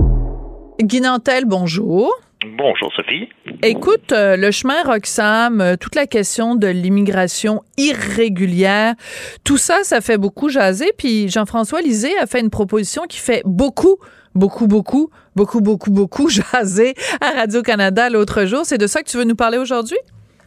Guy 0.83 1.01
Nantel, 1.01 1.45
bonjour. 1.45 2.13
Bonjour 2.57 2.91
Sophie. 2.95 3.29
Écoute, 3.61 4.11
euh, 4.11 4.35
le 4.35 4.49
chemin 4.49 4.81
Roxham, 4.83 5.61
euh, 5.61 5.75
toute 5.75 5.93
la 5.93 6.07
question 6.07 6.55
de 6.55 6.67
l'immigration 6.67 7.61
irrégulière, 7.77 8.95
tout 9.43 9.57
ça, 9.57 9.83
ça 9.83 10.01
fait 10.01 10.17
beaucoup 10.17 10.49
jaser. 10.49 10.91
Puis 10.97 11.29
Jean-François 11.29 11.81
Lisée 11.81 12.17
a 12.17 12.25
fait 12.25 12.39
une 12.39 12.49
proposition 12.49 13.03
qui 13.07 13.19
fait 13.19 13.43
beaucoup, 13.45 13.97
beaucoup, 14.33 14.65
beaucoup, 14.65 15.11
beaucoup, 15.35 15.61
beaucoup, 15.61 15.91
beaucoup 15.91 16.29
jaser 16.53 16.95
à 17.21 17.29
Radio-Canada 17.31 18.09
l'autre 18.09 18.45
jour. 18.45 18.61
C'est 18.63 18.79
de 18.79 18.87
ça 18.87 19.03
que 19.03 19.09
tu 19.09 19.17
veux 19.17 19.23
nous 19.23 19.35
parler 19.35 19.59
aujourd'hui? 19.59 19.97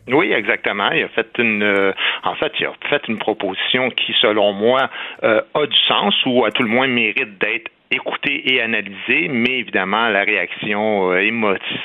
Oui, 0.08 0.32
exactement. 0.32 0.90
Il 0.90 1.04
a 1.04 1.08
fait 1.08 1.28
une, 1.38 1.62
euh, 1.62 1.92
en 2.24 2.34
fait, 2.34 2.52
il 2.60 2.66
a 2.66 2.72
fait 2.90 3.02
une 3.08 3.18
proposition 3.18 3.90
qui, 3.90 4.14
selon 4.20 4.52
moi, 4.52 4.90
a 5.22 5.66
du 5.66 5.78
sens 5.88 6.14
ou 6.26 6.44
à 6.44 6.50
tout 6.50 6.62
le 6.62 6.68
moins 6.68 6.86
mérite 6.86 7.38
d'être 7.38 7.70
écouter 7.94 8.52
et 8.52 8.60
analyser, 8.60 9.28
mais 9.28 9.58
évidemment, 9.60 10.08
la 10.08 10.24
réaction 10.24 11.12
euh, 11.12 11.18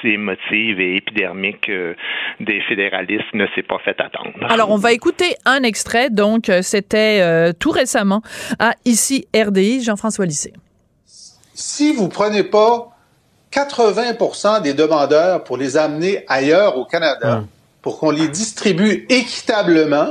émotive 0.04 0.80
et 0.80 0.96
épidermique 0.98 1.70
euh, 1.70 1.94
des 2.40 2.62
fédéralistes 2.68 3.34
ne 3.34 3.46
s'est 3.56 3.64
pas 3.64 3.80
fait 3.80 4.00
attendre. 4.00 4.32
Alors, 4.50 4.72
on 4.72 4.78
va 4.78 4.92
écouter 4.92 5.36
un 5.46 5.64
extrait. 5.64 6.10
Donc, 6.10 6.50
euh, 6.50 6.62
c'était 6.62 7.54
tout 7.60 7.72
récemment 7.72 8.22
à 8.60 8.74
ici 8.86 9.28
RDI, 9.36 9.84
Jean-François 9.84 10.26
Lissé. 10.26 10.54
Si 11.06 11.94
vous 11.94 12.10
prenez 12.10 12.44
pas 12.44 12.90
80% 13.52 14.62
des 14.62 14.74
demandeurs 14.74 15.44
pour 15.44 15.58
les 15.58 15.78
amener 15.78 16.24
ailleurs 16.28 16.78
au 16.78 16.86
Canada, 16.86 17.40
hum. 17.40 17.48
Pour 17.82 18.00
qu'on 18.00 18.12
les 18.12 18.28
distribue 18.28 19.06
équitablement 19.10 20.10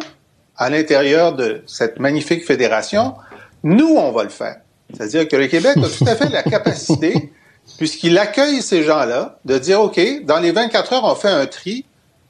à 0.56 0.70
l'intérieur 0.70 1.34
de 1.34 1.62
cette 1.66 2.00
magnifique 2.00 2.44
fédération, 2.46 3.14
nous, 3.62 3.94
on 3.96 4.10
va 4.12 4.24
le 4.24 4.30
faire. 4.30 4.56
C'est-à-dire 4.92 5.28
que 5.28 5.36
le 5.36 5.46
Québec 5.46 5.76
a 5.76 5.88
tout 5.88 6.04
à 6.06 6.16
fait 6.16 6.30
la 6.30 6.42
capacité, 6.42 7.32
puisqu'il 7.78 8.16
accueille 8.18 8.62
ces 8.62 8.82
gens-là, 8.82 9.38
de 9.44 9.58
dire, 9.58 9.80
OK, 9.80 10.00
dans 10.24 10.38
les 10.38 10.52
24 10.52 10.92
heures, 10.94 11.04
on 11.04 11.14
fait 11.14 11.28
un 11.28 11.46
tri, 11.46 11.84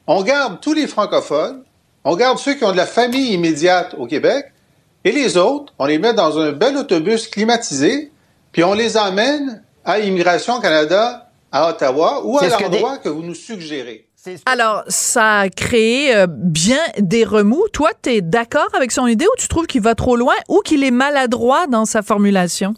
on 0.06 0.22
garde 0.22 0.60
tous 0.60 0.74
les 0.74 0.86
francophones, 0.86 1.62
on 2.04 2.16
garde 2.16 2.38
ceux 2.38 2.54
qui 2.54 2.64
ont 2.64 2.72
de 2.72 2.76
la 2.76 2.86
famille 2.86 3.32
immédiate 3.32 3.94
au 3.98 4.06
Québec, 4.06 4.46
et 5.04 5.12
les 5.12 5.36
autres, 5.36 5.72
on 5.78 5.86
les 5.86 5.98
met 5.98 6.12
dans 6.12 6.38
un 6.38 6.52
bel 6.52 6.76
autobus 6.76 7.28
climatisé, 7.28 8.10
puis 8.52 8.64
on 8.64 8.74
les 8.74 8.96
emmène 8.96 9.62
à 9.84 10.00
Immigration 10.00 10.60
Canada 10.60 11.30
à 11.52 11.70
Ottawa 11.70 12.22
ou 12.24 12.38
à 12.38 12.48
l'endroit 12.48 12.98
que 12.98 13.08
vous 13.08 13.22
nous 13.22 13.34
suggérez. 13.34 14.07
Alors, 14.46 14.84
ça 14.88 15.40
a 15.40 15.48
créé 15.48 16.14
euh, 16.14 16.26
bien 16.28 16.80
des 16.98 17.24
remous. 17.24 17.68
Toi, 17.72 17.90
tu 18.02 18.10
es 18.10 18.20
d'accord 18.20 18.68
avec 18.74 18.92
son 18.92 19.06
idée 19.06 19.26
ou 19.26 19.36
tu 19.38 19.48
trouves 19.48 19.66
qu'il 19.66 19.82
va 19.82 19.94
trop 19.94 20.16
loin 20.16 20.34
ou 20.48 20.60
qu'il 20.64 20.84
est 20.84 20.90
maladroit 20.90 21.66
dans 21.66 21.84
sa 21.84 22.02
formulation? 22.02 22.74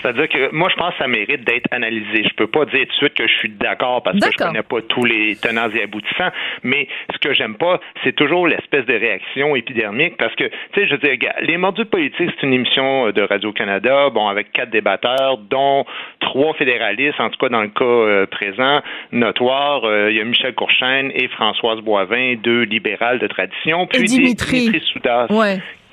C'est-à-dire 0.00 0.28
que 0.28 0.54
moi, 0.54 0.68
je 0.70 0.76
pense 0.76 0.92
que 0.92 0.98
ça 0.98 1.08
mérite 1.08 1.44
d'être 1.44 1.66
analysé. 1.70 2.24
Je 2.24 2.34
peux 2.34 2.46
pas 2.46 2.64
dire 2.66 2.86
tout 2.86 2.86
de 2.86 2.92
suite 2.92 3.14
que 3.14 3.26
je 3.26 3.34
suis 3.34 3.48
d'accord 3.50 4.02
parce 4.02 4.18
que 4.18 4.30
je 4.30 4.36
connais 4.36 4.62
pas 4.62 4.80
tous 4.82 5.04
les 5.04 5.36
tenants 5.36 5.70
et 5.70 5.82
aboutissants, 5.82 6.30
mais 6.62 6.88
ce 7.12 7.18
que 7.18 7.34
j'aime 7.34 7.56
pas, 7.56 7.80
c'est 8.02 8.14
toujours 8.14 8.46
l'espèce 8.46 8.86
de 8.86 8.94
réaction 8.94 9.56
épidermique 9.56 10.16
parce 10.16 10.34
que, 10.34 10.44
tu 10.44 10.80
sais, 10.80 10.86
je 10.86 10.92
veux 10.92 10.98
dire, 10.98 11.18
les 11.40 11.56
mordus 11.56 11.84
politiques, 11.84 12.30
c'est 12.34 12.46
une 12.46 12.54
émission 12.54 13.10
de 13.10 13.22
Radio-Canada, 13.22 14.10
bon, 14.10 14.28
avec 14.28 14.52
quatre 14.52 14.70
débatteurs, 14.70 15.38
dont 15.38 15.84
trois 16.20 16.54
fédéralistes, 16.54 17.20
en 17.20 17.30
tout 17.30 17.38
cas 17.38 17.48
dans 17.48 17.62
le 17.62 17.68
cas 17.68 17.84
euh, 17.84 18.26
présent, 18.26 18.80
notoire. 19.12 19.84
Euh, 19.84 20.10
il 20.10 20.16
y 20.16 20.20
a 20.20 20.24
Michel 20.24 20.54
Courchaine 20.54 21.10
et 21.14 21.28
Françoise 21.28 21.80
Boivin, 21.80 22.34
deux 22.42 22.62
libérales 22.62 23.18
de 23.18 23.26
tradition. 23.26 23.86
Puis 23.86 24.04
Dimitri, 24.04 24.82
Soudas, 24.92 25.26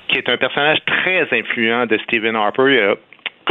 qui 0.08 0.18
est 0.18 0.28
un 0.28 0.36
personnage 0.36 0.78
très 0.86 1.26
influent 1.32 1.86
de 1.86 1.98
Stephen 2.04 2.36
Harper 2.36 2.94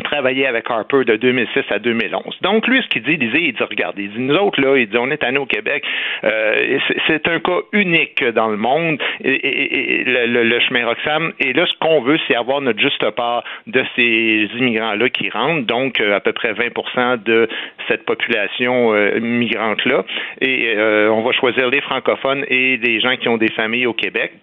travaillé 0.03 0.47
avec 0.47 0.69
Harper 0.69 1.03
de 1.05 1.15
2006 1.15 1.63
à 1.69 1.79
2011. 1.79 2.37
Donc, 2.41 2.67
lui, 2.67 2.81
ce 2.81 2.87
qu'il 2.87 3.03
dit, 3.03 3.17
il 3.19 3.31
dit, 3.31 3.39
il 3.39 3.53
dit, 3.53 3.63
regarde, 3.63 3.95
il 3.97 4.11
dit, 4.11 4.19
nous 4.19 4.35
autres, 4.35 4.61
là, 4.61 4.77
il 4.77 4.87
dit, 4.87 4.97
on 4.97 5.09
est 5.11 5.23
à 5.23 5.31
nous 5.31 5.41
au 5.41 5.45
Québec, 5.45 5.83
euh, 6.23 6.79
c'est 7.07 7.27
un 7.27 7.39
cas 7.39 7.59
unique 7.71 8.23
dans 8.23 8.47
le 8.47 8.57
monde, 8.57 8.99
le, 9.23 10.59
chemin 10.59 10.85
Roxham, 10.85 11.33
et 11.39 11.53
là, 11.53 11.65
ce 11.65 11.73
qu'on 11.79 12.01
veut, 12.01 12.17
c'est 12.27 12.35
avoir 12.35 12.61
notre 12.61 12.79
juste 12.79 13.09
part 13.11 13.43
de 13.67 13.83
ces 13.95 14.49
immigrants-là 14.57 15.09
qui 15.09 15.29
rentrent, 15.29 15.65
donc 15.65 15.99
euh, 15.99 16.15
à 16.15 16.19
peu 16.19 16.33
près 16.33 16.53
20% 16.53 17.23
de 17.23 17.47
cette 17.87 18.05
population 18.05 18.93
euh, 18.93 19.19
migrante-là, 19.19 20.03
et 20.41 20.75
on 21.09 21.21
va 21.21 21.31
choisir 21.31 21.69
les 21.69 21.81
francophones 21.81 22.45
et 22.47 22.77
les 22.77 22.99
gens 22.99 23.15
qui 23.15 23.27
ont 23.29 23.37
des 23.37 23.51
familles 23.51 23.85
au 23.85 23.93
Québec. 23.93 24.33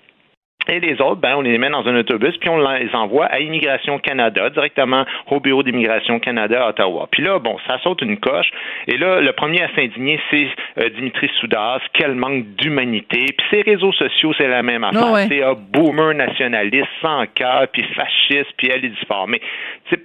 Et 0.71 0.81
les 0.81 1.01
autres, 1.01 1.21
ben, 1.21 1.35
on 1.37 1.41
les 1.41 1.57
met 1.57 1.71
dans 1.71 1.87
un 1.87 1.97
autobus, 1.97 2.37
puis 2.37 2.51
on 2.51 2.59
les 2.59 2.95
envoie 2.95 3.27
à 3.27 3.41
Immigration 3.41 3.99
Canada, 3.99 4.51
directement 4.51 5.05
au 5.31 5.41
bureau 5.41 5.63
d'Immigration 5.63 6.21
Canada 6.21 6.65
à 6.65 6.69
Ottawa. 6.71 7.09
Puis 7.11 7.23
là, 7.23 7.39
bon, 7.39 7.57
ça 7.67 7.79
saute 7.83 8.03
une 8.03 8.19
coche. 8.19 8.51
Et 8.87 8.99
là, 8.99 9.21
le 9.21 9.33
premier 9.33 9.63
à 9.63 9.75
s'indigner, 9.75 10.21
c'est 10.31 10.49
euh, 10.79 10.91
Dimitri 10.91 11.31
Soudas. 11.41 11.81
Quel 11.95 12.15
manque 12.15 12.45
d'humanité. 12.57 13.27
Puis 13.37 13.47
ces 13.51 13.63
réseaux 13.63 13.93
sociaux, 13.93 14.33
c'est 14.37 14.49
la 14.49 14.63
même 14.63 14.85
affaire. 14.85 15.03
Ah 15.15 15.27
c'est 15.29 15.43
un 15.43 15.55
boomer 15.55 16.15
nationaliste, 16.15 16.89
sans 17.01 17.25
cœur, 17.35 17.67
puis 17.73 17.85
fasciste, 17.95 18.53
puis 18.57 18.69
elle 18.71 18.85
est 18.85 18.91
diffamée. 18.91 19.41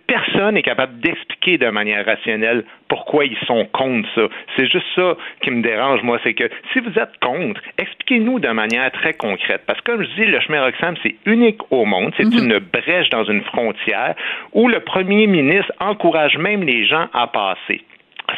Personne 0.07 0.55
n'est 0.55 0.61
capable 0.61 0.99
d'expliquer 0.99 1.57
de 1.57 1.69
manière 1.69 2.05
rationnelle 2.05 2.63
pourquoi 2.93 3.25
ils 3.25 3.37
sont 3.47 3.65
contre 3.73 4.07
ça. 4.13 4.21
C'est 4.55 4.69
juste 4.71 4.85
ça 4.93 5.17
qui 5.41 5.49
me 5.49 5.63
dérange, 5.63 6.03
moi. 6.03 6.19
C'est 6.23 6.35
que 6.35 6.47
si 6.71 6.79
vous 6.79 6.91
êtes 6.99 7.17
contre, 7.19 7.59
expliquez-nous 7.79 8.39
de 8.39 8.49
manière 8.49 8.91
très 8.91 9.13
concrète. 9.13 9.63
Parce 9.65 9.81
que, 9.81 9.93
comme 9.93 10.03
je 10.03 10.09
dis, 10.09 10.25
le 10.25 10.39
chemin 10.41 10.61
Roxham, 10.63 10.93
c'est 11.01 11.15
unique 11.25 11.59
au 11.71 11.85
monde. 11.85 12.13
C'est 12.17 12.25
mhm. 12.25 12.51
une 12.51 12.59
brèche 12.59 13.09
dans 13.09 13.23
une 13.23 13.41
frontière 13.45 14.13
où 14.51 14.67
le 14.67 14.79
premier 14.81 15.25
ministre 15.25 15.73
encourage 15.79 16.37
même 16.37 16.61
les 16.61 16.85
gens 16.85 17.07
à 17.13 17.25
passer 17.25 17.81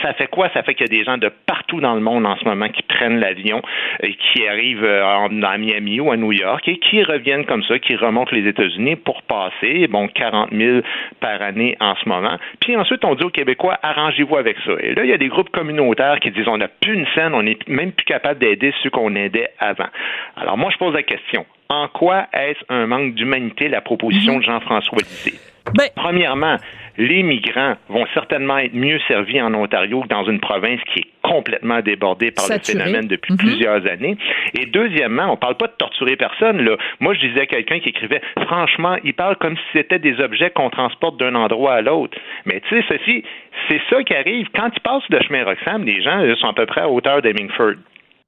ça 0.02 0.14
fait 0.14 0.28
quoi? 0.28 0.50
Ça 0.54 0.64
fait 0.64 0.74
qu'il 0.74 0.92
y 0.92 0.94
a 0.94 0.98
des 0.98 1.04
gens 1.04 1.18
de 1.18 1.30
partout 1.30 1.80
dans 1.80 1.96
le 1.96 2.02
monde 2.02 2.26
en 2.26 2.36
ce 2.38 2.46
moment 2.46 2.68
qui 2.70 2.82
prennent 2.84 3.20
l'avion 3.20 3.62
et 4.02 4.14
qui 4.16 4.48
arrivent 4.48 4.84
euh, 4.84 5.06
à 5.06 5.58
Miami 5.58 6.00
ou 6.00 6.12
à 6.12 6.18
New 6.18 6.32
York 6.32 6.68
et 6.68 6.78
qui 6.78 7.04
reviennent 7.04 7.46
comme 7.46 7.64
ça, 7.64 7.80
qui 7.80 7.96
remontent 7.96 8.36
les 8.36 8.48
États-Unis 8.48 8.96
pour 8.96 9.22
passer, 9.24 9.88
bon, 9.88 10.08
40 10.08 10.52
000 10.52 10.80
par 11.20 11.42
année 11.42 11.78
en 11.80 11.96
ce 11.96 12.10
moment. 12.10 12.38
Puis 12.60 12.76
ensuite, 12.76 13.06
on 13.06 13.16
dit 13.16 13.24
aux 13.24 13.30
Québécois, 13.30 13.78
arrangez-vous 13.82 14.38
avec 14.38 14.58
ça. 14.66 14.74
Et 14.80 14.94
là, 14.94 15.04
il 15.04 15.10
y 15.10 15.14
a 15.14 15.18
des 15.18 15.30
groupes 15.30 15.50
communautaires 15.50 16.20
qui 16.20 16.32
disent, 16.32 16.48
on 16.48 16.58
n'a 16.58 16.68
plus 16.68 16.94
une 16.94 17.08
scène, 17.16 17.34
on 17.34 17.44
n'est 17.44 17.58
même 17.68 17.92
plus 17.92 18.06
capable 18.06 18.40
d'aider 18.40 18.74
ceux 18.84 18.90
qu'on 18.90 19.16
aidait 19.16 19.50
avant. 19.60 19.88
Alors 20.36 20.58
moi, 20.58 20.70
je 20.72 20.78
pose 20.78 20.94
la 20.94 21.04
question. 21.04 21.46
En 21.70 21.88
quoi 21.88 22.28
est-ce 22.34 22.60
un 22.70 22.86
manque 22.88 23.16
d'humanité 23.16 23.68
la 23.68 23.82
proposition 23.82 24.34
mhm. 24.34 24.40
de 24.40 24.46
Jean-François 24.46 24.98
Lisée? 25.00 25.40
Ben, 25.74 25.90
Premièrement, 25.96 26.58
les 26.98 27.24
migrants 27.24 27.74
vont 27.90 28.06
certainement 28.14 28.58
être 28.60 28.76
mieux 28.76 29.00
servis 29.08 29.42
en 29.42 29.54
Ontario 29.54 30.02
que 30.02 30.08
dans 30.08 30.24
une 30.26 30.40
province 30.40 30.80
qui 30.94 31.00
est 31.00 31.08
complètement 31.24 31.82
débordée 31.82 32.32
par 32.32 32.46
le 32.48 32.60
phénomène 32.60 33.08
depuis 33.08 33.34
mhm. 33.34 33.40
plusieurs 33.40 33.88
années. 33.88 34.16
Et 34.54 34.68
deuxièmement, 34.68 35.32
on 35.32 35.38
parle 35.38 35.56
pas 35.56 35.68
de 35.68 35.74
torturer 35.78 36.16
personne. 36.16 36.64
Là. 36.64 36.78
Moi, 37.00 37.16
je 37.16 37.28
disais 37.28 37.42
à 37.42 37.46
quelqu'un 37.48 37.80
qui 37.80 37.90
écrivait, 37.90 38.22
franchement, 38.46 38.98
il 39.04 39.14
parle 39.14 39.36
comme 39.38 39.58
si 39.58 39.64
c'était 39.74 40.00
des 40.00 40.20
objets 40.20 40.52
qu'on 40.52 40.70
transporte 40.70 41.20
d'un 41.20 41.34
endroit 41.34 41.74
à 41.74 41.82
l'autre. 41.82 42.18
Mais 42.46 42.62
tu 42.70 42.76
sais, 42.76 42.86
ceci, 42.88 43.24
c'est 43.68 43.82
ça 43.90 44.04
qui 44.04 44.14
arrive. 44.14 44.48
Quand 44.56 44.70
ils 44.74 44.82
passent 44.82 45.10
de 45.10 45.20
chemin 45.24 45.44
Roxham, 45.44 45.84
les 45.84 46.02
gens 46.02 46.22
sont 46.36 46.50
à 46.50 46.54
peu 46.54 46.68
près 46.68 46.82
à 46.82 46.90
hauteur 46.90 47.22
d'Hemingford. 47.22 47.76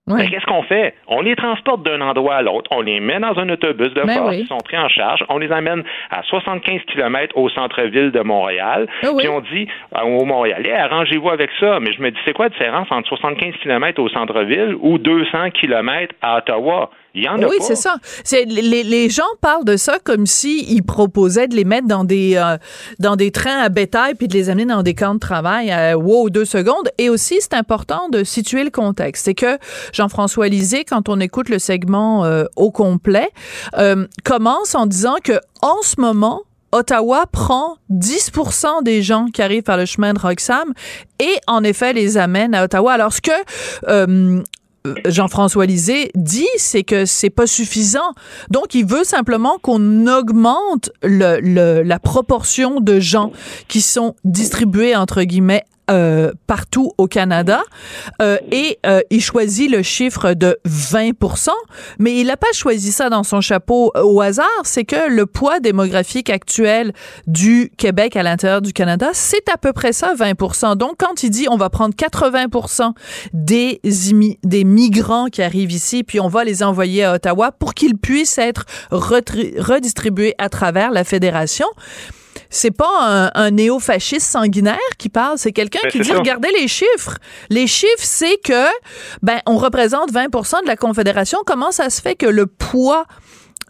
Mais 0.07 0.27
qu'est-ce 0.29 0.45
qu'on 0.45 0.63
fait? 0.63 0.95
On 1.07 1.21
les 1.21 1.35
transporte 1.35 1.83
d'un 1.83 2.01
endroit 2.01 2.35
à 2.35 2.41
l'autre, 2.41 2.71
on 2.71 2.81
les 2.81 2.99
met 2.99 3.19
dans 3.19 3.37
un 3.37 3.49
autobus 3.49 3.93
de 3.93 4.03
ben 4.03 4.13
force, 4.13 4.35
ils 4.35 4.47
sont 4.47 4.57
pris 4.57 4.77
en 4.77 4.87
charge, 4.87 5.25
on 5.29 5.37
les 5.37 5.51
amène 5.51 5.83
à 6.09 6.23
75 6.23 6.81
km 6.87 7.37
au 7.37 7.49
centre-ville 7.49 8.11
de 8.11 8.21
Montréal, 8.21 8.87
ah 9.03 9.09
puis 9.17 9.27
on 9.27 9.41
dit 9.41 9.67
euh, 9.95 10.01
aux 10.03 10.25
Montréalais, 10.25 10.73
arrangez-vous 10.73 11.29
avec 11.29 11.49
ça. 11.59 11.79
Mais 11.79 11.91
je 11.91 12.01
me 12.01 12.11
dis, 12.11 12.17
c'est 12.25 12.33
quoi 12.33 12.45
la 12.45 12.49
différence 12.49 12.87
entre 12.91 13.09
75 13.09 13.55
km 13.61 14.01
au 14.01 14.09
centre-ville 14.09 14.75
ou 14.79 14.97
200 14.97 15.51
km 15.51 16.15
à 16.21 16.37
Ottawa? 16.37 16.89
Oui, 17.15 17.57
c'est 17.61 17.75
ça. 17.75 17.95
C'est, 18.23 18.45
les, 18.45 18.83
les, 18.83 19.09
gens 19.09 19.23
parlent 19.41 19.65
de 19.65 19.77
ça 19.77 19.97
comme 20.03 20.25
s'ils 20.25 20.71
ils 20.71 20.83
proposaient 20.83 21.47
de 21.47 21.55
les 21.55 21.63
mettre 21.63 21.87
dans 21.87 22.03
des, 22.03 22.35
euh, 22.35 22.57
dans 22.99 23.15
des 23.15 23.31
trains 23.31 23.59
à 23.59 23.69
bétail 23.69 24.15
puis 24.15 24.27
de 24.27 24.33
les 24.33 24.49
amener 24.49 24.65
dans 24.65 24.83
des 24.83 24.93
camps 24.93 25.15
de 25.15 25.19
travail 25.19 25.71
à 25.71 25.97
wow, 25.97 26.29
deux 26.29 26.45
secondes. 26.45 26.89
Et 26.97 27.09
aussi, 27.09 27.37
c'est 27.39 27.53
important 27.53 28.09
de 28.09 28.23
situer 28.23 28.63
le 28.63 28.69
contexte. 28.69 29.25
C'est 29.25 29.33
que 29.33 29.57
Jean-François 29.93 30.47
Lisée, 30.47 30.83
quand 30.83 31.09
on 31.09 31.19
écoute 31.19 31.49
le 31.49 31.59
segment 31.59 32.25
euh, 32.25 32.45
au 32.55 32.71
complet, 32.71 33.29
euh, 33.77 34.05
commence 34.23 34.75
en 34.75 34.85
disant 34.85 35.15
que 35.23 35.39
en 35.61 35.81
ce 35.81 35.99
moment, 35.99 36.43
Ottawa 36.71 37.25
prend 37.31 37.77
10% 37.91 38.83
des 38.83 39.01
gens 39.01 39.27
qui 39.33 39.41
arrivent 39.41 39.63
par 39.63 39.77
le 39.77 39.85
chemin 39.85 40.13
de 40.13 40.19
Roxham 40.19 40.73
et 41.19 41.39
en 41.47 41.63
effet 41.63 41.93
les 41.93 42.17
amène 42.17 42.53
à 42.53 42.65
Ottawa. 42.65 42.93
Alors 42.93 43.13
ce 43.13 43.21
que 43.21 44.43
Jean-François 45.05 45.65
Lisée 45.65 46.11
dit, 46.15 46.47
c'est 46.57 46.83
que 46.83 47.05
c'est 47.05 47.29
pas 47.29 47.47
suffisant. 47.47 48.13
Donc, 48.49 48.73
il 48.75 48.85
veut 48.85 49.03
simplement 49.03 49.57
qu'on 49.61 50.07
augmente 50.07 50.91
le, 51.03 51.81
la 51.81 51.99
proportion 51.99 52.79
de 52.79 52.99
gens 52.99 53.31
qui 53.67 53.81
sont 53.81 54.15
distribués, 54.23 54.95
entre 54.95 55.23
guillemets, 55.23 55.63
euh, 55.89 56.33
partout 56.47 56.91
au 56.97 57.07
Canada 57.07 57.61
euh, 58.21 58.37
et 58.51 58.77
euh, 58.85 58.99
il 59.09 59.21
choisit 59.21 59.71
le 59.71 59.81
chiffre 59.83 60.33
de 60.33 60.57
20% 60.67 61.49
mais 61.99 62.19
il 62.19 62.27
n'a 62.27 62.35
pas 62.35 62.51
choisi 62.53 62.91
ça 62.91 63.09
dans 63.09 63.23
son 63.23 63.39
chapeau 63.39 63.93
au 63.95 64.19
hasard, 64.19 64.47
c'est 64.63 64.83
que 64.83 65.09
le 65.09 65.25
poids 65.25 65.61
démographique 65.61 66.29
actuel 66.29 66.93
du 67.25 67.71
Québec 67.77 68.17
à 68.17 68.23
l'intérieur 68.23 68.61
du 68.61 68.73
Canada, 68.73 69.11
c'est 69.13 69.47
à 69.49 69.57
peu 69.57 69.71
près 69.71 69.93
ça, 69.93 70.13
20% 70.13 70.75
Donc, 70.75 70.95
quand 70.97 71.23
il 71.23 71.29
dit 71.29 71.47
on 71.49 71.57
va 71.57 71.69
prendre 71.69 71.95
80 71.95 72.93
des, 73.33 73.79
des 74.43 74.63
migrants 74.65 75.27
qui 75.27 75.41
arrivent 75.41 75.71
ici, 75.71 76.03
puis 76.03 76.19
on 76.19 76.27
va 76.27 76.43
les 76.43 76.63
envoyer 76.63 77.05
à 77.05 77.13
Ottawa 77.13 77.53
pour 77.53 77.73
qu'ils 77.73 77.97
puissent 77.97 78.37
être 78.37 78.65
redistribués 78.91 80.35
à 80.37 80.49
travers 80.49 80.91
la 80.91 81.03
fédération, 81.03 81.67
c'est 82.49 82.71
pas 82.71 83.31
un, 83.33 83.51
néo-fasciste 83.51 84.29
sanguinaire 84.29 84.77
qui 84.97 85.09
parle, 85.09 85.37
c'est 85.37 85.51
quelqu'un 85.51 85.79
ben, 85.83 85.89
qui 85.89 85.99
dit 85.99 86.11
regardez 86.11 86.49
les 86.59 86.67
chiffres. 86.67 87.17
Les 87.49 87.67
chiffres, 87.67 87.93
c'est 87.99 88.37
que 88.43 88.67
ben 89.21 89.39
on 89.45 89.57
représente 89.57 90.11
20% 90.11 90.63
de 90.63 90.67
la 90.67 90.75
Confédération. 90.75 91.39
Comment 91.45 91.71
ça 91.71 91.89
se 91.89 92.01
fait 92.01 92.15
que 92.15 92.25
le 92.25 92.45
poids 92.45 93.05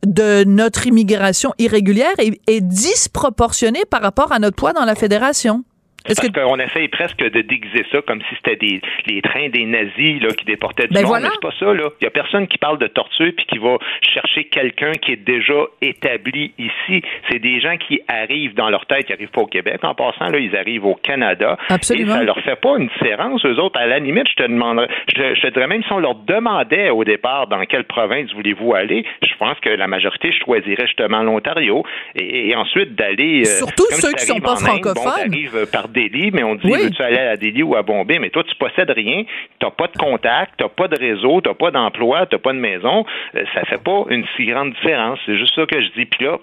de 0.06 0.44
notre 0.46 0.88
immigration 0.88 1.54
irrégulière 1.58 2.13
est 2.18 2.62
disproportionné 2.62 3.84
par 3.90 4.02
rapport 4.02 4.32
à 4.32 4.40
notre 4.40 4.56
poids 4.56 4.74
dans 4.74 4.86
la 4.86 4.96
fédération? 4.96 5.63
Parce 6.08 6.20
que... 6.20 6.32
qu'on 6.32 6.60
essaye 6.60 6.88
presque 6.88 7.20
de 7.20 7.41
déguiser 7.41 7.86
ça 7.91 8.02
comme 8.02 8.22
si 8.22 8.36
c'était 8.36 8.56
des 8.56 8.82
les 9.06 9.22
trains 9.22 9.50
des 9.50 9.65
nazis 9.65 10.22
là, 10.22 10.30
qui 10.30 10.46
déportaient 10.46 10.88
du 10.88 10.93
ben 10.93 11.04
monde. 11.04 11.20
Mais 11.22 11.30
c'est 11.34 11.41
pas 11.41 11.54
ça. 11.60 11.74
Là. 11.74 11.89
Il 12.02 12.04
y 12.04 12.08
a 12.08 12.12
personne 12.12 12.48
qui 12.48 12.58
parle 12.58 12.78
de 12.78 12.88
torture 12.88 13.32
puis 13.36 13.46
qui 13.46 13.58
va 13.58 13.78
chercher 14.02 14.46
quelqu'un 14.46 14.91
qui 14.93 15.13
est 15.13 15.24
déjà 15.24 15.65
établi 15.82 16.54
ici. 16.58 17.02
C'est 17.30 17.39
des 17.39 17.60
gens 17.60 17.78
qui 17.78 18.02
arrivent 18.08 18.56
dans 18.56 18.70
leur 18.70 18.86
tête, 18.86 19.06
qui 19.06 19.13
arrivent 19.13 19.30
pas 19.30 19.41
au 19.41 19.48
Québec. 19.48 19.80
En 19.84 19.96
passant, 19.96 20.30
là, 20.30 20.39
ils 20.39 20.56
arrivent 20.56 20.86
au 20.86 20.96
Canada. 20.96 21.58
Absolument. 21.70 22.15
Et 22.15 22.17
ça 22.17 22.24
leur 22.24 22.39
fait 22.41 22.60
pas 22.60 22.78
une 22.78 22.88
différence. 22.88 23.46
Eux 23.46 23.60
autres, 23.60 23.80
à 23.80 23.88
la 23.88 24.00
limite, 24.00 24.28
je 24.30 24.43
te 24.43 24.43
demanderais, 24.43 24.88
je 25.08 25.41
te, 25.41 25.48
dirais 25.54 25.67
même 25.67 25.84
si 25.84 25.91
on 25.91 26.00
leur 26.00 26.15
demandait 26.15 26.89
au 26.89 27.04
départ 27.04 27.48
dans 27.48 27.63
quelle 27.65 27.86
province 27.86 28.32
voulez-vous 28.34 28.74
aller, 28.74 29.06
je 29.22 29.36
pense 29.39 29.60
que 29.60 29.70
la 29.70 29.88
majorité 29.88 30.32
choisirait 30.32 30.88
justement 30.88 31.24
l'Ontario 31.24 31.84
et, 32.15 32.56
ensuite 32.56 32.96
d'aller. 32.96 33.41
Euh, 33.41 33.58
Surtout 33.58 33.86
ceux 33.91 34.13
qui 34.13 34.26
sont 34.26 34.39
pas 34.39 34.56
francophones. 34.56 35.30
Bon, 35.30 35.65
par 35.72 35.88
Delhi, 35.98 36.32
mais 36.32 36.44
on 36.44 36.56
dit 36.56 36.70
veux-tu 36.70 37.02
aller 37.02 37.18
à 37.18 37.38
Delhi 37.38 37.64
ou 37.64 37.76
à 37.76 37.82
Bombay, 37.82 38.20
mais 38.20 38.30
toi, 38.30 38.44
tu 38.44 38.56
possèdes 38.56 38.92
rien, 38.92 39.24
t'as 39.60 39.72
pas 39.72 39.88
de 39.88 39.98
contact, 39.98 40.54
t'as 40.58 40.70
pas 40.70 40.88
de 40.88 40.98
réseau, 41.00 41.42
t'as 41.42 41.54
pas 41.54 41.72
d'emploi, 41.72 42.26
t'as 42.26 42.38
pas 42.38 42.54
de 42.54 42.60
maison, 42.60 43.06
euh, 43.36 43.44
ça 43.54 43.66
fait 43.66 43.84
pas 43.84 44.06
une 44.10 44.26
si 44.36 44.46
grande 44.46 44.74
différence. 44.74 45.20
C'est 45.26 45.38
juste 45.38 45.56
ça 45.56 45.66
que 45.66 45.82
je 45.82 45.88
dis. 45.98 46.06
Puis 46.06 46.26
là, 46.26 46.38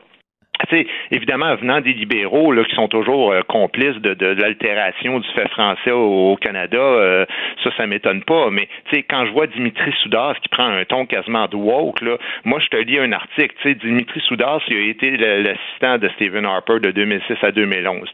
sais, 0.70 0.86
évidemment, 1.10 1.54
venant 1.56 1.80
des 1.80 1.92
libéraux 1.92 2.52
là, 2.52 2.64
qui 2.64 2.74
sont 2.74 2.88
toujours 2.88 3.32
euh, 3.32 3.42
complices 3.42 3.96
de, 3.96 4.14
de, 4.14 4.26
l'altération 4.26 5.20
du 5.20 5.28
fait 5.34 5.48
français 5.48 5.90
au, 5.90 6.36
Canada, 6.40 6.78
euh, 6.78 7.24
ça, 7.62 7.70
ça 7.76 7.86
m'étonne 7.86 8.22
pas. 8.22 8.50
Mais 8.50 8.68
quand 9.08 9.26
je 9.26 9.32
vois 9.32 9.46
Dimitri 9.46 9.92
Soudas 10.02 10.34
qui 10.42 10.48
prend 10.48 10.66
un 10.66 10.84
ton 10.84 11.06
quasiment 11.06 11.46
de 11.46 11.56
woke, 11.56 12.00
là, 12.00 12.18
moi, 12.44 12.58
je 12.60 12.68
te 12.68 12.76
lis 12.76 12.98
un 12.98 13.12
article. 13.12 13.54
Dimitri 13.74 14.20
Soudas, 14.20 14.60
il 14.68 14.76
a 14.76 14.80
été 14.90 15.16
l'assistant 15.16 15.98
de 15.98 16.08
Stephen 16.16 16.44
Harper 16.44 16.80
de 16.80 16.90
2006 16.90 17.36
à 17.42 17.50
2011. 17.50 18.08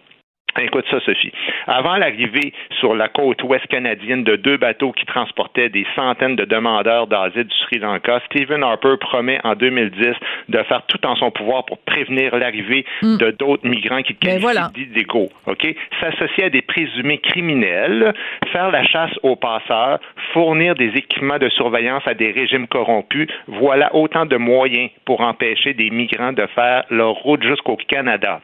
Écoute 0.58 0.84
ça, 0.90 0.98
Sophie. 1.00 1.32
Avant 1.66 1.96
l'arrivée 1.96 2.52
sur 2.80 2.94
la 2.94 3.08
côte 3.08 3.42
ouest 3.44 3.66
canadienne 3.68 4.24
de 4.24 4.36
deux 4.36 4.56
bateaux 4.56 4.92
qui 4.92 5.06
transportaient 5.06 5.68
des 5.68 5.86
centaines 5.94 6.36
de 6.36 6.44
demandeurs 6.44 7.06
d'asile 7.06 7.44
du 7.44 7.56
Sri 7.56 7.78
Lanka, 7.78 8.20
Stephen 8.26 8.62
Harper 8.62 8.96
promet 8.98 9.40
en 9.44 9.54
2010 9.54 10.14
de 10.48 10.62
faire 10.64 10.82
tout 10.86 11.04
en 11.06 11.14
son 11.16 11.30
pouvoir 11.30 11.64
pour 11.66 11.78
prévenir 11.78 12.36
l'arrivée 12.36 12.84
hmm. 13.02 13.16
de 13.18 13.30
d'autres 13.30 13.66
migrants 13.66 14.02
qui 14.02 14.14
ben 14.14 14.40
qualifient 14.40 14.72
d'illégaux. 14.74 15.28
OK? 15.46 15.74
S'associer 16.00 16.44
à 16.44 16.50
des 16.50 16.62
présumés 16.62 17.18
criminels, 17.18 18.12
faire 18.52 18.70
la 18.70 18.84
chasse 18.84 19.12
aux 19.22 19.36
passeurs, 19.36 20.00
fournir 20.32 20.74
des 20.74 20.88
équipements 20.96 21.38
de 21.38 21.48
surveillance 21.50 22.02
à 22.06 22.14
des 22.14 22.32
régimes 22.32 22.66
corrompus, 22.66 23.28
voilà 23.46 23.94
autant 23.94 24.26
de 24.26 24.36
moyens 24.36 24.90
pour 25.04 25.20
empêcher 25.20 25.74
des 25.74 25.90
migrants 25.90 26.32
de 26.32 26.46
faire 26.54 26.84
leur 26.90 27.14
route 27.14 27.42
jusqu'au 27.42 27.76
Canada. 27.76 28.40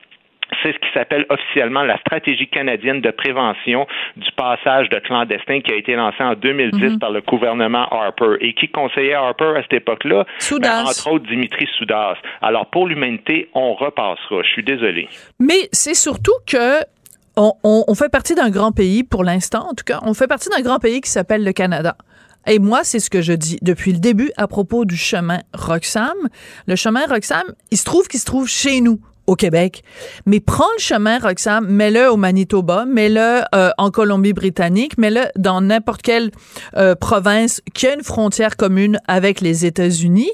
C'est 0.67 0.73
ce 0.73 0.79
qui 0.79 0.93
s'appelle 0.95 1.27
officiellement 1.29 1.85
la 1.85 1.97
stratégie 1.99 2.49
canadienne 2.49 3.01
de 3.01 3.11
prévention 3.13 3.87
du 4.17 4.29
passage 4.33 4.89
de 4.89 4.99
clandestins 4.99 5.61
qui 5.61 5.71
a 5.71 5.77
été 5.77 5.95
lancée 5.95 6.25
en 6.25 6.35
2010 6.35 6.95
mhm. 6.95 6.99
par 6.99 7.13
le 7.13 7.21
gouvernement 7.21 7.87
Harper. 7.89 8.35
Et 8.41 8.53
qui 8.53 8.69
conseillait 8.69 9.15
Harper 9.15 9.55
à 9.57 9.63
cette 9.63 9.75
époque-là? 9.75 10.27
Ben, 10.61 10.83
entre 10.83 11.13
autres, 11.13 11.27
Dimitri 11.29 11.69
Soudas. 11.79 12.17
Alors, 12.43 12.67
pour 12.67 12.89
l'humanité, 12.89 13.49
on 13.55 13.75
repassera. 13.75 14.43
Je 14.43 14.49
suis 14.49 14.65
désolé. 14.65 15.09
Mais 15.39 15.69
c'est 15.71 15.95
surtout 15.95 16.35
que 16.49 16.81
on, 17.37 17.53
on 17.63 17.95
fait 17.95 18.11
partie 18.11 18.35
d'un 18.35 18.51
grand 18.51 18.73
pays, 18.73 19.05
pour 19.05 19.23
l'instant 19.23 19.69
en 19.71 19.75
tout 19.75 19.85
cas, 19.85 20.01
on 20.03 20.15
fait 20.15 20.27
partie 20.27 20.49
d'un 20.49 20.63
grand 20.63 20.81
pays 20.81 21.01
qui 21.01 21.11
s'appelle 21.11 21.45
le 21.45 21.53
Canada. 21.53 21.97
Et 22.49 22.59
moi, 22.59 22.81
c'est 22.83 22.99
ce 22.99 23.11
que 23.11 23.23
je 23.23 23.35
dis 23.35 23.59
depuis 23.63 23.93
le 23.93 23.99
début 23.99 24.33
à 24.37 24.49
propos 24.49 24.85
du 24.85 24.97
chemin 24.97 25.41
Roxham. 25.53 26.17
Le 26.67 26.77
chemin 26.77 27.05
Roxham, 27.07 27.45
il 27.71 27.79
se 27.79 27.85
trouve 27.85 28.09
qu'il 28.09 28.19
se 28.19 28.25
trouve 28.25 28.49
chez 28.49 28.81
nous 28.81 28.99
au 29.27 29.37
Québec. 29.37 29.83
Mais 30.25 30.41
prends 30.41 30.65
le 30.77 30.81
chemin, 30.81 31.19
Roxham, 31.19 31.67
mets-le 31.67 32.11
au 32.11 32.17
Manitoba, 32.17 32.85
mets-le 32.85 33.43
euh, 33.55 33.71
en 33.79 33.91
Colombie-Britannique, 33.91 34.99
mets-le 34.99 35.27
dans 35.37 35.61
n'importe 35.61 36.03
quelle 36.03 36.31
euh, 36.77 36.95
province 36.95 37.61
qui 37.75 37.87
a 37.87 37.95
une 37.95 38.03
frontière 38.03 38.57
commune 38.57 38.99
avec 39.09 39.41
les 39.41 39.67
États-Unis 39.67 40.31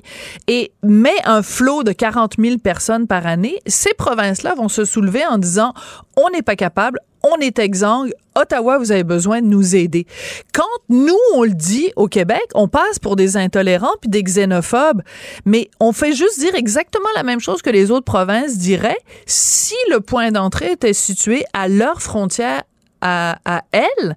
et 0.49 0.73
mets 0.83 1.11
un 1.25 1.43
flot 1.43 1.83
de 1.83 1.93
40 1.93 2.35
000 2.39 2.59
personnes 2.59 3.07
par 3.07 3.27
année. 3.27 3.59
Ces 3.67 3.95
provinces-là 3.95 4.55
vont 4.55 4.69
se 4.69 4.85
soulever 4.85 5.25
en 5.27 5.39
disant 5.39 5.75
on 6.17 6.31
n'est 6.31 6.43
pas 6.43 6.57
capable, 6.57 6.99
on 7.25 7.37
est 7.41 7.59
exsangue. 7.59 8.13
Ottawa, 8.35 8.79
vous 8.79 8.93
avez 8.93 9.05
besoin 9.05 9.43
de 9.43 9.47
nous 9.47 9.77
aider. 9.77 10.07
Quand 10.55 10.63
nous, 10.89 11.19
on 11.35 11.43
le 11.43 11.51
dit 11.51 11.93
au 11.97 12.09
Québec, 12.09 12.45
on 12.55 12.67
passe 12.67 12.99
pour 12.99 13.15
des 13.17 13.37
intolérants 13.37 13.93
puis 14.01 14.09
des 14.09 14.23
xénophobes, 14.23 15.03
mais 15.45 15.69
on 15.81 15.93
fait 15.93 16.13
juste 16.13 16.39
dire 16.39 16.55
exactement 16.55 17.09
la 17.15 17.23
même 17.23 17.41
chose 17.41 17.61
que 17.61 17.71
les 17.71 17.91
autres 17.91 18.05
provinces 18.05 18.57
diraient 18.57 19.01
si 19.27 19.75
le 19.91 20.01
point 20.01 20.31
d'entrée 20.31 20.73
était 20.73 20.95
situé 20.95 21.45
à 21.53 21.69
leur 21.69 22.01
frontière 22.01 22.63
à, 23.03 23.39
à 23.45 23.63
elles. 23.73 24.17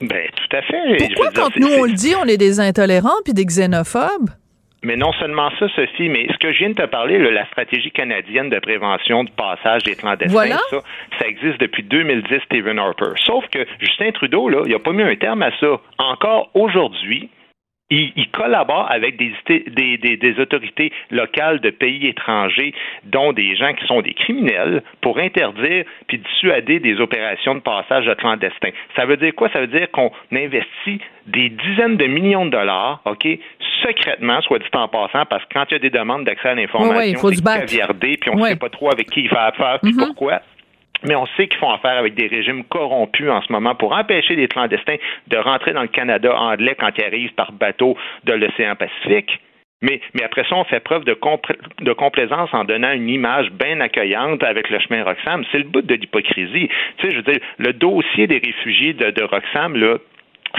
Ben, 0.00 0.28
tout 0.36 0.56
à 0.56 0.62
fait. 0.62 1.08
Pourquoi, 1.14 1.30
quand 1.32 1.56
nous, 1.56 1.68
on 1.68 1.84
le 1.84 1.92
dit, 1.92 2.14
on 2.14 2.24
est 2.24 2.36
des 2.36 2.60
intolérants 2.60 3.22
puis 3.24 3.32
des 3.34 3.44
xénophobes? 3.44 4.30
Mais 4.86 4.94
non 4.94 5.12
seulement 5.14 5.50
ça, 5.58 5.66
Sophie, 5.74 6.08
mais 6.08 6.28
ce 6.32 6.38
que 6.38 6.52
je 6.52 6.58
viens 6.60 6.68
de 6.68 6.74
te 6.74 6.86
parler, 6.86 7.18
la 7.18 7.44
stratégie 7.46 7.90
canadienne 7.90 8.50
de 8.50 8.58
prévention 8.60 9.24
du 9.24 9.32
passage 9.32 9.82
des 9.82 9.96
clandestins, 9.96 10.58
ça, 10.70 10.78
ça 11.18 11.26
existe 11.26 11.60
depuis 11.60 11.82
2010, 11.82 12.38
Stephen 12.44 12.78
Harper. 12.78 13.14
Sauf 13.24 13.44
que 13.48 13.66
Justin 13.80 14.12
Trudeau, 14.12 14.48
là, 14.48 14.62
il 14.64 14.70
n'a 14.70 14.78
pas 14.78 14.92
mis 14.92 15.02
un 15.02 15.16
terme 15.16 15.42
à 15.42 15.50
ça. 15.58 15.80
Encore 15.98 16.50
aujourd'hui, 16.54 17.28
il, 17.90 18.28
collabore 18.32 18.90
avec 18.90 19.16
des, 19.16 19.32
des, 19.48 20.16
des, 20.16 20.40
autorités 20.40 20.92
locales 21.10 21.60
de 21.60 21.70
pays 21.70 22.08
étrangers, 22.08 22.74
dont 23.04 23.32
des 23.32 23.54
gens 23.54 23.72
qui 23.74 23.86
sont 23.86 24.02
des 24.02 24.14
criminels, 24.14 24.82
pour 25.00 25.18
interdire 25.18 25.84
puis 26.08 26.18
dissuader 26.18 26.80
des 26.80 27.00
opérations 27.00 27.54
de 27.54 27.60
passage 27.60 28.06
de 28.06 28.14
clandestins. 28.14 28.70
Ça 28.96 29.06
veut 29.06 29.16
dire 29.16 29.34
quoi? 29.34 29.48
Ça 29.52 29.60
veut 29.60 29.68
dire 29.68 29.90
qu'on 29.92 30.10
investit 30.32 31.00
des 31.26 31.48
dizaines 31.48 31.96
de 31.96 32.06
millions 32.06 32.46
de 32.46 32.50
dollars, 32.50 33.00
OK, 33.04 33.26
secrètement, 33.82 34.40
soit 34.42 34.58
dit 34.58 34.66
en 34.72 34.88
passant, 34.88 35.24
parce 35.26 35.44
que 35.44 35.54
quand 35.54 35.64
il 35.70 35.74
y 35.74 35.76
a 35.76 35.78
des 35.78 35.90
demandes 35.90 36.24
d'accès 36.24 36.48
à 36.48 36.54
l'information, 36.54 37.30
c'est 37.30 37.44
caviardé, 37.44 38.16
puis 38.16 38.30
on 38.30 38.36
ne 38.36 38.46
sait 38.46 38.56
pas 38.56 38.68
trop 38.68 38.90
avec 38.90 39.10
qui 39.10 39.22
il 39.22 39.28
fait 39.28 39.36
affaire, 39.36 39.78
puis 39.80 39.92
mm-hmm. 39.92 40.06
pourquoi. 40.06 40.40
Mais 41.06 41.14
on 41.14 41.26
sait 41.36 41.46
qu'ils 41.48 41.58
font 41.58 41.70
affaire 41.70 41.96
avec 41.98 42.14
des 42.14 42.26
régimes 42.26 42.64
corrompus 42.64 43.30
en 43.30 43.42
ce 43.42 43.52
moment 43.52 43.74
pour 43.74 43.92
empêcher 43.92 44.34
les 44.34 44.48
clandestins 44.48 44.96
de 45.28 45.36
rentrer 45.36 45.72
dans 45.72 45.82
le 45.82 45.88
Canada 45.88 46.36
anglais 46.36 46.76
quand 46.78 46.90
ils 46.96 47.04
arrivent 47.04 47.34
par 47.34 47.52
bateau 47.52 47.96
de 48.24 48.32
l'océan 48.32 48.74
Pacifique. 48.76 49.40
Mais, 49.82 50.00
après 50.24 50.44
ça, 50.48 50.56
on 50.56 50.64
fait 50.64 50.80
preuve 50.80 51.04
de, 51.04 51.16
de, 51.82 51.92
complaisance 51.92 52.48
en 52.52 52.64
donnant 52.64 52.92
une 52.92 53.10
image 53.10 53.50
bien 53.52 53.80
accueillante 53.80 54.42
avec 54.42 54.70
le 54.70 54.78
chemin 54.80 55.04
Roxham. 55.04 55.44
C'est 55.52 55.58
le 55.58 55.64
bout 55.64 55.82
de 55.82 55.94
l'hypocrisie. 55.94 56.68
Tu 56.96 57.06
sais, 57.06 57.10
je 57.12 57.16
veux 57.16 57.22
dire, 57.22 57.40
le 57.58 57.72
dossier 57.74 58.26
des 58.26 58.38
réfugiés 58.38 58.94
de, 58.94 59.10
de 59.10 59.22
Roxham, 59.22 59.76
là, 59.76 59.98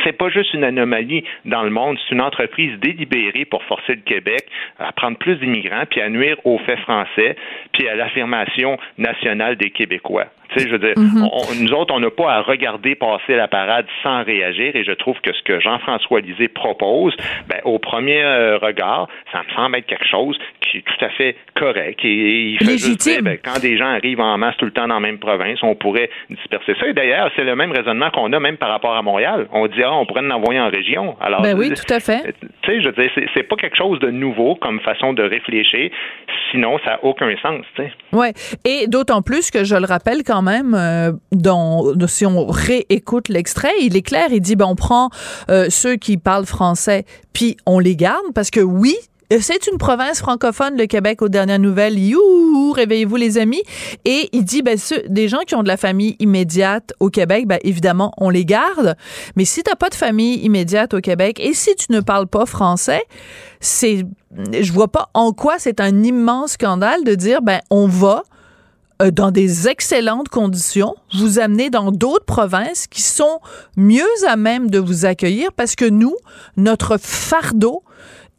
c'est 0.04 0.14
pas 0.14 0.30
juste 0.30 0.54
une 0.54 0.64
anomalie 0.64 1.24
dans 1.46 1.64
le 1.64 1.72
monde, 1.72 1.98
c'est 2.04 2.14
une 2.14 2.22
entreprise 2.22 2.78
délibérée 2.80 3.46
pour 3.46 3.64
forcer 3.64 3.96
le 3.96 4.02
Québec 4.02 4.46
à 4.80 4.92
prendre 4.92 5.18
plus 5.18 5.38
d'immigrants 5.38 5.86
puis 5.90 6.02
à 6.02 6.10
nuire 6.10 6.38
aux 6.44 6.60
faits 6.60 6.80
français 6.80 7.36
puis 7.74 7.88
à 7.88 7.96
l'affirmation 7.96 8.78
nationale 8.98 9.56
des 9.56 9.72
Québécois. 9.72 10.28
Tu 10.50 10.60
sais, 10.60 10.68
je 10.68 10.72
veux 10.72 10.80
dire, 10.80 10.96
mm-hmm. 10.96 11.64
nous 11.64 11.74
autres, 11.74 11.94
on 11.94 12.00
n'a 12.00 12.10
pas 12.10 12.32
à 12.32 12.42
regarder 12.42 12.96
passer 12.96 13.36
la 13.36 13.48
parade 13.48 13.86
sans 14.04 14.24
réagir 14.24 14.76
et 14.76 14.84
je 14.84 14.92
trouve 14.94 15.18
que 15.22 15.34
ce 15.34 15.42
que 15.44 15.60
Jean-François 15.60 16.22
Lisée 16.22 16.48
propose, 16.48 17.16
ben, 17.48 17.60
au 17.64 17.80
premier 17.80 18.24
euh, 18.24 18.58
regard, 18.58 19.08
ça 19.32 19.44
me 19.48 19.54
semble 19.56 19.78
être 19.78 19.86
quelque 19.86 20.08
chose 20.08 20.38
qui 20.62 20.78
est 20.78 20.82
tout 20.82 21.06
à 21.06 21.10
fait 21.10 21.36
correct 21.56 22.00
et 22.04 22.52
il 22.52 22.58
fait 22.58 22.78
juste 22.78 23.02
dire, 23.02 23.22
ben, 23.22 23.38
quand 23.44 23.60
des 23.60 23.78
gens 23.78 23.88
arrivent 23.88 24.20
en 24.20 24.38
masse 24.38 24.56
tout 24.58 24.66
le 24.66 24.72
temps 24.72 24.88
dans 24.88 24.96
la 24.96 25.00
même 25.00 25.20
province, 25.20 25.60
on 25.64 25.76
pourrait 25.76 26.10
disperser 26.30 26.76
ça. 26.80 26.88
Et 26.88 26.94
d'ailleurs, 26.94 27.30
c'est 27.36 27.44
le 27.44 27.56
même 27.56 27.72
raisonnement 27.72 28.10
qu'on 28.12 28.32
a 28.34 28.40
même 28.40 28.58
par 28.58 28.70
rapport 28.70 28.96
à 28.96 29.02
Montréal. 29.02 29.48
On 29.52 29.68
dit, 29.68 29.84
ah, 29.84 29.94
on 29.94 30.06
pourrait 30.06 30.22
l'envoyer 30.22 30.60
en 30.60 30.70
région. 30.70 31.16
Alors, 31.22 31.42
ben 31.42 31.58
oui, 31.58 31.70
tout 31.74 31.94
à 31.94 32.00
fait. 32.00 32.36
Tu 32.42 32.48
sais, 32.66 32.82
je 32.82 32.90
veux 32.90 33.02
dire, 33.02 33.12
c'est 33.34 33.44
pas 33.44 33.56
quelque 33.56 33.78
chose 33.78 34.00
de 34.00 34.10
nouveau 34.10 34.56
comme 34.56 34.80
façon 34.82 35.14
de 35.14 35.24
réfléchir. 35.24 35.90
Sinon, 36.52 36.78
ça 36.84 36.92
n'a 36.92 37.04
aucun 37.04 37.34
sens, 37.42 37.66
tu 37.76 37.84
sais. 37.84 37.92
Ouais. 38.14 38.34
Et 38.66 38.88
d'autant 38.88 39.22
plus 39.22 39.52
que 39.52 39.64
je 39.64 39.76
le 39.76 39.86
rappelle 39.86 40.24
quand 40.26 40.37
quand 40.38 40.44
même, 40.44 40.76
euh, 40.76 41.14
si 42.08 42.26
on 42.26 42.46
réécoute 42.46 43.30
l'extrait, 43.30 43.74
il 43.82 43.96
est 43.96 44.02
clair, 44.04 44.28
il 44.32 44.42
dit, 44.42 44.56
ben, 44.56 44.66
on 44.66 44.76
prend 44.76 45.10
euh, 45.50 45.68
ceux 45.70 45.96
qui 45.96 46.18
parlent 46.18 46.46
français, 46.46 47.06
puis 47.34 47.58
on 47.66 47.80
les 47.80 47.96
garde, 47.96 48.34
parce 48.36 48.52
que 48.52 48.60
oui, 48.60 48.96
c'est 49.40 49.68
une 49.68 49.80
province 49.80 50.20
francophone, 50.20 50.78
le 50.78 50.86
Québec, 50.86 51.22
aux 51.22 51.28
dernières 51.28 51.60
nouvelles. 51.60 51.98
You, 51.98 52.72
réveillez-vous 52.72 53.16
les 53.16 53.38
amis. 53.38 53.64
Et 54.06 54.30
il 54.32 54.46
dit, 54.46 54.62
ben, 54.62 54.78
des 55.10 55.28
gens 55.28 55.40
qui 55.46 55.56
ont 55.56 55.64
de 55.64 55.68
la 55.68 55.76
famille 55.76 56.16
immédiate 56.20 56.94
au 57.00 57.10
Québec, 57.10 57.46
ben, 57.48 57.58
évidemment, 57.64 58.14
on 58.18 58.30
les 58.30 58.46
garde. 58.46 58.96
Mais 59.36 59.44
si 59.44 59.64
t'as 59.64 59.76
pas 59.76 59.90
de 59.90 59.96
famille 59.96 60.38
immédiate 60.46 60.94
au 60.94 61.02
Québec 61.02 61.40
et 61.42 61.54
si 61.54 61.76
tu 61.76 61.92
ne 61.92 62.00
parles 62.00 62.28
pas 62.28 62.46
français, 62.46 63.04
c'est, 63.60 64.06
je 64.32 64.72
vois 64.72 64.88
pas 64.88 65.10
en 65.14 65.34
quoi 65.34 65.56
c'est 65.58 65.82
un 65.82 66.04
immense 66.04 66.52
scandale 66.52 67.04
de 67.04 67.16
dire, 67.16 67.42
ben, 67.42 67.60
on 67.70 67.88
va 67.88 68.24
euh, 69.02 69.12
dans 69.12 69.32
des 69.32 69.68
excellentes 69.68 70.30
conditions, 70.30 70.96
vous 71.14 71.40
amener 71.40 71.70
dans 71.70 71.92
d'autres 71.92 72.26
provinces 72.26 72.88
qui 72.88 73.02
sont 73.02 73.40
mieux 73.76 74.08
à 74.28 74.36
même 74.36 74.70
de 74.70 74.80
vous 74.80 75.06
accueillir 75.06 75.52
parce 75.54 75.76
que 75.76 75.86
nous, 75.86 76.16
notre 76.56 76.98
fardeau, 76.98 77.84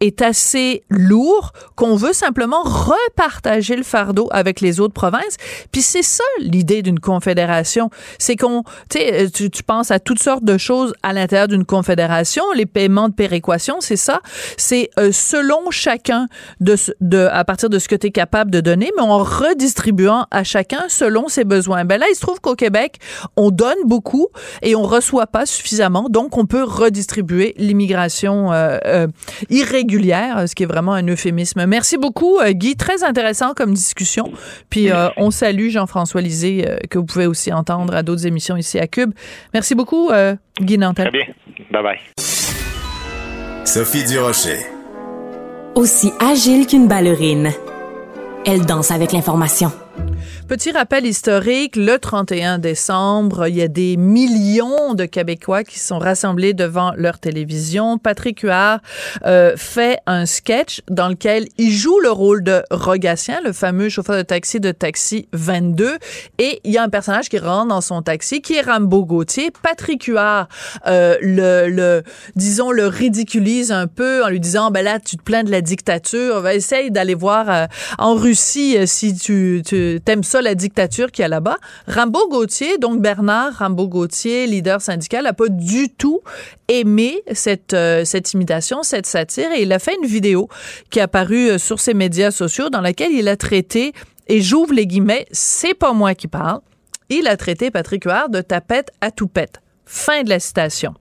est 0.00 0.22
assez 0.22 0.84
lourd 0.90 1.52
qu'on 1.74 1.96
veut 1.96 2.12
simplement 2.12 2.62
repartager 2.62 3.76
le 3.76 3.82
fardeau 3.82 4.28
avec 4.30 4.60
les 4.60 4.80
autres 4.80 4.94
provinces. 4.94 5.36
Puis 5.72 5.82
c'est 5.82 6.02
ça 6.02 6.24
l'idée 6.40 6.82
d'une 6.82 7.00
confédération, 7.00 7.90
c'est 8.18 8.36
qu'on, 8.36 8.62
tu 8.88 8.98
sais, 8.98 9.28
tu, 9.30 9.62
penses 9.62 9.90
à 9.90 9.98
toutes 9.98 10.22
sortes 10.22 10.44
de 10.44 10.56
choses 10.56 10.94
à 11.02 11.12
l'intérieur 11.12 11.48
d'une 11.48 11.64
confédération, 11.64 12.44
les 12.54 12.66
paiements 12.66 13.08
de 13.08 13.14
péréquation, 13.14 13.80
c'est 13.80 13.96
ça, 13.96 14.20
c'est 14.56 14.90
euh, 14.98 15.10
selon 15.12 15.70
chacun 15.70 16.28
de, 16.60 16.76
de 17.00 17.28
à 17.30 17.44
partir 17.44 17.68
de 17.68 17.78
ce 17.78 17.88
que 17.88 17.96
tu 17.96 18.08
es 18.08 18.10
capable 18.10 18.50
de 18.50 18.60
donner, 18.60 18.90
mais 18.96 19.02
en 19.02 19.18
redistribuant 19.18 20.26
à 20.30 20.44
chacun 20.44 20.84
selon 20.88 21.28
ses 21.28 21.44
besoins. 21.44 21.84
Ben 21.84 21.98
là, 21.98 22.06
il 22.10 22.14
se 22.14 22.20
trouve 22.20 22.40
qu'au 22.40 22.54
Québec, 22.54 22.98
on 23.36 23.50
donne 23.50 23.78
beaucoup 23.84 24.28
et 24.62 24.76
on 24.76 24.82
reçoit 24.82 25.26
pas 25.26 25.44
suffisamment, 25.44 26.06
donc 26.08 26.36
on 26.38 26.46
peut 26.46 26.62
redistribuer 26.62 27.54
l'immigration 27.58 28.52
euh, 28.52 28.78
euh, 28.86 29.06
irrégulière 29.50 29.87
ce 29.90 30.54
qui 30.54 30.62
est 30.62 30.66
vraiment 30.66 30.92
un 30.92 31.06
euphémisme. 31.06 31.66
Merci 31.66 31.96
beaucoup, 31.96 32.38
euh, 32.38 32.52
Guy. 32.52 32.76
Très 32.76 33.04
intéressant 33.04 33.54
comme 33.54 33.74
discussion. 33.74 34.32
Puis 34.70 34.90
euh, 34.90 35.08
on 35.16 35.30
salue 35.30 35.68
Jean-François 35.68 36.20
Lisée, 36.20 36.66
euh, 36.68 36.76
que 36.90 36.98
vous 36.98 37.04
pouvez 37.04 37.26
aussi 37.26 37.52
entendre 37.52 37.94
à 37.94 38.02
d'autres 38.02 38.26
émissions 38.26 38.56
ici 38.56 38.78
à 38.78 38.86
Cube. 38.86 39.12
Merci 39.54 39.74
beaucoup, 39.74 40.10
Guy 40.60 40.78
Nantel. 40.78 41.08
Très 41.10 41.18
bien. 41.18 41.26
Bye-bye. 41.72 41.98
Sophie 43.64 44.04
Durocher. 44.04 44.58
Aussi 45.74 46.12
agile 46.20 46.66
qu'une 46.66 46.88
ballerine. 46.88 47.52
Elle 48.46 48.64
danse 48.64 48.90
avec 48.90 49.12
l'information. 49.12 49.70
Petit 50.48 50.72
rappel 50.72 51.04
historique, 51.04 51.76
le 51.76 51.98
31 51.98 52.58
décembre, 52.58 53.48
il 53.48 53.56
y 53.56 53.60
a 53.60 53.68
des 53.68 53.98
millions 53.98 54.94
de 54.94 55.04
Québécois 55.04 55.62
qui 55.62 55.78
sont 55.78 55.98
rassemblés 55.98 56.54
devant 56.54 56.94
leur 56.96 57.18
télévision. 57.18 57.98
Patrick 57.98 58.40
Huard 58.40 58.80
euh, 59.26 59.58
fait 59.58 59.98
un 60.06 60.24
sketch 60.24 60.80
dans 60.88 61.08
lequel 61.08 61.48
il 61.58 61.70
joue 61.70 62.00
le 62.00 62.10
rôle 62.10 62.42
de 62.42 62.62
Rogatien, 62.70 63.42
le 63.44 63.52
fameux 63.52 63.90
chauffeur 63.90 64.16
de 64.16 64.22
taxi 64.22 64.58
de 64.58 64.72
Taxi 64.72 65.28
22. 65.34 65.98
Et 66.38 66.62
il 66.64 66.72
y 66.72 66.78
a 66.78 66.82
un 66.82 66.88
personnage 66.88 67.28
qui 67.28 67.38
rentre 67.38 67.68
dans 67.68 67.82
son 67.82 68.00
taxi, 68.00 68.40
qui 68.40 68.54
est 68.54 68.62
Rambo 68.62 69.04
Gauthier. 69.04 69.50
Patrick 69.62 70.04
Huard, 70.04 70.48
euh, 70.86 71.18
le, 71.20 71.68
le, 71.68 72.02
disons, 72.36 72.70
le 72.70 72.86
ridiculise 72.86 73.70
un 73.70 73.86
peu 73.86 74.24
en 74.24 74.28
lui 74.28 74.40
disant, 74.40 74.70
ben 74.70 74.82
là, 74.82 74.98
tu 74.98 75.18
te 75.18 75.22
plains 75.22 75.44
de 75.44 75.50
la 75.50 75.60
dictature, 75.60 76.40
va 76.40 76.54
essaye 76.54 76.90
d'aller 76.90 77.14
voir 77.14 77.50
euh, 77.50 77.66
en 77.98 78.14
Russie 78.14 78.78
si 78.86 79.14
tu, 79.14 79.62
tu 79.62 80.00
t'aimes 80.02 80.22
ça 80.22 80.37
la 80.42 80.54
dictature 80.54 81.10
qu'il 81.10 81.22
y 81.22 81.24
a 81.24 81.28
là-bas. 81.28 81.56
Rambo 81.86 82.28
Gauthier, 82.28 82.78
donc 82.78 83.00
Bernard 83.00 83.58
Rambo 83.58 83.88
Gauthier, 83.88 84.46
leader 84.46 84.80
syndical, 84.80 85.24
n'a 85.24 85.32
pas 85.32 85.48
du 85.48 85.88
tout 85.90 86.20
aimé 86.68 87.22
cette, 87.32 87.74
euh, 87.74 88.04
cette 88.04 88.32
imitation, 88.32 88.82
cette 88.82 89.06
satire, 89.06 89.52
et 89.52 89.62
il 89.62 89.72
a 89.72 89.78
fait 89.78 89.96
une 90.00 90.08
vidéo 90.08 90.48
qui 90.90 90.98
est 90.98 91.02
apparue 91.02 91.50
euh, 91.50 91.58
sur 91.58 91.80
ses 91.80 91.94
médias 91.94 92.30
sociaux 92.30 92.70
dans 92.70 92.80
laquelle 92.80 93.12
il 93.12 93.28
a 93.28 93.36
traité, 93.36 93.92
et 94.28 94.40
j'ouvre 94.40 94.74
les 94.74 94.86
guillemets, 94.86 95.26
c'est 95.32 95.74
pas 95.74 95.92
moi 95.92 96.14
qui 96.14 96.28
parle, 96.28 96.60
il 97.08 97.26
a 97.26 97.36
traité 97.36 97.70
Patrick 97.70 98.04
Huard 98.04 98.28
de 98.28 98.40
tapette 98.40 98.90
à 99.00 99.10
toupette. 99.10 99.60
Fin 99.86 100.22
de 100.22 100.28
la 100.28 100.38
citation. 100.38 100.94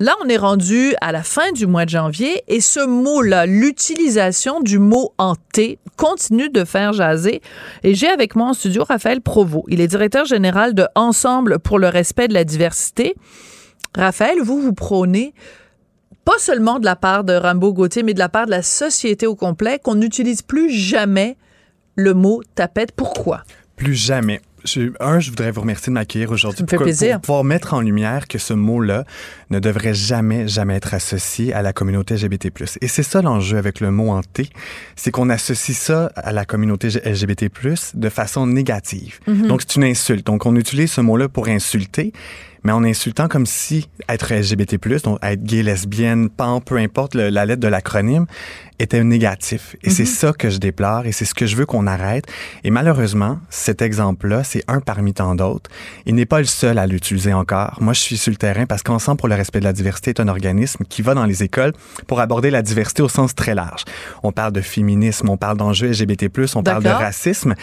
Là, 0.00 0.12
on 0.24 0.28
est 0.28 0.36
rendu 0.36 0.94
à 1.00 1.12
la 1.12 1.22
fin 1.22 1.52
du 1.52 1.66
mois 1.66 1.84
de 1.84 1.90
janvier 1.90 2.42
et 2.48 2.60
ce 2.60 2.84
mot-là, 2.84 3.46
l'utilisation 3.46 4.60
du 4.60 4.78
mot 4.80 5.12
hanté, 5.18 5.78
continue 5.96 6.48
de 6.48 6.64
faire 6.64 6.92
jaser. 6.92 7.40
Et 7.84 7.94
j'ai 7.94 8.08
avec 8.08 8.34
moi 8.34 8.48
en 8.48 8.54
studio 8.54 8.82
Raphaël 8.82 9.20
Provost. 9.20 9.66
Il 9.68 9.80
est 9.80 9.86
directeur 9.86 10.24
général 10.24 10.74
de 10.74 10.86
Ensemble 10.96 11.60
pour 11.60 11.78
le 11.78 11.88
respect 11.88 12.26
de 12.26 12.34
la 12.34 12.42
diversité. 12.42 13.14
Raphaël, 13.94 14.38
vous, 14.42 14.60
vous 14.60 14.72
prônez 14.72 15.32
pas 16.24 16.38
seulement 16.38 16.80
de 16.80 16.86
la 16.86 16.96
part 16.96 17.22
de 17.22 17.34
Rambo 17.34 17.72
Gauthier, 17.72 18.02
mais 18.02 18.14
de 18.14 18.18
la 18.18 18.28
part 18.28 18.46
de 18.46 18.50
la 18.50 18.62
société 18.62 19.26
au 19.26 19.36
complet, 19.36 19.78
qu'on 19.78 19.94
n'utilise 19.94 20.42
plus 20.42 20.70
jamais 20.70 21.36
le 21.94 22.14
mot 22.14 22.42
tapette. 22.54 22.92
Pourquoi? 22.92 23.44
Plus 23.76 23.94
jamais 23.94 24.40
un, 25.00 25.20
je 25.20 25.30
voudrais 25.30 25.50
vous 25.50 25.60
remercier 25.60 25.90
de 25.90 25.94
m'accueillir 25.94 26.30
aujourd'hui. 26.30 26.64
pour, 26.64 27.20
pouvoir 27.22 27.44
mettre 27.44 27.74
en 27.74 27.80
lumière 27.80 28.28
que 28.28 28.38
ce 28.38 28.54
mot-là 28.54 29.04
ne 29.50 29.58
devrait 29.58 29.94
jamais, 29.94 30.48
jamais 30.48 30.76
être 30.76 30.94
associé 30.94 31.52
à 31.52 31.62
la 31.62 31.72
communauté 31.72 32.14
LGBT+. 32.16 32.50
Et 32.80 32.88
c'est 32.88 33.02
ça 33.02 33.22
l'enjeu 33.22 33.58
avec 33.58 33.80
le 33.80 33.90
mot 33.90 34.10
hanté, 34.10 34.50
c'est 34.96 35.10
qu'on 35.10 35.30
associe 35.30 35.76
ça 35.76 36.10
à 36.16 36.32
la 36.32 36.44
communauté 36.44 36.88
LGBT+, 36.88 37.50
de 37.94 38.08
façon 38.08 38.46
négative. 38.46 39.20
Mm-hmm. 39.28 39.46
Donc, 39.46 39.62
c'est 39.62 39.76
une 39.76 39.84
insulte. 39.84 40.26
Donc, 40.26 40.46
on 40.46 40.56
utilise 40.56 40.92
ce 40.92 41.00
mot-là 41.00 41.28
pour 41.28 41.48
insulter 41.48 42.12
mais 42.64 42.72
en 42.72 42.82
insultant 42.82 43.28
comme 43.28 43.46
si 43.46 43.88
être 44.08 44.34
LGBT+, 44.34 44.78
donc 45.04 45.18
être 45.22 45.42
gay, 45.44 45.62
lesbienne, 45.62 46.30
pan, 46.30 46.60
peu 46.60 46.78
importe 46.78 47.14
la 47.14 47.44
lettre 47.44 47.60
de 47.60 47.68
l'acronyme, 47.68 48.26
était 48.78 49.02
négatif. 49.04 49.76
Et 49.82 49.90
c'est 49.90 50.02
mhm. 50.02 50.08
ça 50.08 50.32
que 50.32 50.50
je 50.50 50.58
déplore 50.58 51.06
et 51.06 51.12
c'est 51.12 51.24
ce 51.24 51.34
que 51.34 51.46
je 51.46 51.56
veux 51.56 51.66
qu'on 51.66 51.86
arrête. 51.86 52.26
Et 52.64 52.70
malheureusement, 52.70 53.38
cet 53.50 53.82
exemple-là, 53.82 54.42
c'est 54.44 54.64
un 54.68 54.80
parmi 54.80 55.14
tant 55.14 55.34
d'autres. 55.34 55.70
Il 56.06 56.14
n'est 56.14 56.26
pas 56.26 56.38
le 56.38 56.44
seul 56.44 56.78
à 56.78 56.86
l'utiliser 56.86 57.32
encore. 57.32 57.78
Moi, 57.80 57.92
je 57.92 58.00
suis 58.00 58.16
sur 58.16 58.30
le 58.30 58.36
terrain 58.36 58.66
parce 58.66 58.82
qu'Ensemble 58.82 59.18
pour 59.18 59.28
le 59.28 59.34
respect 59.34 59.60
de 59.60 59.64
la 59.64 59.72
diversité 59.72 60.10
est 60.10 60.20
un 60.20 60.28
organisme 60.28 60.84
qui 60.88 61.02
va 61.02 61.14
dans 61.14 61.24
les 61.24 61.42
écoles 61.42 61.72
pour 62.06 62.20
aborder 62.20 62.50
la 62.50 62.62
diversité 62.62 63.02
au 63.02 63.08
sens 63.08 63.34
très 63.34 63.54
large. 63.54 63.84
On 64.22 64.32
parle 64.32 64.52
de 64.52 64.60
féminisme, 64.60 65.28
on 65.28 65.36
parle 65.36 65.56
d'enjeux 65.56 65.88
LGBT+, 65.88 66.28
on 66.54 66.62
parle 66.62 66.82
de 66.82 66.88
racisme. 66.88 67.54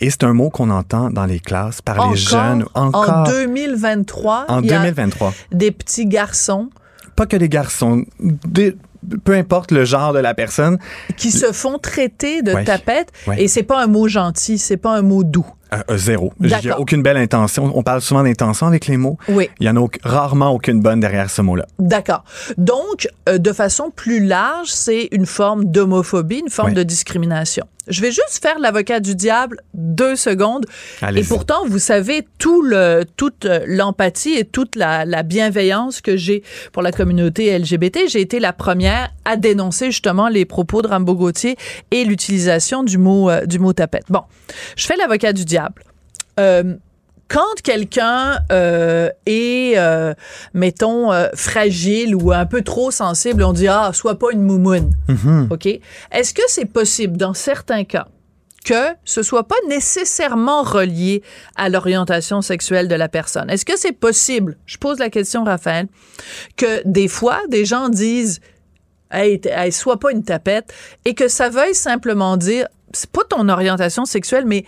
Et 0.00 0.10
c'est 0.10 0.24
un 0.24 0.32
mot 0.32 0.50
qu'on 0.50 0.70
entend 0.70 1.10
dans 1.10 1.26
les 1.26 1.40
classes 1.40 1.82
par 1.82 2.10
les 2.10 2.16
jeunes. 2.16 2.64
Encore. 2.74 3.10
En 3.10 3.24
2023, 3.24 4.46
en 4.48 4.60
2023. 4.60 5.32
Des 5.52 5.70
petits 5.70 6.06
garçons. 6.06 6.70
Pas 7.14 7.26
que 7.26 7.36
des 7.36 7.48
garçons, 7.48 8.04
des, 8.20 8.76
peu 9.24 9.34
importe 9.34 9.72
le 9.72 9.84
genre 9.84 10.12
de 10.12 10.18
la 10.18 10.34
personne. 10.34 10.78
Qui 11.16 11.30
se 11.30 11.52
font 11.52 11.78
traiter 11.78 12.42
de 12.42 12.52
tapette. 12.64 13.12
Et 13.36 13.48
c'est 13.48 13.62
pas 13.62 13.82
un 13.82 13.86
mot 13.86 14.08
gentil, 14.08 14.58
c'est 14.58 14.76
pas 14.76 14.96
un 14.96 15.02
mot 15.02 15.24
doux. 15.24 15.46
Euh, 15.72 15.96
zéro. 15.96 16.32
Il 16.40 16.46
n'y 16.46 16.70
a 16.70 16.78
aucune 16.78 17.02
belle 17.02 17.16
intention. 17.16 17.72
On 17.74 17.82
parle 17.82 18.00
souvent 18.00 18.22
d'intention 18.22 18.66
avec 18.66 18.86
les 18.86 18.96
mots. 18.96 19.18
Oui. 19.28 19.50
Il 19.58 19.66
y 19.66 19.70
en 19.70 19.76
a 19.76 19.88
rarement 20.04 20.50
aucune 20.50 20.80
bonne 20.80 21.00
derrière 21.00 21.28
ce 21.28 21.42
mot-là. 21.42 21.66
D'accord. 21.78 22.24
Donc, 22.56 23.08
euh, 23.28 23.38
de 23.38 23.52
façon 23.52 23.90
plus 23.94 24.24
large, 24.24 24.68
c'est 24.68 25.08
une 25.10 25.26
forme 25.26 25.64
d'homophobie, 25.64 26.38
une 26.38 26.50
forme 26.50 26.72
de 26.72 26.82
discrimination. 26.82 27.66
Je 27.86 28.00
vais 28.00 28.10
juste 28.10 28.38
faire 28.42 28.58
l'avocat 28.58 29.00
du 29.00 29.14
diable 29.14 29.60
deux 29.74 30.16
secondes. 30.16 30.66
Et 31.14 31.22
pourtant, 31.22 31.66
vous 31.66 31.78
savez 31.78 32.26
tout 32.38 32.62
le, 32.62 33.04
toute 33.16 33.46
l'empathie 33.66 34.34
et 34.34 34.44
toute 34.44 34.76
la, 34.76 35.04
la 35.04 35.22
bienveillance 35.22 36.00
que 36.00 36.16
j'ai 36.16 36.42
pour 36.72 36.82
la 36.82 36.92
communauté 36.92 37.56
LGBT. 37.58 38.08
J'ai 38.08 38.20
été 38.20 38.40
la 38.40 38.52
première 38.52 39.10
à 39.24 39.36
dénoncer 39.36 39.86
justement 39.86 40.28
les 40.28 40.44
propos 40.44 40.82
de 40.82 40.88
Rambo 40.88 41.14
Gauthier 41.14 41.56
et 41.90 42.04
l'utilisation 42.04 42.82
du 42.82 42.98
mot, 42.98 43.30
du 43.46 43.58
mot 43.58 43.72
tapette. 43.72 44.04
Bon, 44.08 44.22
je 44.76 44.86
fais 44.86 44.96
l'avocat 44.96 45.32
du 45.32 45.44
diable 45.44 45.82
euh, 46.38 46.74
quand 47.28 47.60
quelqu'un 47.62 48.38
euh, 48.52 49.10
est, 49.26 49.74
euh, 49.76 50.14
mettons, 50.54 51.10
fragile 51.34 52.14
ou 52.14 52.32
un 52.32 52.46
peu 52.46 52.62
trop 52.62 52.90
sensible, 52.90 53.42
on 53.42 53.52
dit 53.52 53.68
ah, 53.68 53.90
sois 53.92 54.18
pas 54.18 54.28
une 54.32 54.42
moumoune. 54.42 54.92
Mm-hmm. 55.08 55.52
Ok? 55.52 55.66
Est-ce 56.12 56.34
que 56.34 56.42
c'est 56.48 56.66
possible 56.66 57.16
dans 57.16 57.34
certains 57.34 57.84
cas 57.84 58.08
que 58.64 58.96
ce 59.04 59.22
soit 59.22 59.46
pas 59.46 59.54
nécessairement 59.68 60.64
relié 60.64 61.22
à 61.54 61.68
l'orientation 61.68 62.42
sexuelle 62.42 62.88
de 62.88 62.96
la 62.96 63.08
personne? 63.08 63.48
Est-ce 63.48 63.64
que 63.64 63.78
c'est 63.78 63.92
possible 63.92 64.58
Je 64.66 64.76
pose 64.76 64.98
la 64.98 65.08
question, 65.08 65.44
Raphaël, 65.44 65.86
que 66.56 66.82
des 66.84 67.06
fois 67.06 67.40
des 67.48 67.64
gens 67.64 67.88
disent 67.88 68.40
Hey, 69.12 69.40
hey, 69.44 69.70
sois 69.70 70.00
pas 70.00 70.10
une 70.10 70.24
tapette, 70.24 70.74
et 71.04 71.14
que 71.14 71.28
ça 71.28 71.48
veuille 71.48 71.76
simplement 71.76 72.36
dire, 72.36 72.66
c'est 72.92 73.10
pas 73.10 73.22
ton 73.22 73.48
orientation 73.48 74.04
sexuelle, 74.04 74.46
mais 74.46 74.64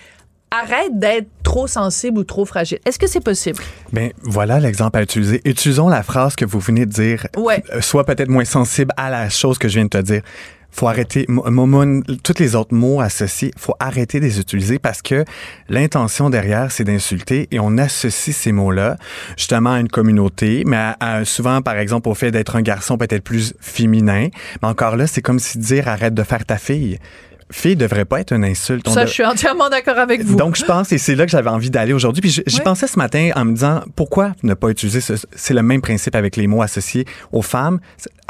arrête 0.51 0.99
d'être 0.99 1.29
trop 1.43 1.67
sensible 1.67 2.19
ou 2.19 2.25
trop 2.25 2.45
fragile. 2.45 2.79
Est-ce 2.85 2.99
que 2.99 3.07
c'est 3.07 3.21
possible? 3.25 3.63
Bien, 3.93 4.11
voilà 4.23 4.61
l'exemple 4.61 4.99
à 4.99 5.03
utiliser. 5.03 5.41
Utilisons 5.45 5.89
la 5.89 6.03
phrase 6.03 6.37
que 6.37 6.45
vous 6.45 6.61
venez 6.61 6.87
de 6.87 6.91
dire. 6.91 7.27
Ouais. 7.37 7.63
Euh, 7.75 7.81
sois 7.81 8.05
peut-être 8.05 8.29
moins 8.29 8.45
sensible 8.45 8.93
à 8.97 9.11
la 9.11 9.29
chose 9.29 9.59
que 9.59 9.69
je 9.69 9.75
viens 9.75 9.85
de 9.85 9.91
te 9.91 9.99
dire. 9.99 10.23
faut 10.71 10.87
arrêter, 10.87 11.27
tous 12.23 12.39
les 12.39 12.55
autres 12.55 12.75
mots 12.75 13.01
associés, 13.01 13.51
faut 13.57 13.75
arrêter 13.81 14.21
de 14.21 14.27
les 14.27 14.39
utiliser 14.39 14.79
parce 14.79 15.03
que 15.03 15.25
l'intention 15.69 16.31
derrière, 16.31 16.71
c'est 16.71 16.85
d'insulter 16.85 17.49
et 17.51 17.59
on 17.59 17.79
associe 17.79 18.37
ces 18.37 18.53
mots-là 18.53 18.97
justement 19.37 19.73
à 19.73 19.81
une 19.81 19.89
communauté, 19.89 20.65
mais 20.67 20.93
souvent, 21.25 21.63
par 21.63 21.79
exemple, 21.79 22.09
au 22.09 22.15
fait 22.15 22.31
d'être 22.31 22.57
un 22.57 22.63
garçon 22.63 22.99
peut-être 22.99 23.25
plus 23.25 23.55
féminin. 23.61 24.29
Mais 24.63 24.69
encore 24.69 24.97
là, 24.97 25.07
c'est 25.07 25.23
comme 25.23 25.39
si 25.39 25.59
dire 25.59 25.89
arrête 25.89 26.15
de 26.15 26.23
faire 26.23 26.45
ta 26.45 26.59
fille 26.59 26.99
fille 27.51 27.77
devrait 27.77 28.05
pas 28.05 28.21
être 28.21 28.33
une 28.33 28.45
insulte. 28.45 28.89
Ça, 28.89 29.07
je 29.07 29.13
suis 29.13 29.25
entièrement 29.25 29.69
d'accord 29.69 29.99
avec 29.99 30.23
vous. 30.23 30.37
Donc, 30.37 30.57
je 30.57 30.65
pense, 30.65 30.93
et 30.93 30.99
c'est 30.99 31.15
là 31.15 31.25
que 31.25 31.31
j'avais 31.31 31.51
envie 31.51 31.71
d'aller 31.71 31.93
aujourd'hui. 31.93 32.21
Puis 32.21 32.43
j'y 32.47 32.61
pensais 32.61 32.87
ce 32.87 32.99
matin 32.99 33.31
en 33.35 33.45
me 33.45 33.55
disant, 33.55 33.83
pourquoi 33.97 34.33
ne 34.43 34.55
pas 34.55 34.69
utiliser 34.71 35.01
ce... 35.01 35.15
C'est 35.35 35.55
le 35.55 35.63
même 35.63 35.81
principe 35.81 36.15
avec 36.15 36.37
les 36.37 36.47
mots 36.47 36.63
associés 36.63 37.05
aux 37.33 37.43
femmes? 37.43 37.81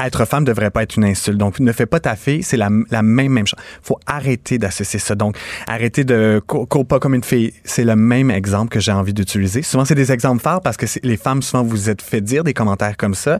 Être 0.01 0.25
femme 0.25 0.45
devrait 0.45 0.69
pas 0.69 0.83
être 0.83 0.95
une 0.95 1.05
insulte. 1.05 1.37
Donc, 1.37 1.59
ne 1.59 1.71
fais 1.71 1.85
pas 1.85 1.99
ta 1.99 2.15
fille, 2.15 2.43
c'est 2.43 2.55
la, 2.55 2.69
la, 2.89 3.01
même, 3.01 3.31
même 3.33 3.47
chose. 3.47 3.59
faut 3.81 3.99
arrêter 4.05 4.57
d'associer 4.57 4.99
ça. 4.99 5.15
Donc, 5.15 5.35
arrêter 5.67 6.05
de 6.05 6.41
cours 6.47 6.85
pas 6.85 6.99
comme 6.99 7.15
une 7.15 7.23
fille. 7.23 7.53
C'est 7.65 7.83
le 7.83 7.95
même 7.95 8.31
exemple 8.31 8.69
que 8.69 8.79
j'ai 8.79 8.93
envie 8.93 9.13
d'utiliser. 9.13 9.61
Souvent, 9.61 9.83
c'est 9.83 9.95
des 9.95 10.11
exemples 10.11 10.41
forts 10.41 10.61
parce 10.61 10.77
que 10.77 10.85
les 11.03 11.17
femmes, 11.17 11.41
souvent, 11.41 11.63
vous 11.63 11.89
êtes 11.89 12.01
fait 12.01 12.21
dire 12.21 12.43
des 12.43 12.53
commentaires 12.53 12.95
comme 12.95 13.15
ça. 13.15 13.37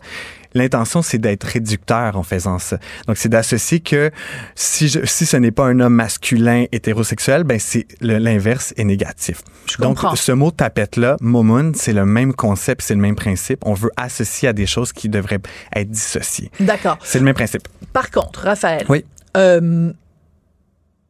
L'intention, 0.53 1.01
c'est 1.01 1.17
d'être 1.17 1.43
réducteur 1.43 2.17
en 2.17 2.23
faisant 2.23 2.59
ça. 2.59 2.77
Donc, 3.07 3.17
c'est 3.17 3.29
d'associer 3.29 3.79
que 3.79 4.11
si, 4.55 4.87
je, 4.87 5.05
si 5.05 5.25
ce 5.25 5.37
n'est 5.37 5.51
pas 5.51 5.65
un 5.65 5.79
homme 5.79 5.93
masculin 5.93 6.65
hétérosexuel, 6.71 7.43
ben 7.43 7.59
c'est 7.59 7.87
l'inverse 8.01 8.73
est 8.77 8.83
négatif. 8.83 9.41
Je 9.65 9.77
Donc, 9.77 9.99
ce 10.15 10.31
mot 10.31 10.51
tapette-là, 10.51 11.17
momoun, 11.21 11.73
c'est 11.75 11.93
le 11.93 12.05
même 12.05 12.33
concept, 12.33 12.81
c'est 12.81 12.95
le 12.95 13.01
même 13.01 13.15
principe. 13.15 13.59
On 13.65 13.73
veut 13.73 13.91
associer 13.97 14.49
à 14.49 14.53
des 14.53 14.65
choses 14.65 14.91
qui 14.93 15.09
devraient 15.09 15.39
être 15.75 15.89
dissociées. 15.89 16.51
D'accord. 16.59 16.97
C'est 17.03 17.19
le 17.19 17.25
même 17.25 17.35
principe. 17.35 17.67
Par 17.93 18.09
contre, 18.11 18.41
Raphaël. 18.41 18.85
Oui. 18.89 19.05
Euh, 19.37 19.91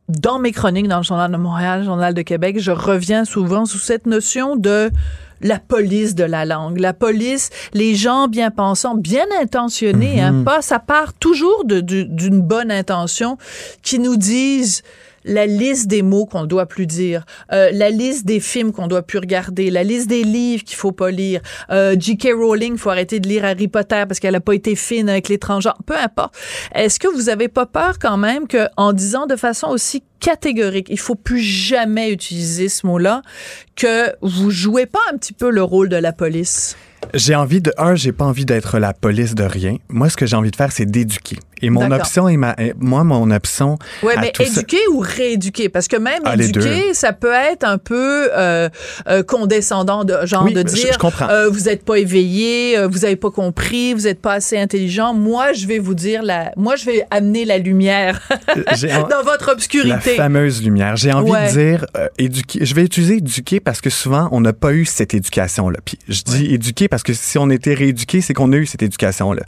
dans 0.10 0.40
mes 0.40 0.52
chroniques 0.52 0.88
dans 0.88 0.98
le 0.98 1.04
Journal 1.04 1.32
de 1.32 1.38
Montréal, 1.38 1.80
le 1.80 1.86
Journal 1.86 2.14
de 2.14 2.22
Québec, 2.24 2.58
je 2.60 2.72
reviens 2.72 3.26
souvent 3.26 3.66
sous 3.66 3.78
cette 3.78 4.08
notion 4.08 4.56
de 4.56 4.90
la 5.42 5.60
police 5.60 6.16
de 6.16 6.24
la 6.24 6.46
langue. 6.46 6.80
La 6.80 6.94
police, 6.94 7.50
les 7.74 7.96
gens 7.96 8.28
bien 8.28 8.52
pensants, 8.52 8.96
bien 8.96 9.26
intentionnés, 9.42 10.20
hein, 10.20 10.32
mhm. 10.32 10.44
pas, 10.44 10.62
ça 10.62 10.80
part 10.80 11.14
toujours 11.14 11.64
d'une 11.66 12.42
bonne 12.42 12.72
intention, 12.72 13.38
qui 13.84 14.00
nous 14.00 14.18
disent 14.18 14.82
la 15.24 15.46
liste 15.46 15.88
des 15.88 16.02
mots 16.02 16.26
qu'on 16.26 16.46
doit 16.46 16.66
plus 16.66 16.86
dire, 16.86 17.26
euh, 17.52 17.70
la 17.74 17.90
liste 17.90 18.26
des 18.26 18.40
films 18.40 18.72
qu'on 18.72 18.88
doit 18.88 19.02
plus 19.02 19.20
regarder, 19.20 19.70
la 19.70 19.84
liste 19.84 20.08
des 20.08 20.24
livres 20.24 20.64
qu'il 20.64 20.78
faut 20.78 20.92
pas 20.92 21.12
lire. 21.12 21.42
Euh, 21.70 21.96
J.K. 21.98 22.30
Rowling, 22.34 22.78
faut 22.78 22.90
arrêter 22.90 23.20
de 23.20 23.28
lire 23.28 23.46
Harry 23.46 23.68
Potter 23.68 24.04
parce 24.08 24.20
qu'elle 24.20 24.36
a 24.36 24.42
pas 24.42 24.54
été 24.54 24.76
fine 24.76 25.10
avec 25.10 25.30
l'étranger. 25.30 25.70
Peu 25.86 25.96
importe. 25.96 26.36
Est-ce 26.74 27.00
que 27.00 27.08
vous 27.08 27.30
avez 27.30 27.48
pas 27.48 27.66
peur 27.66 28.00
quand 28.00 28.18
même 28.18 28.48
que 28.48 28.68
en 28.78 28.94
disant 28.94 29.26
de 29.26 29.36
façon 29.36 29.68
aussi 29.68 30.04
catégorique, 30.20 30.88
il 30.90 31.00
faut 31.00 31.16
plus 31.16 31.40
jamais 31.40 32.12
utiliser 32.12 32.70
ce 32.70 32.86
mot-là, 32.86 33.22
que 33.76 34.14
vous 34.22 34.52
jouez 34.52 34.86
pas 34.86 35.00
un 35.12 35.18
petit 35.18 35.34
peu 35.34 35.50
le 35.50 35.64
rôle 35.64 35.90
de 35.90 35.96
la 35.96 36.12
police? 36.12 36.76
J'ai 37.14 37.36
envie 37.36 37.62
de 37.62 37.74
un, 37.78 37.96
j'ai 37.96 38.12
pas 38.12 38.26
envie 38.26 38.46
d'être 38.46 38.78
la 38.80 38.94
police 38.94 39.36
de 39.36 39.44
rien. 39.44 39.78
Moi, 39.90 40.10
ce 40.10 40.18
que 40.18 40.26
j'ai 40.26 40.36
envie 40.36 40.52
de 40.52 40.56
faire, 40.56 40.72
c'est 40.72 40.86
d'éduquer. 40.86 41.38
Et 41.62 41.70
mon 41.70 41.92
option 41.92 42.30
est 42.30 42.38
ma, 42.38 42.56
moi, 42.80 43.04
mon 43.04 43.32
option. 43.32 43.78
Oui, 44.04 44.14
mais 44.20 44.32
éduquer 44.40 44.80
ou 44.94 45.00
rééduquer? 45.00 45.70
Parce 45.70 45.88
que 45.88 45.98
même 45.98 46.22
ah, 46.26 46.36
éduquer, 46.36 46.94
ça 46.94 47.14
peut 47.14 47.34
être 47.34 47.64
un 47.64 47.78
peu 47.78 48.30
euh, 48.34 48.70
euh, 49.08 49.24
condescendant, 49.24 50.04
de, 50.04 50.26
genre 50.26 50.50
de 50.50 50.64
dire 50.64 50.98
euh, 51.30 51.50
vous 51.50 51.62
n'êtes 51.62 51.84
pas 51.84 51.98
éveillé, 51.98 52.78
vous 52.86 53.00
n'avez 53.00 53.16
pas 53.16 53.32
compris, 53.32 53.94
vous 53.94 54.02
n'êtes 54.02 54.22
pas 54.22 54.34
assez 54.34 54.58
intelligent. 54.58 55.14
Moi, 55.14 55.54
je 55.54 55.68
vais 55.68 55.80
vous 55.80 55.96
dire 55.96 56.24
la. 56.24 56.52
Moi, 56.56 56.76
je 56.76 56.86
vais 56.86 57.06
amener 57.12 57.46
la 57.46 57.58
lumière 57.58 58.22
dans 59.10 59.24
votre 59.24 59.52
obscurité. 59.52 59.90
La 59.90 60.24
fameuse 60.24 60.64
lumière. 60.64 60.96
J'ai 60.96 61.12
envie 61.12 61.32
de 61.32 61.52
dire 61.52 61.86
éduquer. 62.18 62.66
Je 62.66 62.74
vais 62.74 62.84
utiliser 62.84 63.18
éduquer 63.18 63.60
parce 63.60 63.82
que 63.82 63.90
souvent, 63.90 64.30
on 64.32 64.42
n'a 64.42 64.54
pas 64.54 64.74
eu 64.74 64.86
cette 64.86 65.14
éducation-là. 65.14 65.80
Puis 65.84 65.98
je 66.08 66.22
dis 66.24 66.54
éduquer 66.54 66.88
parce 66.90 67.04
que 67.04 67.14
si 67.14 67.38
on 67.38 67.50
était 67.50 67.74
rééduqué, 67.74 68.22
c'est 68.22 68.34
qu'on 68.34 68.52
a 68.54 68.58
eu 68.58 68.66
cette 68.66 68.84
éducation-là. 68.84 69.44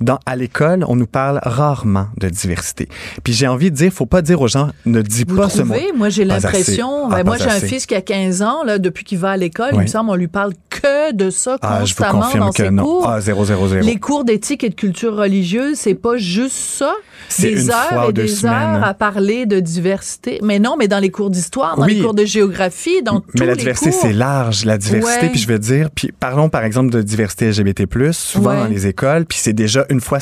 Dans, 0.00 0.18
à 0.26 0.36
l'école, 0.36 0.84
on 0.88 0.96
nous 0.96 1.06
parle 1.06 1.40
rarement 1.42 2.08
de 2.18 2.28
diversité. 2.28 2.88
Puis 3.22 3.32
j'ai 3.32 3.46
envie 3.46 3.70
de 3.70 3.76
dire, 3.76 3.92
faut 3.92 4.06
pas 4.06 4.22
dire 4.22 4.40
aux 4.40 4.48
gens, 4.48 4.70
ne 4.86 5.02
dis 5.02 5.24
pas 5.24 5.48
ce 5.48 5.62
mot. 5.62 5.74
Moi, 5.96 6.08
j'ai 6.08 6.24
l'impression, 6.24 7.08
ben, 7.08 7.18
ah, 7.20 7.24
moi, 7.24 7.36
j'ai 7.36 7.50
un 7.50 7.60
fils 7.60 7.86
qui 7.86 7.94
a 7.94 8.00
15 8.00 8.42
ans, 8.42 8.64
là, 8.64 8.78
depuis 8.78 9.04
qu'il 9.04 9.18
va 9.18 9.30
à 9.30 9.36
l'école, 9.36 9.70
il 9.72 9.80
me 9.80 9.86
semble, 9.86 10.10
on 10.10 10.14
lui 10.14 10.28
parle 10.28 10.52
que 10.70 11.12
de 11.12 11.30
ça 11.30 11.58
ah, 11.62 11.80
constamment 11.80 12.22
je 12.22 12.32
vous 12.32 12.38
dans 12.38 12.50
que 12.50 12.64
ses 12.64 12.70
non. 12.70 12.84
cours. 12.84 13.08
Ah, 13.08 13.20
0, 13.20 13.44
0, 13.44 13.68
0. 13.68 13.86
Les 13.86 13.98
cours 13.98 14.24
d'éthique 14.24 14.64
et 14.64 14.70
de 14.70 14.74
culture 14.74 15.14
religieuse, 15.14 15.76
c'est 15.76 15.94
pas 15.94 16.16
juste 16.16 16.56
ça. 16.56 16.94
Des 17.38 17.70
heures 17.70 18.06
et 18.08 18.12
des 18.12 18.46
heures 18.46 18.82
à 18.82 18.94
parler 18.94 19.46
de 19.46 19.60
diversité. 19.60 20.40
Mais 20.42 20.58
non, 20.58 20.76
mais 20.78 20.88
dans 20.88 20.98
les 20.98 21.10
cours 21.10 21.30
d'histoire, 21.30 21.76
dans 21.76 21.84
les 21.84 22.00
cours 22.00 22.14
de 22.14 22.24
géographie, 22.24 23.02
dans 23.02 23.20
tous 23.20 23.38
Mais 23.38 23.46
la 23.46 23.54
diversité, 23.54 23.92
c'est 23.92 24.12
large, 24.12 24.64
la 24.64 24.78
diversité. 24.78 25.28
Puis 25.28 25.40
je 25.40 25.48
veux 25.48 25.58
dire, 25.58 25.90
puis 25.94 26.12
parlons 26.18 26.48
par 26.48 26.64
exemple 26.64 26.90
de 26.90 27.02
diversité 27.02 27.50
LGBT+, 27.50 27.84
souvent 28.12 28.54
dans 28.54 28.66
les 28.66 28.86
écoles, 28.86 29.26
puis 29.26 29.38
c'est 29.40 29.52
déjà 29.52 29.84
une 29.90 30.00
fois, 30.00 30.18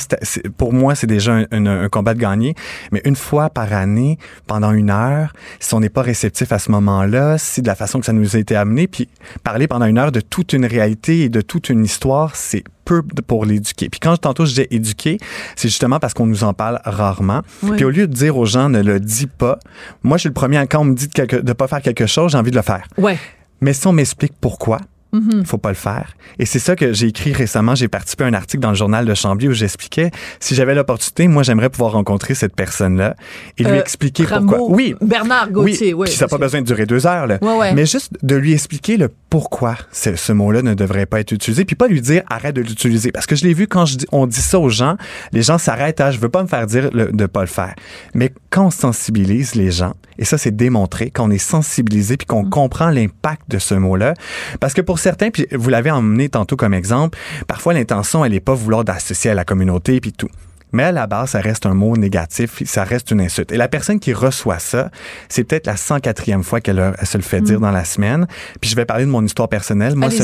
pour 0.57 0.73
moi, 0.73 0.95
c'est 0.95 1.07
déjà 1.07 1.39
un, 1.51 1.89
combat 1.89 2.13
de 2.13 2.19
gagner, 2.19 2.55
mais 2.91 3.01
une 3.05 3.15
fois 3.15 3.49
par 3.49 3.71
année, 3.71 4.17
pendant 4.47 4.71
une 4.71 4.89
heure, 4.89 5.33
si 5.59 5.73
on 5.73 5.79
n'est 5.79 5.89
pas 5.89 6.01
réceptif 6.01 6.51
à 6.51 6.59
ce 6.59 6.71
moment-là, 6.71 7.37
si 7.37 7.61
de 7.61 7.67
la 7.67 7.75
façon 7.75 7.99
que 7.99 8.05
ça 8.05 8.13
nous 8.13 8.35
a 8.35 8.39
été 8.39 8.55
amené, 8.55 8.87
puis 8.87 9.09
parler 9.43 9.67
pendant 9.67 9.85
une 9.85 9.97
heure 9.97 10.11
de 10.11 10.21
toute 10.21 10.53
une 10.53 10.65
réalité 10.65 11.21
et 11.21 11.29
de 11.29 11.41
toute 11.41 11.69
une 11.69 11.85
histoire, 11.85 12.35
c'est 12.35 12.63
peu 12.85 13.03
pour 13.03 13.45
l'éduquer. 13.45 13.87
Puis 13.89 13.99
quand 13.99 14.17
tantôt 14.17 14.45
je 14.45 14.53
dis 14.55 14.67
éduquer, 14.71 15.19
c'est 15.55 15.67
justement 15.67 15.99
parce 15.99 16.15
qu'on 16.15 16.25
nous 16.25 16.43
en 16.43 16.53
parle 16.53 16.81
rarement. 16.83 17.41
Puis 17.75 17.85
au 17.85 17.91
lieu 17.91 18.07
de 18.07 18.13
dire 18.13 18.35
aux 18.37 18.45
gens 18.45 18.67
ne 18.67 18.81
le 18.81 18.99
dis 18.99 19.27
pas, 19.27 19.59
moi 20.01 20.17
je 20.17 20.21
suis 20.21 20.29
le 20.29 20.33
premier 20.33 20.65
quand 20.67 20.79
on 20.79 20.85
me 20.85 20.95
dit 20.95 21.07
de, 21.07 21.41
ne 21.41 21.53
pas 21.53 21.67
faire 21.67 21.83
quelque 21.83 22.07
chose, 22.07 22.31
j'ai 22.31 22.37
envie 22.37 22.51
de 22.51 22.55
le 22.55 22.63
faire. 22.63 22.87
Ouais. 22.97 23.17
Mais 23.61 23.73
si 23.73 23.85
on 23.85 23.91
m'explique 23.91 24.33
pourquoi, 24.41 24.79
il 25.11 25.19
mm-hmm. 25.19 25.45
faut 25.45 25.57
pas 25.57 25.69
le 25.69 25.75
faire. 25.75 26.13
Et 26.37 26.45
c'est 26.45 26.59
ça 26.59 26.75
que 26.75 26.93
j'ai 26.93 27.07
écrit 27.07 27.33
récemment. 27.33 27.75
J'ai 27.75 27.87
participé 27.87 28.25
à 28.25 28.27
un 28.27 28.33
article 28.33 28.61
dans 28.61 28.69
le 28.69 28.75
journal 28.75 29.05
de 29.05 29.13
Chambly 29.13 29.47
où 29.47 29.53
j'expliquais 29.53 30.11
si 30.39 30.55
j'avais 30.55 30.75
l'opportunité, 30.75 31.27
moi 31.27 31.43
j'aimerais 31.43 31.69
pouvoir 31.69 31.93
rencontrer 31.93 32.35
cette 32.35 32.55
personne-là 32.55 33.15
et 33.57 33.63
lui 33.63 33.71
euh, 33.71 33.81
expliquer 33.81 34.23
pourquoi. 34.25 34.69
Oui, 34.69 34.95
Bernard 35.01 35.51
Gauthier. 35.51 35.93
Oui, 35.93 36.07
puis 36.07 36.15
ça 36.15 36.25
n'a 36.25 36.29
pas 36.29 36.37
besoin 36.37 36.61
de 36.61 36.65
durer 36.65 36.85
deux 36.85 37.07
heures 37.07 37.27
là. 37.27 37.39
Mais 37.73 37.85
juste 37.85 38.13
de 38.21 38.35
lui 38.35 38.53
expliquer 38.53 38.97
le 38.97 39.09
pourquoi 39.29 39.75
ce 39.91 40.31
mot-là 40.31 40.61
ne 40.61 40.73
devrait 40.73 41.05
pas 41.05 41.19
être 41.19 41.31
utilisé, 41.31 41.65
puis 41.65 41.75
pas 41.75 41.87
lui 41.87 42.01
dire 42.01 42.23
arrête 42.29 42.55
de 42.55 42.61
l'utiliser. 42.61 43.11
Parce 43.11 43.25
que 43.25 43.35
je 43.35 43.43
l'ai 43.43 43.53
vu 43.53 43.67
quand 43.67 43.85
je 43.85 43.97
dis, 43.97 44.05
on 44.11 44.25
dit 44.25 44.41
ça 44.41 44.59
aux 44.59 44.69
gens, 44.69 44.97
les 45.31 45.41
gens 45.41 45.57
s'arrêtent 45.57 46.01
à 46.01 46.11
je 46.11 46.19
veux 46.19 46.29
pas 46.29 46.43
me 46.43 46.47
faire 46.47 46.65
dire 46.67 46.89
de 46.91 47.09
de 47.11 47.25
pas 47.25 47.41
le 47.41 47.47
faire. 47.47 47.75
Mais 48.13 48.31
quand 48.49 48.67
on 48.67 48.71
sensibilise 48.71 49.55
les 49.55 49.71
gens, 49.71 49.93
et 50.17 50.25
ça 50.25 50.37
c'est 50.37 50.55
démontré, 50.55 51.11
qu'on 51.11 51.31
est 51.31 51.37
sensibilisé 51.37 52.17
puis 52.17 52.25
qu'on 52.25 52.43
mm. 52.43 52.49
comprend 52.49 52.89
l'impact 52.89 53.43
de 53.49 53.59
ce 53.59 53.75
mot-là, 53.75 54.13
parce 54.59 54.73
que 54.73 54.81
pour 54.81 54.98
certains, 54.99 55.31
puis 55.31 55.47
vous 55.51 55.69
l'avez 55.69 55.91
emmené 55.91 56.29
tantôt 56.29 56.55
comme 56.55 56.73
exemple, 56.73 57.17
parfois 57.47 57.73
l'intention, 57.73 58.23
elle 58.23 58.33
n'est 58.33 58.39
pas 58.39 58.53
vouloir 58.53 58.83
d'associer 58.83 59.31
à 59.31 59.33
la 59.33 59.45
communauté 59.45 59.99
puis 59.99 60.13
tout. 60.13 60.29
Mais 60.71 60.83
à 60.83 60.91
la 60.91 61.07
base, 61.07 61.31
ça 61.31 61.41
reste 61.41 61.65
un 61.65 61.73
mot 61.73 61.97
négatif, 61.97 62.61
ça 62.65 62.83
reste 62.83 63.11
une 63.11 63.21
insulte. 63.21 63.51
Et 63.51 63.57
la 63.57 63.67
personne 63.67 63.99
qui 63.99 64.13
reçoit 64.13 64.59
ça, 64.59 64.91
c'est 65.27 65.43
peut-être 65.43 65.65
la 65.65 65.75
104e 65.75 66.43
fois 66.43 66.61
qu'elle 66.61 66.93
se 67.03 67.17
le 67.17 67.23
fait 67.23 67.41
dire 67.41 67.59
mm. 67.59 67.63
dans 67.63 67.71
la 67.71 67.83
semaine. 67.83 68.27
Puis 68.61 68.69
je 68.69 68.75
vais 68.75 68.85
parler 68.85 69.05
de 69.05 69.09
mon 69.09 69.25
histoire 69.25 69.49
personnelle. 69.49 69.95
Moi, 69.95 70.11
ce, 70.11 70.23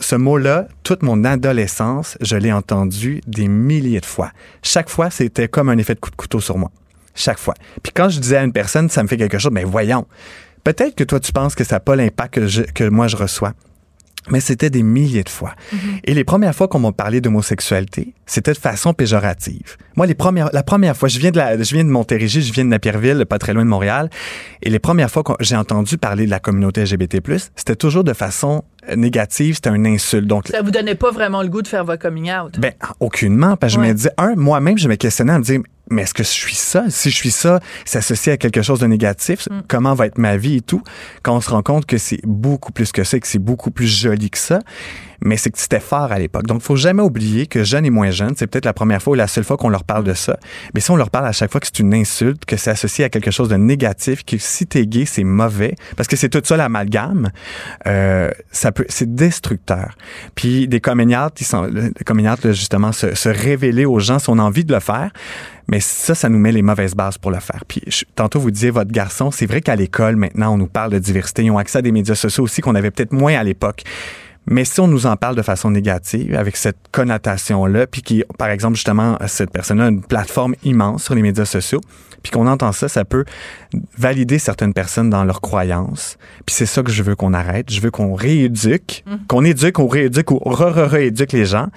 ce 0.00 0.16
mot-là, 0.16 0.68
toute 0.84 1.02
mon 1.02 1.24
adolescence, 1.24 2.16
je 2.20 2.36
l'ai 2.36 2.52
entendu 2.52 3.20
des 3.26 3.48
milliers 3.48 4.00
de 4.00 4.06
fois. 4.06 4.30
Chaque 4.62 4.88
fois, 4.88 5.10
c'était 5.10 5.48
comme 5.48 5.68
un 5.68 5.78
effet 5.78 5.94
de 5.94 6.00
coup 6.00 6.10
de 6.10 6.16
couteau 6.16 6.40
sur 6.40 6.56
moi. 6.56 6.70
Chaque 7.16 7.38
fois. 7.38 7.54
Puis 7.82 7.92
quand 7.92 8.08
je 8.08 8.20
disais 8.20 8.36
à 8.36 8.44
une 8.44 8.52
personne, 8.52 8.88
ça 8.90 9.02
me 9.02 9.08
fait 9.08 9.16
quelque 9.16 9.38
chose, 9.38 9.52
mais 9.52 9.64
voyons. 9.64 10.06
Peut-être 10.62 10.94
que 10.94 11.04
toi, 11.04 11.20
tu 11.20 11.32
penses 11.32 11.54
que 11.54 11.64
ça 11.64 11.76
n'a 11.76 11.80
pas 11.80 11.94
l'impact 11.94 12.34
que, 12.34 12.70
que 12.72 12.88
moi, 12.88 13.06
je 13.06 13.16
reçois 13.16 13.52
mais 14.30 14.40
c'était 14.40 14.70
des 14.70 14.82
milliers 14.82 15.22
de 15.22 15.28
fois. 15.28 15.54
Mhm. 15.72 15.78
Et 16.04 16.14
les 16.14 16.24
premières 16.24 16.54
fois 16.54 16.68
qu'on 16.68 16.78
m'a 16.78 16.92
parlé 16.92 17.20
d'homosexualité, 17.20 18.14
c'était 18.26 18.52
de 18.52 18.58
façon 18.58 18.94
péjorative. 18.94 19.76
Moi, 19.96 20.06
les 20.06 20.14
premières, 20.14 20.50
la 20.52 20.62
première 20.62 20.96
fois, 20.96 21.08
je 21.08 21.18
viens 21.18 21.30
de 21.30 21.38
la, 21.38 21.60
je 21.62 21.74
viens 21.74 21.84
de 21.84 21.90
Montérégie, 21.90 22.42
je 22.42 22.52
viens 22.52 22.64
de 22.64 22.70
Napierville, 22.70 23.24
pas 23.26 23.38
très 23.38 23.52
loin 23.52 23.64
de 23.64 23.70
Montréal, 23.70 24.10
et 24.62 24.70
les 24.70 24.78
premières 24.78 25.10
fois 25.10 25.22
que 25.22 25.32
j'ai 25.40 25.56
entendu 25.56 25.98
parler 25.98 26.26
de 26.26 26.30
la 26.30 26.40
communauté 26.40 26.82
LGBT+, 26.84 27.20
c'était 27.56 27.76
toujours 27.76 28.04
de 28.04 28.12
façon 28.12 28.64
négative, 28.96 29.54
c'était 29.56 29.70
un 29.70 29.84
insulte. 29.84 30.26
Donc, 30.26 30.48
ça 30.48 30.62
vous 30.62 30.70
donnait 30.70 30.94
pas 30.94 31.10
vraiment 31.10 31.42
le 31.42 31.48
goût 31.48 31.62
de 31.62 31.68
faire 31.68 31.84
votre 31.84 32.02
coming 32.02 32.30
out? 32.30 32.58
Ben, 32.58 32.72
aucunement, 33.00 33.56
parce 33.56 33.74
que 33.74 33.82
je 33.82 33.86
me 33.86 33.92
disais, 33.94 34.10
un, 34.18 34.34
moi-même, 34.34 34.78
je 34.78 34.88
me 34.88 34.96
questionnais 34.96 35.32
en 35.32 35.38
me 35.38 35.44
disant, 35.44 35.62
mais 35.90 36.02
est-ce 36.02 36.14
que 36.14 36.22
je 36.22 36.28
suis 36.28 36.54
ça? 36.54 36.84
Si 36.88 37.10
je 37.10 37.14
suis 37.14 37.30
ça, 37.30 37.60
c'est 37.84 37.98
associé 37.98 38.32
à 38.32 38.36
quelque 38.36 38.62
chose 38.62 38.80
de 38.80 38.86
négatif. 38.86 39.48
Mm. 39.50 39.60
Comment 39.68 39.94
va 39.94 40.06
être 40.06 40.18
ma 40.18 40.36
vie 40.36 40.56
et 40.56 40.60
tout? 40.62 40.82
Quand 41.22 41.36
on 41.36 41.40
se 41.40 41.50
rend 41.50 41.62
compte 41.62 41.84
que 41.84 41.98
c'est 41.98 42.20
beaucoup 42.24 42.72
plus 42.72 42.90
que 42.90 43.04
ça, 43.04 43.18
que 43.18 43.26
c'est 43.26 43.38
beaucoup 43.38 43.70
plus 43.70 43.86
joli 43.86 44.30
que 44.30 44.38
ça. 44.38 44.60
Mais 45.22 45.36
c'est 45.36 45.50
que 45.50 45.58
c'était 45.58 45.80
fort 45.80 46.12
à 46.12 46.18
l'époque. 46.18 46.46
Donc, 46.46 46.62
faut 46.62 46.76
jamais 46.76 47.02
oublier 47.02 47.46
que 47.46 47.64
jeunes 47.64 47.84
et 47.86 47.90
moins 47.90 48.10
jeunes, 48.10 48.34
c'est 48.36 48.46
peut-être 48.46 48.64
la 48.64 48.72
première 48.72 49.02
fois 49.02 49.12
ou 49.12 49.14
la 49.16 49.26
seule 49.26 49.44
fois 49.44 49.56
qu'on 49.56 49.68
leur 49.68 49.84
parle 49.84 50.04
de 50.04 50.14
ça. 50.14 50.38
Mais 50.74 50.80
si 50.80 50.90
on 50.90 50.96
leur 50.96 51.10
parle 51.10 51.26
à 51.26 51.32
chaque 51.32 51.50
fois 51.50 51.60
que 51.60 51.66
c'est 51.66 51.78
une 51.80 51.94
insulte, 51.94 52.44
que 52.44 52.56
c'est 52.56 52.70
associé 52.70 53.04
à 53.04 53.08
quelque 53.08 53.30
chose 53.30 53.48
de 53.48 53.56
négatif, 53.56 54.24
que 54.24 54.36
si 54.38 54.66
t'es 54.66 54.86
gay, 54.86 55.04
c'est 55.06 55.24
mauvais, 55.24 55.74
parce 55.96 56.08
que 56.08 56.16
c'est 56.16 56.28
tout 56.28 56.42
ça 56.44 56.56
l'amalgame, 56.56 57.30
euh, 57.86 58.30
ça 58.50 58.72
peut, 58.72 58.86
c'est 58.88 59.14
destructeur. 59.14 59.94
Puis 60.34 60.68
des 60.68 60.80
comédiates, 60.80 61.40
ils 61.40 61.44
sont, 61.44 61.64
les 61.64 61.90
comédiates, 62.04 62.52
justement, 62.52 62.92
se, 62.92 63.14
se 63.14 63.28
révéler 63.28 63.84
aux 63.84 63.98
gens 64.00 64.18
si 64.18 64.30
on 64.30 64.38
a 64.38 64.42
envie 64.42 64.64
de 64.64 64.72
le 64.72 64.80
faire. 64.80 65.10
Mais 65.66 65.80
ça, 65.80 66.14
ça 66.14 66.28
nous 66.28 66.38
met 66.38 66.52
les 66.52 66.60
mauvaises 66.60 66.94
bases 66.94 67.16
pour 67.16 67.30
le 67.30 67.40
faire. 67.40 67.64
Puis 67.66 67.80
je- 67.86 68.04
tantôt, 68.14 68.38
vous 68.38 68.50
disiez, 68.50 68.70
votre 68.70 68.90
garçon, 68.92 69.30
c'est 69.30 69.46
vrai 69.46 69.62
qu'à 69.62 69.76
l'école, 69.76 70.16
maintenant, 70.16 70.52
on 70.54 70.58
nous 70.58 70.66
parle 70.66 70.90
de 70.92 70.98
diversité. 70.98 71.42
Ils 71.42 71.50
ont 71.50 71.56
accès 71.58 71.78
à 71.78 71.82
des 71.82 71.90
médias 71.92 72.14
sociaux 72.14 72.44
aussi 72.44 72.60
qu'on 72.60 72.74
avait 72.74 72.90
peut-être 72.90 73.12
moins 73.12 73.34
à 73.34 73.42
l'époque. 73.42 73.82
Mais 74.46 74.64
si 74.64 74.80
on 74.80 74.86
nous 74.86 75.06
en 75.06 75.16
parle 75.16 75.36
de 75.36 75.42
façon 75.42 75.70
négative, 75.70 76.34
avec 76.36 76.56
cette 76.56 76.76
connotation-là, 76.92 77.86
puis 77.86 78.02
qui, 78.02 78.24
par 78.38 78.48
exemple, 78.48 78.74
justement, 78.76 79.16
cette 79.26 79.50
personne-là 79.50 79.86
a 79.86 79.88
une 79.88 80.02
plateforme 80.02 80.54
immense 80.64 81.04
sur 81.04 81.14
les 81.14 81.22
médias 81.22 81.46
sociaux, 81.46 81.80
puis 82.22 82.30
qu'on 82.32 82.46
entend 82.46 82.72
ça, 82.72 82.88
ça 82.88 83.04
peut 83.04 83.24
valider 83.98 84.38
certaines 84.38 84.72
personnes 84.72 85.10
dans 85.10 85.24
leurs 85.24 85.42
croyances. 85.42 86.16
Puis 86.46 86.54
c'est 86.54 86.66
ça 86.66 86.82
que 86.82 86.90
je 86.90 87.02
veux 87.02 87.14
qu'on 87.14 87.34
arrête. 87.34 87.70
Je 87.70 87.80
veux 87.80 87.90
qu'on 87.90 88.14
rééduque, 88.14 89.04
qu'on 89.28 89.44
éduque, 89.44 89.78
on 89.78 89.86
rééduque 89.86 90.30
ou 90.30 90.38
re-re-rééduque 90.38 91.32
les 91.32 91.44
gens, 91.44 91.68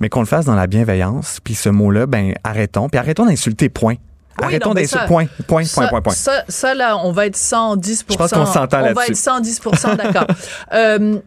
mais 0.00 0.08
qu'on 0.08 0.20
le 0.20 0.26
fasse 0.26 0.44
dans 0.44 0.54
la 0.54 0.68
bienveillance. 0.68 1.40
Puis 1.42 1.54
ce 1.54 1.68
mot-là, 1.68 2.06
ben 2.06 2.32
arrêtons. 2.44 2.88
Puis 2.88 2.98
arrêtons 2.98 3.26
d'insulter, 3.26 3.68
point. 3.68 3.96
Oui, 4.38 4.44
arrêtons 4.44 4.72
d'insulter, 4.72 5.06
point, 5.06 5.26
point, 5.48 5.64
ça, 5.64 5.80
point, 5.80 5.88
point, 5.88 6.02
point. 6.02 6.12
Ça, 6.12 6.44
ça, 6.48 6.74
là, 6.74 6.96
on 6.98 7.10
va 7.10 7.26
être 7.26 7.36
110 7.36 8.04
Je 8.08 8.16
pense 8.16 8.30
qu'on 8.30 8.46
s'entend 8.46 8.78
On 8.78 8.82
va 8.82 8.88
là-dessus. 8.92 9.12
être 9.12 9.16
110 9.16 9.60
d'accord. 9.96 10.26
euh, 10.74 11.18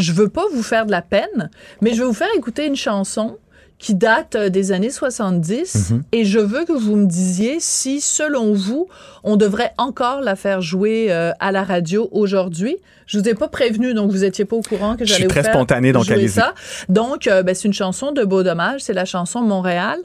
je 0.00 0.12
veux 0.12 0.28
pas 0.28 0.44
vous 0.52 0.62
faire 0.62 0.86
de 0.86 0.90
la 0.90 1.02
peine, 1.02 1.50
mais 1.80 1.92
je 1.92 2.00
vais 2.00 2.06
vous 2.06 2.12
faire 2.14 2.28
écouter 2.36 2.66
une 2.66 2.76
chanson 2.76 3.36
qui 3.78 3.94
date 3.94 4.34
euh, 4.34 4.48
des 4.50 4.72
années 4.72 4.90
70 4.90 5.90
Mhm. 5.90 6.02
et 6.12 6.24
je 6.26 6.38
veux 6.38 6.66
que 6.66 6.72
vous 6.72 6.96
me 6.96 7.06
disiez 7.06 7.56
si, 7.60 8.02
selon 8.02 8.52
vous, 8.52 8.88
on 9.24 9.36
devrait 9.36 9.72
encore 9.78 10.20
la 10.20 10.36
faire 10.36 10.60
jouer 10.60 11.06
euh, 11.10 11.32
à 11.40 11.50
la 11.50 11.64
radio 11.64 12.08
aujourd'hui. 12.12 12.76
Je 13.06 13.18
vous 13.18 13.26
ai 13.28 13.34
pas 13.34 13.48
prévenu, 13.48 13.94
donc 13.94 14.10
vous 14.10 14.22
étiez 14.24 14.44
pas 14.44 14.56
au 14.56 14.60
courant 14.60 14.96
que 14.96 15.04
Je 15.06 15.12
suis 15.14 15.22
j'allais 15.22 15.24
vous 15.28 15.30
très 15.30 15.42
faire 15.44 15.54
spontané, 15.54 15.92
donc 15.92 16.04
jouer 16.04 16.14
allez-y. 16.14 16.28
ça. 16.28 16.52
Donc, 16.90 17.26
euh, 17.26 17.42
ben, 17.42 17.54
c'est 17.54 17.68
une 17.68 17.72
chanson 17.74 18.12
de 18.12 18.22
Beau 18.22 18.42
Dommage, 18.42 18.82
c'est 18.82 18.92
la 18.92 19.06
chanson 19.06 19.40
Montréal. 19.40 19.98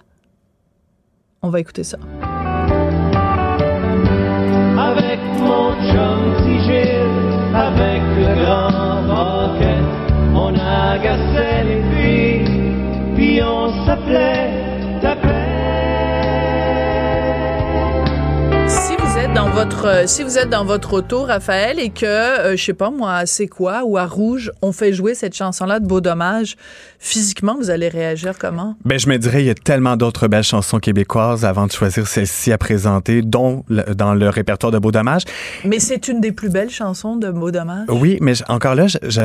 On 1.41 1.49
va 1.49 1.59
écouter 1.59 1.83
ça. 1.83 1.97
Avec 4.77 5.19
mon 5.39 5.71
chum 5.91 6.35
si 6.43 6.71
avec 7.53 8.01
le 8.17 8.43
grand 8.43 9.01
on 10.47 10.53
agaçait 10.53 11.63
les 11.63 11.81
filles, 11.95 12.45
puis 13.15 13.41
on 13.43 13.85
s'appelait. 13.85 14.51
Si 18.67 18.93
vous 18.97 19.17
êtes 19.17 19.33
dans 19.33 19.49
votre 19.49 20.07
si 20.07 20.23
vous 20.23 20.37
êtes 20.37 20.49
dans 20.49 20.65
votre 20.65 20.93
auto 20.93 21.23
Raphaël 21.23 21.79
et 21.79 21.89
que 21.89 22.05
euh, 22.05 22.57
je 22.57 22.63
sais 22.63 22.73
pas 22.73 22.89
moi 22.89 23.25
c'est 23.25 23.47
quoi 23.47 23.83
ou 23.85 23.97
à 23.97 24.05
rouge 24.05 24.51
on 24.61 24.71
fait 24.71 24.91
jouer 24.93 25.13
cette 25.15 25.35
chanson 25.35 25.65
là 25.65 25.79
de 25.79 25.85
Beau 25.87 26.01
Dommage 26.01 26.55
physiquement 26.99 27.55
vous 27.57 27.69
allez 27.69 27.87
réagir 27.87 28.33
comment? 28.39 28.75
Ben, 28.85 28.99
je 28.99 29.07
me 29.07 29.17
dirais, 29.17 29.41
il 29.43 29.45
y 29.47 29.49
a 29.49 29.55
tellement 29.55 29.95
d'autres 29.97 30.27
belles 30.27 30.43
chansons 30.43 30.79
québécoises 30.79 31.45
avant 31.45 31.67
de 31.67 31.71
choisir 31.71 32.07
celle-ci 32.07 32.51
à 32.51 32.57
présenter, 32.57 33.21
dont 33.21 33.63
le- 33.69 33.93
dans 33.95 34.13
le 34.13 34.29
répertoire 34.29 34.71
de 34.71 34.79
Beau 34.79 34.91
Dommage. 34.91 35.23
mais 35.63 35.79
c'est 35.79 36.07
une 36.07 36.19
des 36.21 36.31
plus 36.31 36.49
belles 36.49 36.69
chansons 36.71 37.15
de 37.15 37.29
Beau 37.31 37.51
Dommage 37.51 37.85
Oui, 37.89 38.17
mais 38.21 38.33
encore 38.49 38.75
là, 38.75 38.87
je, 38.87 38.97
je, 39.07 39.21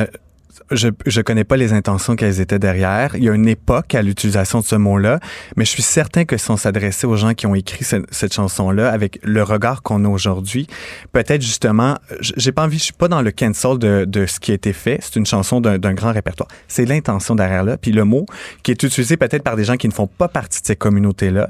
je, 0.71 0.89
je 1.05 1.21
connais 1.21 1.43
pas 1.43 1.57
les 1.57 1.73
intentions 1.73 2.15
qu'elles 2.15 2.39
étaient 2.41 2.59
derrière. 2.59 3.15
Il 3.15 3.23
y 3.23 3.29
a 3.29 3.33
une 3.33 3.47
époque 3.47 3.95
à 3.95 4.01
l'utilisation 4.01 4.59
de 4.59 4.65
ce 4.65 4.75
mot-là, 4.75 5.19
mais 5.55 5.65
je 5.65 5.69
suis 5.71 5.83
certain 5.83 6.25
que 6.25 6.37
si 6.37 6.49
on 6.51 6.57
s'adressait 6.57 7.07
aux 7.07 7.15
gens 7.15 7.33
qui 7.33 7.47
ont 7.47 7.55
écrit 7.55 7.83
ce- 7.83 8.03
cette 8.11 8.33
chanson-là 8.33 8.91
avec 8.91 9.19
le 9.23 9.43
regard 9.43 9.81
qu'on 9.81 10.05
a 10.05 10.07
aujourd'hui, 10.09 10.67
peut-être 11.11 11.41
justement, 11.41 11.97
j'ai 12.19 12.51
pas 12.51 12.63
envie, 12.63 12.77
je 12.77 12.83
suis 12.85 12.93
pas 12.93 13.07
dans 13.07 13.21
le 13.21 13.31
cancel 13.31 13.77
de, 13.77 14.05
de 14.05 14.25
ce 14.25 14.39
qui 14.39 14.51
a 14.51 14.53
été 14.55 14.73
fait. 14.73 14.99
C'est 15.01 15.15
une 15.17 15.25
chanson 15.25 15.61
d'un 15.61 15.93
grand 15.93 16.11
répertoire. 16.11 16.49
C'est 16.67 16.85
l'intention 16.85 17.35
derrière 17.35 17.63
là, 17.63 17.77
puis 17.77 17.91
le 17.91 18.03
mot 18.05 18.25
qui 18.63 18.71
est 18.71 18.83
utilisé 18.83 19.17
peut-être 19.17 19.43
par 19.43 19.55
des 19.55 19.63
gens 19.63 19.75
qui 19.77 19.87
ne 19.87 19.93
font 19.93 20.07
pas 20.07 20.27
partie 20.27 20.61
de 20.61 20.65
ces 20.65 20.75
communautés-là. 20.75 21.47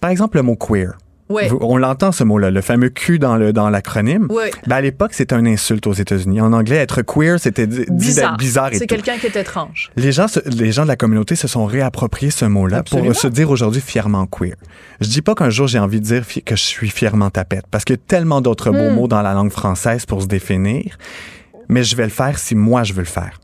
Par 0.00 0.10
exemple, 0.10 0.36
le 0.36 0.42
mot 0.42 0.56
queer. 0.56 0.92
On 1.60 1.76
l'entend 1.76 2.12
ce 2.12 2.24
mot-là, 2.24 2.50
le 2.50 2.60
fameux 2.60 2.88
Q 2.90 3.18
dans 3.18 3.36
le 3.36 3.52
dans 3.52 3.70
l'acronyme. 3.70 4.26
Ouais. 4.30 4.50
Ben, 4.66 4.76
à 4.76 4.80
l'époque, 4.80 5.14
c'était 5.14 5.36
une 5.36 5.46
insulte 5.46 5.86
aux 5.86 5.92
États-Unis. 5.92 6.40
En 6.40 6.52
anglais, 6.52 6.76
être 6.76 7.02
queer, 7.02 7.38
c'était 7.40 7.66
dit 7.66 7.84
d'être 7.86 8.36
bizarre 8.36 8.72
et 8.72 8.76
c'est 8.76 8.86
quelqu'un 8.86 9.16
qui 9.18 9.26
est 9.26 9.36
étrange 9.36 9.90
Les 9.96 10.12
gens, 10.12 10.28
se- 10.28 10.40
les 10.48 10.72
gens 10.72 10.82
de 10.82 10.88
la 10.88 10.96
communauté 10.96 11.36
se 11.36 11.48
sont 11.48 11.64
réappropriés 11.64 12.30
ce 12.30 12.44
mot-là 12.44 12.82
pour 12.82 13.14
se 13.14 13.28
dire 13.28 13.50
aujourd'hui 13.50 13.80
fièrement 13.80 14.26
queer. 14.26 14.56
Je 15.00 15.08
dis 15.08 15.22
pas 15.22 15.34
qu'un 15.34 15.50
jour 15.50 15.66
j'ai 15.66 15.78
envie 15.78 16.00
de 16.00 16.04
dire 16.04 16.24
que 16.44 16.56
je 16.56 16.62
suis 16.62 16.90
fièrement 16.90 17.30
tapette, 17.30 17.64
parce 17.70 17.84
qu'il 17.84 17.96
y 17.96 17.98
a 17.98 18.02
tellement 18.06 18.40
d'autres 18.40 18.70
beaux 18.70 18.90
Hmm. 18.90 18.94
mots 18.94 19.08
dans 19.08 19.22
la 19.22 19.32
langue 19.32 19.50
française 19.52 20.04
pour 20.06 20.20
se 20.22 20.26
définir, 20.26 20.98
mais 21.68 21.82
je 21.84 21.96
vais 21.96 22.04
le 22.04 22.10
faire 22.10 22.38
si 22.38 22.54
moi 22.54 22.82
je 22.82 22.92
veux 22.92 23.00
le 23.00 23.06
faire. 23.06 23.39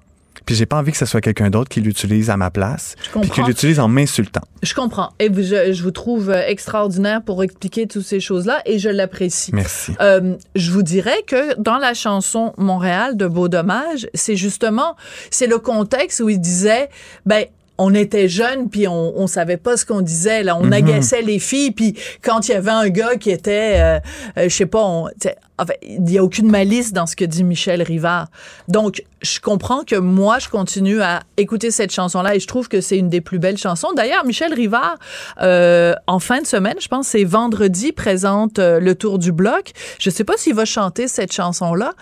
Puis 0.47 0.55
j'ai 0.55 0.65
pas 0.67 0.77
envie 0.79 0.93
que 0.93 0.97
ce 0.99 1.05
soit 1.07 1.21
quelqu'un 1.21 1.51
d'autre 1.51 1.69
qui 1.69 1.81
l'utilise 1.81 2.31
à 2.31 2.37
ma 2.37 2.51
place, 2.51 2.95
puis 3.21 3.29
qui 3.31 3.43
l'utilise 3.43 3.81
en 3.81 3.89
m'insultant. 3.89 4.43
je 4.63 4.75
comprends 4.75 5.11
et 5.19 5.29
vous- 5.29 5.43
je, 5.43 5.73
je 5.73 5.83
vous 5.83 5.91
trouve 5.91 6.31
euh, 6.31 6.47
extraordinaire 6.47 7.21
pour 7.23 7.43
expliquer 7.45 7.87
toutes 7.87 8.05
ces 8.07 8.21
choses 8.21 8.47
là 8.47 8.63
et 8.65 8.79
je 8.79 8.89
l'apprécie 8.89 9.51
Merci. 9.53 9.93
Euh, 10.01 10.37
je 10.55 10.71
vous 10.71 10.83
dirais 10.83 11.23
que 11.27 11.61
dans 11.61 11.79
la 11.79 11.95
chanson 11.95 12.53
Montréal 12.59 13.17
de 13.17 13.27
Beau 13.27 13.49
Dommage, 13.49 14.09
c'est 14.15 14.37
justement 14.37 14.97
c'est 15.31 15.47
le 15.49 15.59
contexte 15.59 16.21
où 16.21 16.29
il 16.29 16.41
disait 16.41 16.89
ben 17.27 17.45
on 17.79 17.95
était 17.95 18.29
jeunes 18.29 18.69
puis 18.71 18.89
on, 18.89 19.19
on 19.19 19.27
savait 19.27 19.57
pas 19.57 19.77
ce 19.77 19.85
qu'on 19.85 20.01
disait 20.01 20.43
là, 20.43 20.57
on 20.57 20.65
Mhm. 20.65 20.73
agaçait 20.73 21.23
les 21.23 21.39
filles 21.39 21.71
puis 21.73 21.95
quand 22.23 22.49
il 22.49 22.53
y 22.53 22.55
avait 22.55 22.71
un 22.71 22.89
gars 22.89 23.17
qui 23.17 23.31
était 23.31 23.75
euh, 23.77 23.99
euh, 24.39 24.49
je 24.49 24.55
sais 24.55 24.67
pas 24.67 24.83
on, 24.85 25.09
t'sais, 25.19 25.37
en 25.59 25.65
fait, 25.65 25.79
il 25.83 26.11
y 26.11 26.19
a 26.19 26.23
aucune 26.25 26.51
malice 26.51 26.93
dans 26.93 27.07
ce 27.07 27.17
que 27.17 27.25
dit 27.25 27.43
Michel 27.43 27.81
Rivard. 27.83 28.27
Donc 28.69 29.03
je 29.23 29.41
comprends 29.41 29.85
que 29.85 29.97
moi 29.97 30.39
je 30.39 30.49
continue 30.51 31.01
à 31.01 31.21
écouter 31.39 31.71
cette 31.71 31.91
chanson 31.93 32.21
là 32.23 32.35
et 32.35 32.41
je 32.41 32.47
trouve 32.47 32.69
que 32.69 32.81
c'est 32.83 32.99
une 32.99 33.09
des 33.09 33.23
plus 33.23 33.39
belles 33.39 33.57
chansons. 33.57 33.89
D'ailleurs 33.97 34.25
Michel 34.27 34.53
Rivard 34.53 34.97
euh, 35.43 35.95
en 36.07 36.19
fin 36.19 36.41
de 36.43 36.47
semaine, 36.47 36.77
je 36.81 36.89
pense 36.89 37.09
c'est 37.09 37.25
vendredi 37.25 37.93
présente 37.93 38.59
euh, 38.59 38.81
le 38.81 38.95
tour 38.95 39.19
du 39.19 39.33
bloc. 39.33 39.73
Je 39.99 40.11
sais 40.11 40.25
pas 40.25 40.35
s'il 40.37 40.55
va 40.55 40.65
chanter 40.65 41.09
cette 41.09 41.33
chanson 41.33 41.75
là 41.75 41.95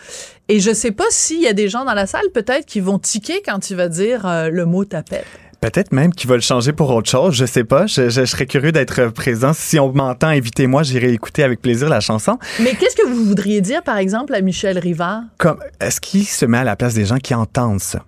et 0.48 0.58
je 0.60 0.72
sais 0.72 0.90
pas 0.90 1.04
s'il 1.10 1.40
y 1.40 1.46
a 1.48 1.52
des 1.52 1.68
gens 1.68 1.84
dans 1.84 1.94
la 1.94 2.06
salle 2.06 2.28
peut-être 2.34 2.66
qui 2.66 2.80
vont 2.80 2.98
tiquer 2.98 3.40
quand 3.46 3.70
il 3.70 3.76
va 3.76 3.88
dire 3.88 4.26
euh, 4.26 4.48
le 4.50 4.66
mot 4.66 4.84
tapette. 4.84 5.26
Peut-être 5.70 5.92
même 5.92 6.12
qu'ils 6.12 6.28
veulent 6.28 6.42
changer 6.42 6.72
pour 6.72 6.90
autre 6.90 7.08
chose, 7.08 7.34
je 7.34 7.46
sais 7.46 7.64
pas. 7.64 7.86
Je, 7.86 8.10
je- 8.10 8.20
je 8.20 8.24
serais 8.26 8.44
curieux 8.46 8.70
d'être 8.72 9.06
présent. 9.08 9.52
Si 9.54 9.78
on 9.78 9.90
m'entend, 9.92 10.26
invitez-moi, 10.28 10.82
j'irai 10.82 11.12
écouter 11.12 11.42
avec 11.42 11.62
plaisir 11.62 11.88
la 11.88 12.00
chanson. 12.00 12.38
Mais 12.60 12.74
qu'est-ce 12.74 12.94
que 12.96 13.06
vous 13.08 13.24
voudriez 13.24 13.62
dire, 13.62 13.82
par 13.82 13.96
exemple, 13.96 14.34
à 14.34 14.40
Michel 14.42 14.78
Rivard? 14.78 15.22
comme 15.38 15.58
est-ce 15.80 16.00
qu'il 16.02 16.24
se 16.26 16.44
met 16.44 16.58
à 16.58 16.64
la 16.64 16.76
place 16.76 16.92
des 16.92 17.06
gens 17.06 17.16
qui 17.16 17.34
entendent 17.34 17.80
ça? 17.80 18.04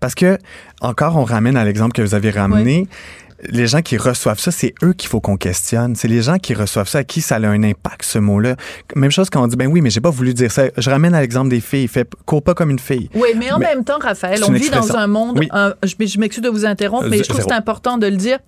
Parce 0.00 0.14
que 0.14 0.38
encore 0.80 1.16
on 1.16 1.24
ramène 1.24 1.56
à 1.58 1.64
l'exemple 1.64 1.92
que 1.92 2.00
vous 2.02 2.14
avez 2.14 2.30
ramené. 2.30 2.88
Les 3.48 3.66
gens 3.66 3.80
qui 3.80 3.96
reçoivent 3.96 4.38
ça, 4.38 4.50
c'est 4.50 4.74
eux 4.82 4.92
qu'il 4.92 5.08
faut 5.08 5.20
qu'on 5.20 5.36
questionne. 5.36 5.96
C'est 5.96 6.08
les 6.08 6.22
gens 6.22 6.36
qui 6.38 6.52
reçoivent 6.54 6.88
ça 6.88 6.98
à 6.98 7.04
qui 7.04 7.20
ça 7.20 7.36
a 7.36 7.46
un 7.46 7.62
impact 7.62 8.04
ce 8.04 8.18
mot-là. 8.18 8.56
Même 8.94 9.10
chose 9.10 9.30
quand 9.30 9.42
on 9.42 9.46
dit 9.46 9.56
ben 9.56 9.66
oui, 9.66 9.80
mais 9.80 9.90
j'ai 9.90 10.00
pas 10.00 10.10
voulu 10.10 10.34
dire 10.34 10.52
ça. 10.52 10.64
Je 10.76 10.90
ramène 10.90 11.14
à 11.14 11.20
l'exemple 11.20 11.48
des 11.48 11.60
filles. 11.60 11.88
Fait 11.88 12.08
cours 12.26 12.42
pas 12.42 12.54
comme 12.54 12.70
une 12.70 12.78
fille. 12.78 13.08
Oui, 13.14 13.28
mais 13.36 13.50
en 13.50 13.58
Mais 13.58 13.66
même 13.74 13.84
temps, 13.84 13.98
Raphaël, 14.00 14.42
on 14.46 14.52
vit 14.52 14.68
dans 14.70 14.94
un 14.96 15.06
monde. 15.06 15.38
Oui. 15.38 15.48
un- 15.52 15.74
je 15.82 15.94
je 15.98 16.18
m'excuse 16.18 16.42
de 16.42 16.48
vous 16.50 16.66
interrompre, 16.66 17.06
mais 17.08 17.20
Euh, 17.20 17.22
je 17.22 17.28
trouve 17.28 17.38
que 17.42 17.48
c'est 17.48 17.54
important 17.54 17.96
de 17.98 18.06
le 18.06 18.16
dire. 18.16 18.38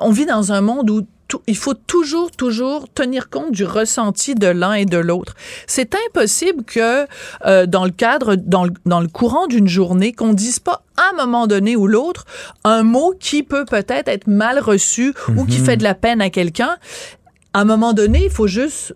On 0.00 0.10
vit 0.10 0.26
dans 0.26 0.52
un 0.52 0.60
monde 0.60 0.90
où 0.90 1.06
tout- 1.28 1.42
il 1.46 1.56
faut 1.56 1.74
toujours, 1.74 2.30
toujours 2.30 2.86
tenir 2.92 3.30
compte 3.30 3.52
du 3.52 3.64
ressenti 3.64 4.34
de 4.34 4.46
l'un 4.46 4.74
et 4.74 4.84
de 4.84 4.98
l'autre. 4.98 5.34
C'est 5.66 5.94
impossible 6.08 6.62
que 6.64 7.06
euh, 7.46 7.66
dans 7.66 7.84
le 7.84 7.90
cadre, 7.90 8.36
dans 8.36 8.64
le, 8.64 8.70
dans 8.84 9.00
le 9.00 9.08
courant 9.08 9.46
d'une 9.46 9.68
journée, 9.68 10.12
qu'on 10.12 10.32
dise 10.34 10.58
pas 10.60 10.82
à 10.96 11.10
un 11.12 11.16
moment 11.26 11.46
donné 11.46 11.76
ou 11.76 11.86
l'autre 11.86 12.24
un 12.64 12.82
mot 12.82 13.14
qui 13.18 13.42
peut 13.42 13.64
peut-être 13.64 14.08
être 14.08 14.26
mal 14.28 14.58
reçu 14.58 15.14
ou 15.36 15.44
qui 15.44 15.58
Mhm. 15.58 15.64
fait 15.64 15.76
de 15.76 15.82
la 15.84 15.94
peine 15.94 16.20
à 16.20 16.30
quelqu'un. 16.30 16.76
À 17.52 17.60
un 17.60 17.64
moment 17.64 17.92
donné, 17.92 18.24
il 18.24 18.30
faut 18.30 18.46
juste 18.46 18.94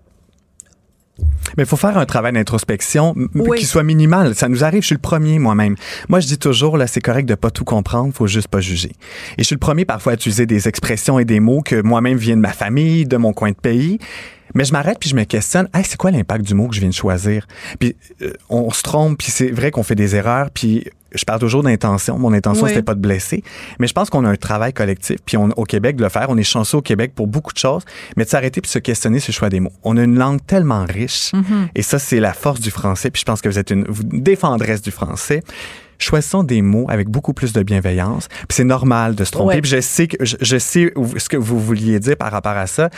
Mais 1.57 1.65
il 1.65 1.67
faut 1.67 1.77
faire 1.77 1.99
un 1.99 2.07
travail 2.07 2.33
d'introspection 2.33 3.15
Oui. 3.35 3.59
qui 3.59 3.65
soit 3.67 3.83
minimal. 3.83 4.35
Ça 4.35 4.49
nous 4.49 4.63
arrive, 4.65 4.83
je 4.83 4.87
suis 4.87 4.95
le 4.95 5.01
premier 5.01 5.39
moi-même. 5.39 5.75
Moi, 6.09 6.21
je 6.21 6.27
dis 6.27 6.39
toujours, 6.39 6.77
là, 6.77 6.87
c'est 6.87 7.01
correct 7.01 7.27
de 7.27 7.35
pas 7.35 7.51
tout 7.51 7.65
comprendre, 7.65 8.13
faut 8.15 8.27
juste 8.27 8.49
pas 8.49 8.61
juger. 8.61 8.93
Et 9.37 9.43
je 9.43 9.45
suis 9.45 9.55
le 9.57 9.61
premier 9.61 9.85
parfois 9.85 10.13
à 10.13 10.15
utiliser 10.15 10.47
des 10.47 10.69
expressions 10.69 11.19
et 11.19 11.25
des 11.25 11.41
mots 11.41 11.63
que 11.63 11.81
moi-même 11.83 12.17
viennent 12.19 12.39
de 12.39 12.43
ma 12.43 12.53
famille, 12.53 13.05
de 13.07 13.17
mon 13.17 13.33
coin 13.33 13.51
de 13.51 13.57
pays. 13.57 13.99
Mais 14.55 14.65
je 14.65 14.73
m'arrête 14.73 14.99
puis 14.99 15.09
je 15.09 15.15
me 15.15 15.25
questionne, 15.25 15.69
hey, 15.75 15.85
c'est 15.85 15.97
quoi 15.97 16.11
l'impact 16.11 16.45
du 16.45 16.55
mot 16.55 16.67
que 16.69 16.75
je 16.75 16.81
viens 16.81 16.89
de 16.89 16.95
choisir? 16.95 17.47
Puis 17.79 17.97
euh, 18.23 18.33
on 18.49 18.71
se 18.71 18.83
trompe, 18.83 19.19
puis 19.19 19.31
c'est 19.31 19.51
vrai 19.51 19.71
qu'on 19.71 19.85
fait 19.85 19.95
des 19.95 20.17
erreurs, 20.17 20.51
puis 20.53 20.89
je 21.15 21.25
parle 21.25 21.41
toujours 21.41 21.63
d'intention. 21.63 22.19
Mon 22.19 22.33
intention, 22.33 22.65
Oui. 22.65 22.71
c'était 22.71 22.83
pas 22.83 22.95
de 22.95 23.01
blesser. 23.01 23.43
Mais 23.79 23.87
je 23.87 23.93
pense 23.93 24.11
qu'on 24.11 24.25
a 24.25 24.29
un 24.29 24.37
travail 24.37 24.73
collectif, 24.73 25.17
puis 25.25 25.37
on, 25.37 25.49
au 25.57 25.65
Québec, 25.65 25.97
de 25.97 26.03
le 26.03 26.09
faire. 26.09 26.27
On 26.29 26.37
est 26.37 26.43
chanceux 26.43 26.79
au 26.79 26.83
Québec 26.83 27.13
pour 27.15 27.27
beaucoup 27.27 27.53
de 27.53 27.59
choses, 27.59 27.85
mais 28.17 28.25
de 28.25 28.29
s'arrêter 28.29 28.61
puis 28.61 28.71
se 28.71 28.79
questionner 28.79 29.21
sur 29.21 29.33
le 29.33 29.37
choix 29.37 29.49
des 29.51 29.61
mots. 29.61 29.73
On 29.83 29.97
a 29.97 30.03
une 30.03 30.19
langue 30.19 30.41
tellement 30.47 30.85
riche, 30.85 31.33
et 31.75 31.83
ça, 31.83 31.99
c'est 31.99 32.21
la 32.21 32.33
force 32.33 32.61
du 32.61 32.71
français, 32.71 33.11
puis 33.11 33.21
je 33.21 33.25
pense 33.25 33.41
que 33.41 33.49
vous 33.49 33.59
êtes 33.59 33.71
une 33.71 33.85
vous- 33.89 34.03
défendresse 34.05 34.83
du 34.83 34.91
français. 34.91 35.43
choisissons 35.99 36.43
des 36.45 36.63
mots 36.63 36.87
avec 36.89 37.11
beaucoup 37.11 37.35
plus 37.35 37.53
de 37.53 37.63
bienveillance. 37.63 38.29
Puis 38.29 38.47
c'est 38.57 38.65
normal 38.65 39.15
de 39.15 39.23
se 39.25 39.33
tromper. 39.33 39.57
Ouais. 39.57 39.61
Puis 39.61 39.71
je 39.71 39.81
sais 39.83 40.07
que 40.09 40.25
je, 40.25 40.37
je 40.41 40.57
sais 40.57 40.95
ce 41.19 41.29
que 41.29 41.37
vous 41.37 41.61
vouliez 41.61 42.01
dire 42.01 42.17
par 42.17 42.33
rapport 42.33 42.57
à 42.57 42.67
ça, 42.67 42.89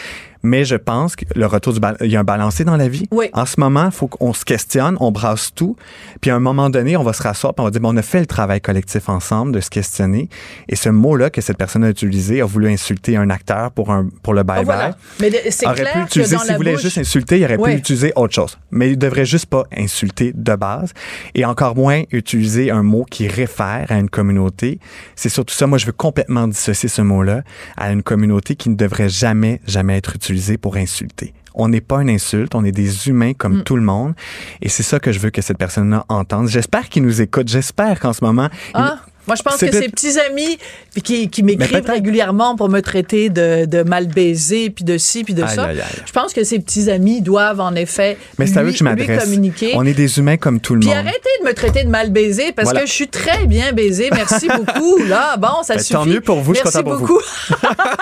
mais 0.42 0.64
je 0.64 0.76
pense 0.76 1.16
que 1.16 1.24
le 1.34 1.46
retour 1.46 1.72
du 1.72 1.80
il 2.00 2.10
y 2.10 2.16
a 2.16 2.20
un 2.20 2.24
balancier 2.24 2.64
dans 2.64 2.76
la 2.76 2.88
vie. 2.88 3.06
Oui. 3.10 3.28
En 3.32 3.46
ce 3.46 3.58
moment, 3.58 3.86
il 3.86 3.92
faut 3.92 4.08
qu'on 4.08 4.32
se 4.32 4.44
questionne, 4.44 4.96
on 5.00 5.10
brasse 5.12 5.52
tout, 5.54 5.76
puis 6.20 6.30
à 6.30 6.36
un 6.36 6.40
moment 6.40 6.70
donné, 6.70 6.96
on 6.96 7.02
va 7.02 7.12
se 7.12 7.22
rasseoir, 7.22 7.54
puis 7.54 7.62
on 7.62 7.64
va 7.64 7.70
dire 7.70 7.80
bon, 7.80 7.92
on 7.94 7.96
a 7.96 8.02
fait 8.02 8.20
le 8.20 8.26
travail 8.26 8.60
collectif 8.60 9.08
ensemble 9.08 9.52
de 9.52 9.60
se 9.60 9.70
questionner. 9.70 10.28
Et 10.68 10.76
ce 10.76 10.88
mot-là 10.88 11.30
que 11.30 11.40
cette 11.40 11.56
personne 11.58 11.84
a 11.84 11.90
utilisé 11.90 12.40
a 12.40 12.44
voulu 12.44 12.68
insulter 12.70 13.16
un 13.16 13.30
acteur 13.30 13.70
pour 13.72 13.90
un 13.90 14.08
pour 14.22 14.34
le 14.34 14.42
bye 14.42 14.58
Ah, 14.60 14.62
voilà. 14.64 14.96
Mais 15.20 15.30
c'est 15.50 15.66
aurait 15.66 15.76
clair 15.76 15.92
pu 15.94 16.00
utiliser, 16.02 16.38
s'il 16.38 16.48
la 16.48 16.56
voulait 16.56 16.72
bouche- 16.74 16.82
juste 16.82 16.98
insulter, 16.98 17.38
il 17.38 17.44
aurait 17.44 17.56
Ouais. 17.56 17.72
pu 17.74 17.78
utiliser 17.78 18.12
autre 18.16 18.34
chose. 18.34 18.58
Mais 18.70 18.90
il 18.90 18.98
devrait 18.98 19.24
juste 19.26 19.46
pas 19.46 19.64
insulter 19.76 20.32
de 20.34 20.54
base. 20.54 20.92
Et 21.34 21.44
encore 21.44 21.76
moins 21.76 22.02
utiliser 22.12 22.70
un 22.70 22.82
mot 22.82 23.04
qui 23.08 23.28
réfère 23.28 23.86
à 23.90 23.98
une 23.98 24.08
communauté. 24.10 24.78
C'est 25.16 25.28
surtout 25.28 25.54
ça. 25.54 25.66
Moi, 25.66 25.78
je 25.78 25.86
veux 25.86 25.92
complètement 25.92 26.48
dissocier 26.48 26.88
ce 26.88 27.02
mot-là 27.02 27.42
à 27.76 27.92
une 27.92 28.02
communauté 28.02 28.56
qui 28.56 28.68
ne 28.70 28.74
devrait 28.74 29.08
jamais, 29.08 29.60
jamais 29.66 29.96
être 29.96 30.14
utilisée 30.16 30.31
pour 30.60 30.76
insulter. 30.76 31.34
On 31.54 31.68
n'est 31.68 31.80
pas 31.82 32.00
une 32.00 32.08
insulte, 32.10 32.54
on 32.54 32.64
est 32.64 32.72
des 32.72 33.08
humains 33.08 33.34
comme 33.34 33.58
Mm. 33.58 33.62
tout 33.64 33.76
le 33.76 33.82
monde. 33.82 34.14
Et 34.62 34.68
c'est 34.70 34.82
ça 34.82 34.98
que 35.00 35.12
je 35.12 35.18
veux 35.18 35.30
que 35.30 35.42
cette 35.42 35.58
personne-là 35.58 36.04
entende. 36.08 36.48
J'espère 36.48 36.88
qu'il 36.88 37.02
nous 37.02 37.20
écoute. 37.20 37.48
J'espère 37.48 38.00
qu'en 38.00 38.12
ce 38.14 38.24
moment, 38.24 38.48
il- 38.68 38.70
Ah, 38.74 39.00
moi, 39.26 39.36
je 39.36 39.42
pense 39.42 39.56
que 39.58 39.70
ses 39.70 39.88
petits 39.88 40.18
amis 40.18 40.58
puis 40.92 41.28
qui, 41.30 41.42
m'écrivent 41.42 41.86
régulièrement 41.88 42.56
pour 42.56 42.68
me 42.68 42.80
traiter 42.80 43.30
de, 43.30 43.64
de 43.66 43.82
mal 43.82 44.06
baisé, 44.06 44.68
puis 44.70 44.84
de 44.84 44.98
ci, 44.98 45.24
puis 45.24 45.32
de 45.34 45.42
Aïe, 45.42 45.54
ça. 45.54 45.64
aïe, 45.64 45.80
aïe. 45.80 46.02
Je 46.06 46.12
pense 46.12 46.32
que 46.32 46.44
ses 46.44 46.58
petits 46.58 46.90
amis 46.90 47.22
doivent 47.22 47.60
en 47.60 47.74
effet 47.74 48.18
mais 48.38 48.46
c'est 48.46 48.58
à 48.58 48.62
eux 48.62 48.66
lui, 48.66 48.72
que 48.72 48.78
je 48.78 48.84
lui 48.84 48.90
m'adresse. 48.90 49.24
communiquer. 49.24 49.72
On 49.74 49.86
est 49.86 49.94
des 49.94 50.18
humains 50.18 50.36
comme 50.36 50.60
tout 50.60 50.74
le 50.74 50.80
Puis 50.80 50.88
monde. 50.88 50.98
arrêtez 50.98 51.28
de 51.40 51.46
me 51.46 51.54
traiter 51.54 51.84
de 51.84 51.88
mal 51.88 52.10
baisé 52.10 52.52
parce 52.52 52.66
Voilà. 52.66 52.80
que 52.82 52.86
je 52.86 52.92
suis 52.92 53.08
très 53.08 53.46
bien 53.46 53.72
baisé. 53.72 54.10
Merci 54.12 54.48
beaucoup. 54.56 54.98
Là, 55.04 55.36
bon, 55.38 55.62
ça 55.62 55.74
Ben, 55.74 55.80
suffit. 55.80 55.92
tant 55.94 56.04
mieux 56.04 56.20
pour 56.20 56.40
vous, 56.40 56.52
je 56.54 56.58
suis 56.60 56.64
Merci 56.66 56.82
pour 56.82 56.96
beaucoup. 56.98 57.20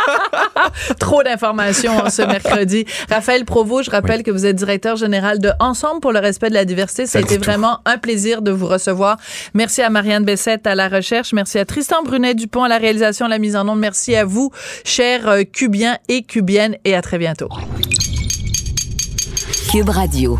Trop 0.98 1.22
d'informations 1.22 1.96
en 1.98 2.10
ce 2.10 2.22
mercredi. 2.22 2.86
Raphaël 3.10 3.44
Provost, 3.44 3.86
je 3.86 3.90
rappelle 3.90 4.22
que 4.22 4.30
vous 4.30 4.46
êtes 4.46 4.56
directeur 4.56 4.96
général 4.96 5.38
de 5.38 5.50
Ensemble 5.60 6.00
pour 6.00 6.12
le 6.12 6.18
respect 6.18 6.48
de 6.48 6.54
la 6.54 6.64
diversité. 6.64 7.06
Ça 7.06 7.18
a 7.18 7.22
été 7.22 7.36
tout. 7.36 7.44
vraiment 7.44 7.78
un 7.84 7.98
plaisir 7.98 8.42
de 8.42 8.50
vous 8.50 8.66
recevoir. 8.66 9.16
Merci 9.54 9.82
à 9.82 9.90
Marianne 9.90 10.24
Bessette 10.24 10.66
à 10.66 10.74
la 10.74 10.88
recherche. 10.88 11.09
Merci 11.32 11.58
à 11.58 11.64
Tristan 11.64 12.02
Brunet-Dupont 12.02 12.62
à 12.62 12.68
la 12.68 12.78
réalisation, 12.78 13.26
la 13.26 13.38
mise 13.38 13.56
en 13.56 13.68
onde. 13.68 13.80
Merci 13.80 14.14
à 14.14 14.24
vous, 14.24 14.50
chers 14.84 15.28
euh, 15.28 15.42
Cubiens 15.42 15.98
et 16.08 16.22
Cubiennes, 16.22 16.76
et 16.84 16.94
à 16.94 17.02
très 17.02 17.18
bientôt. 17.18 17.48
Cube 19.70 19.88
Radio. 19.88 20.38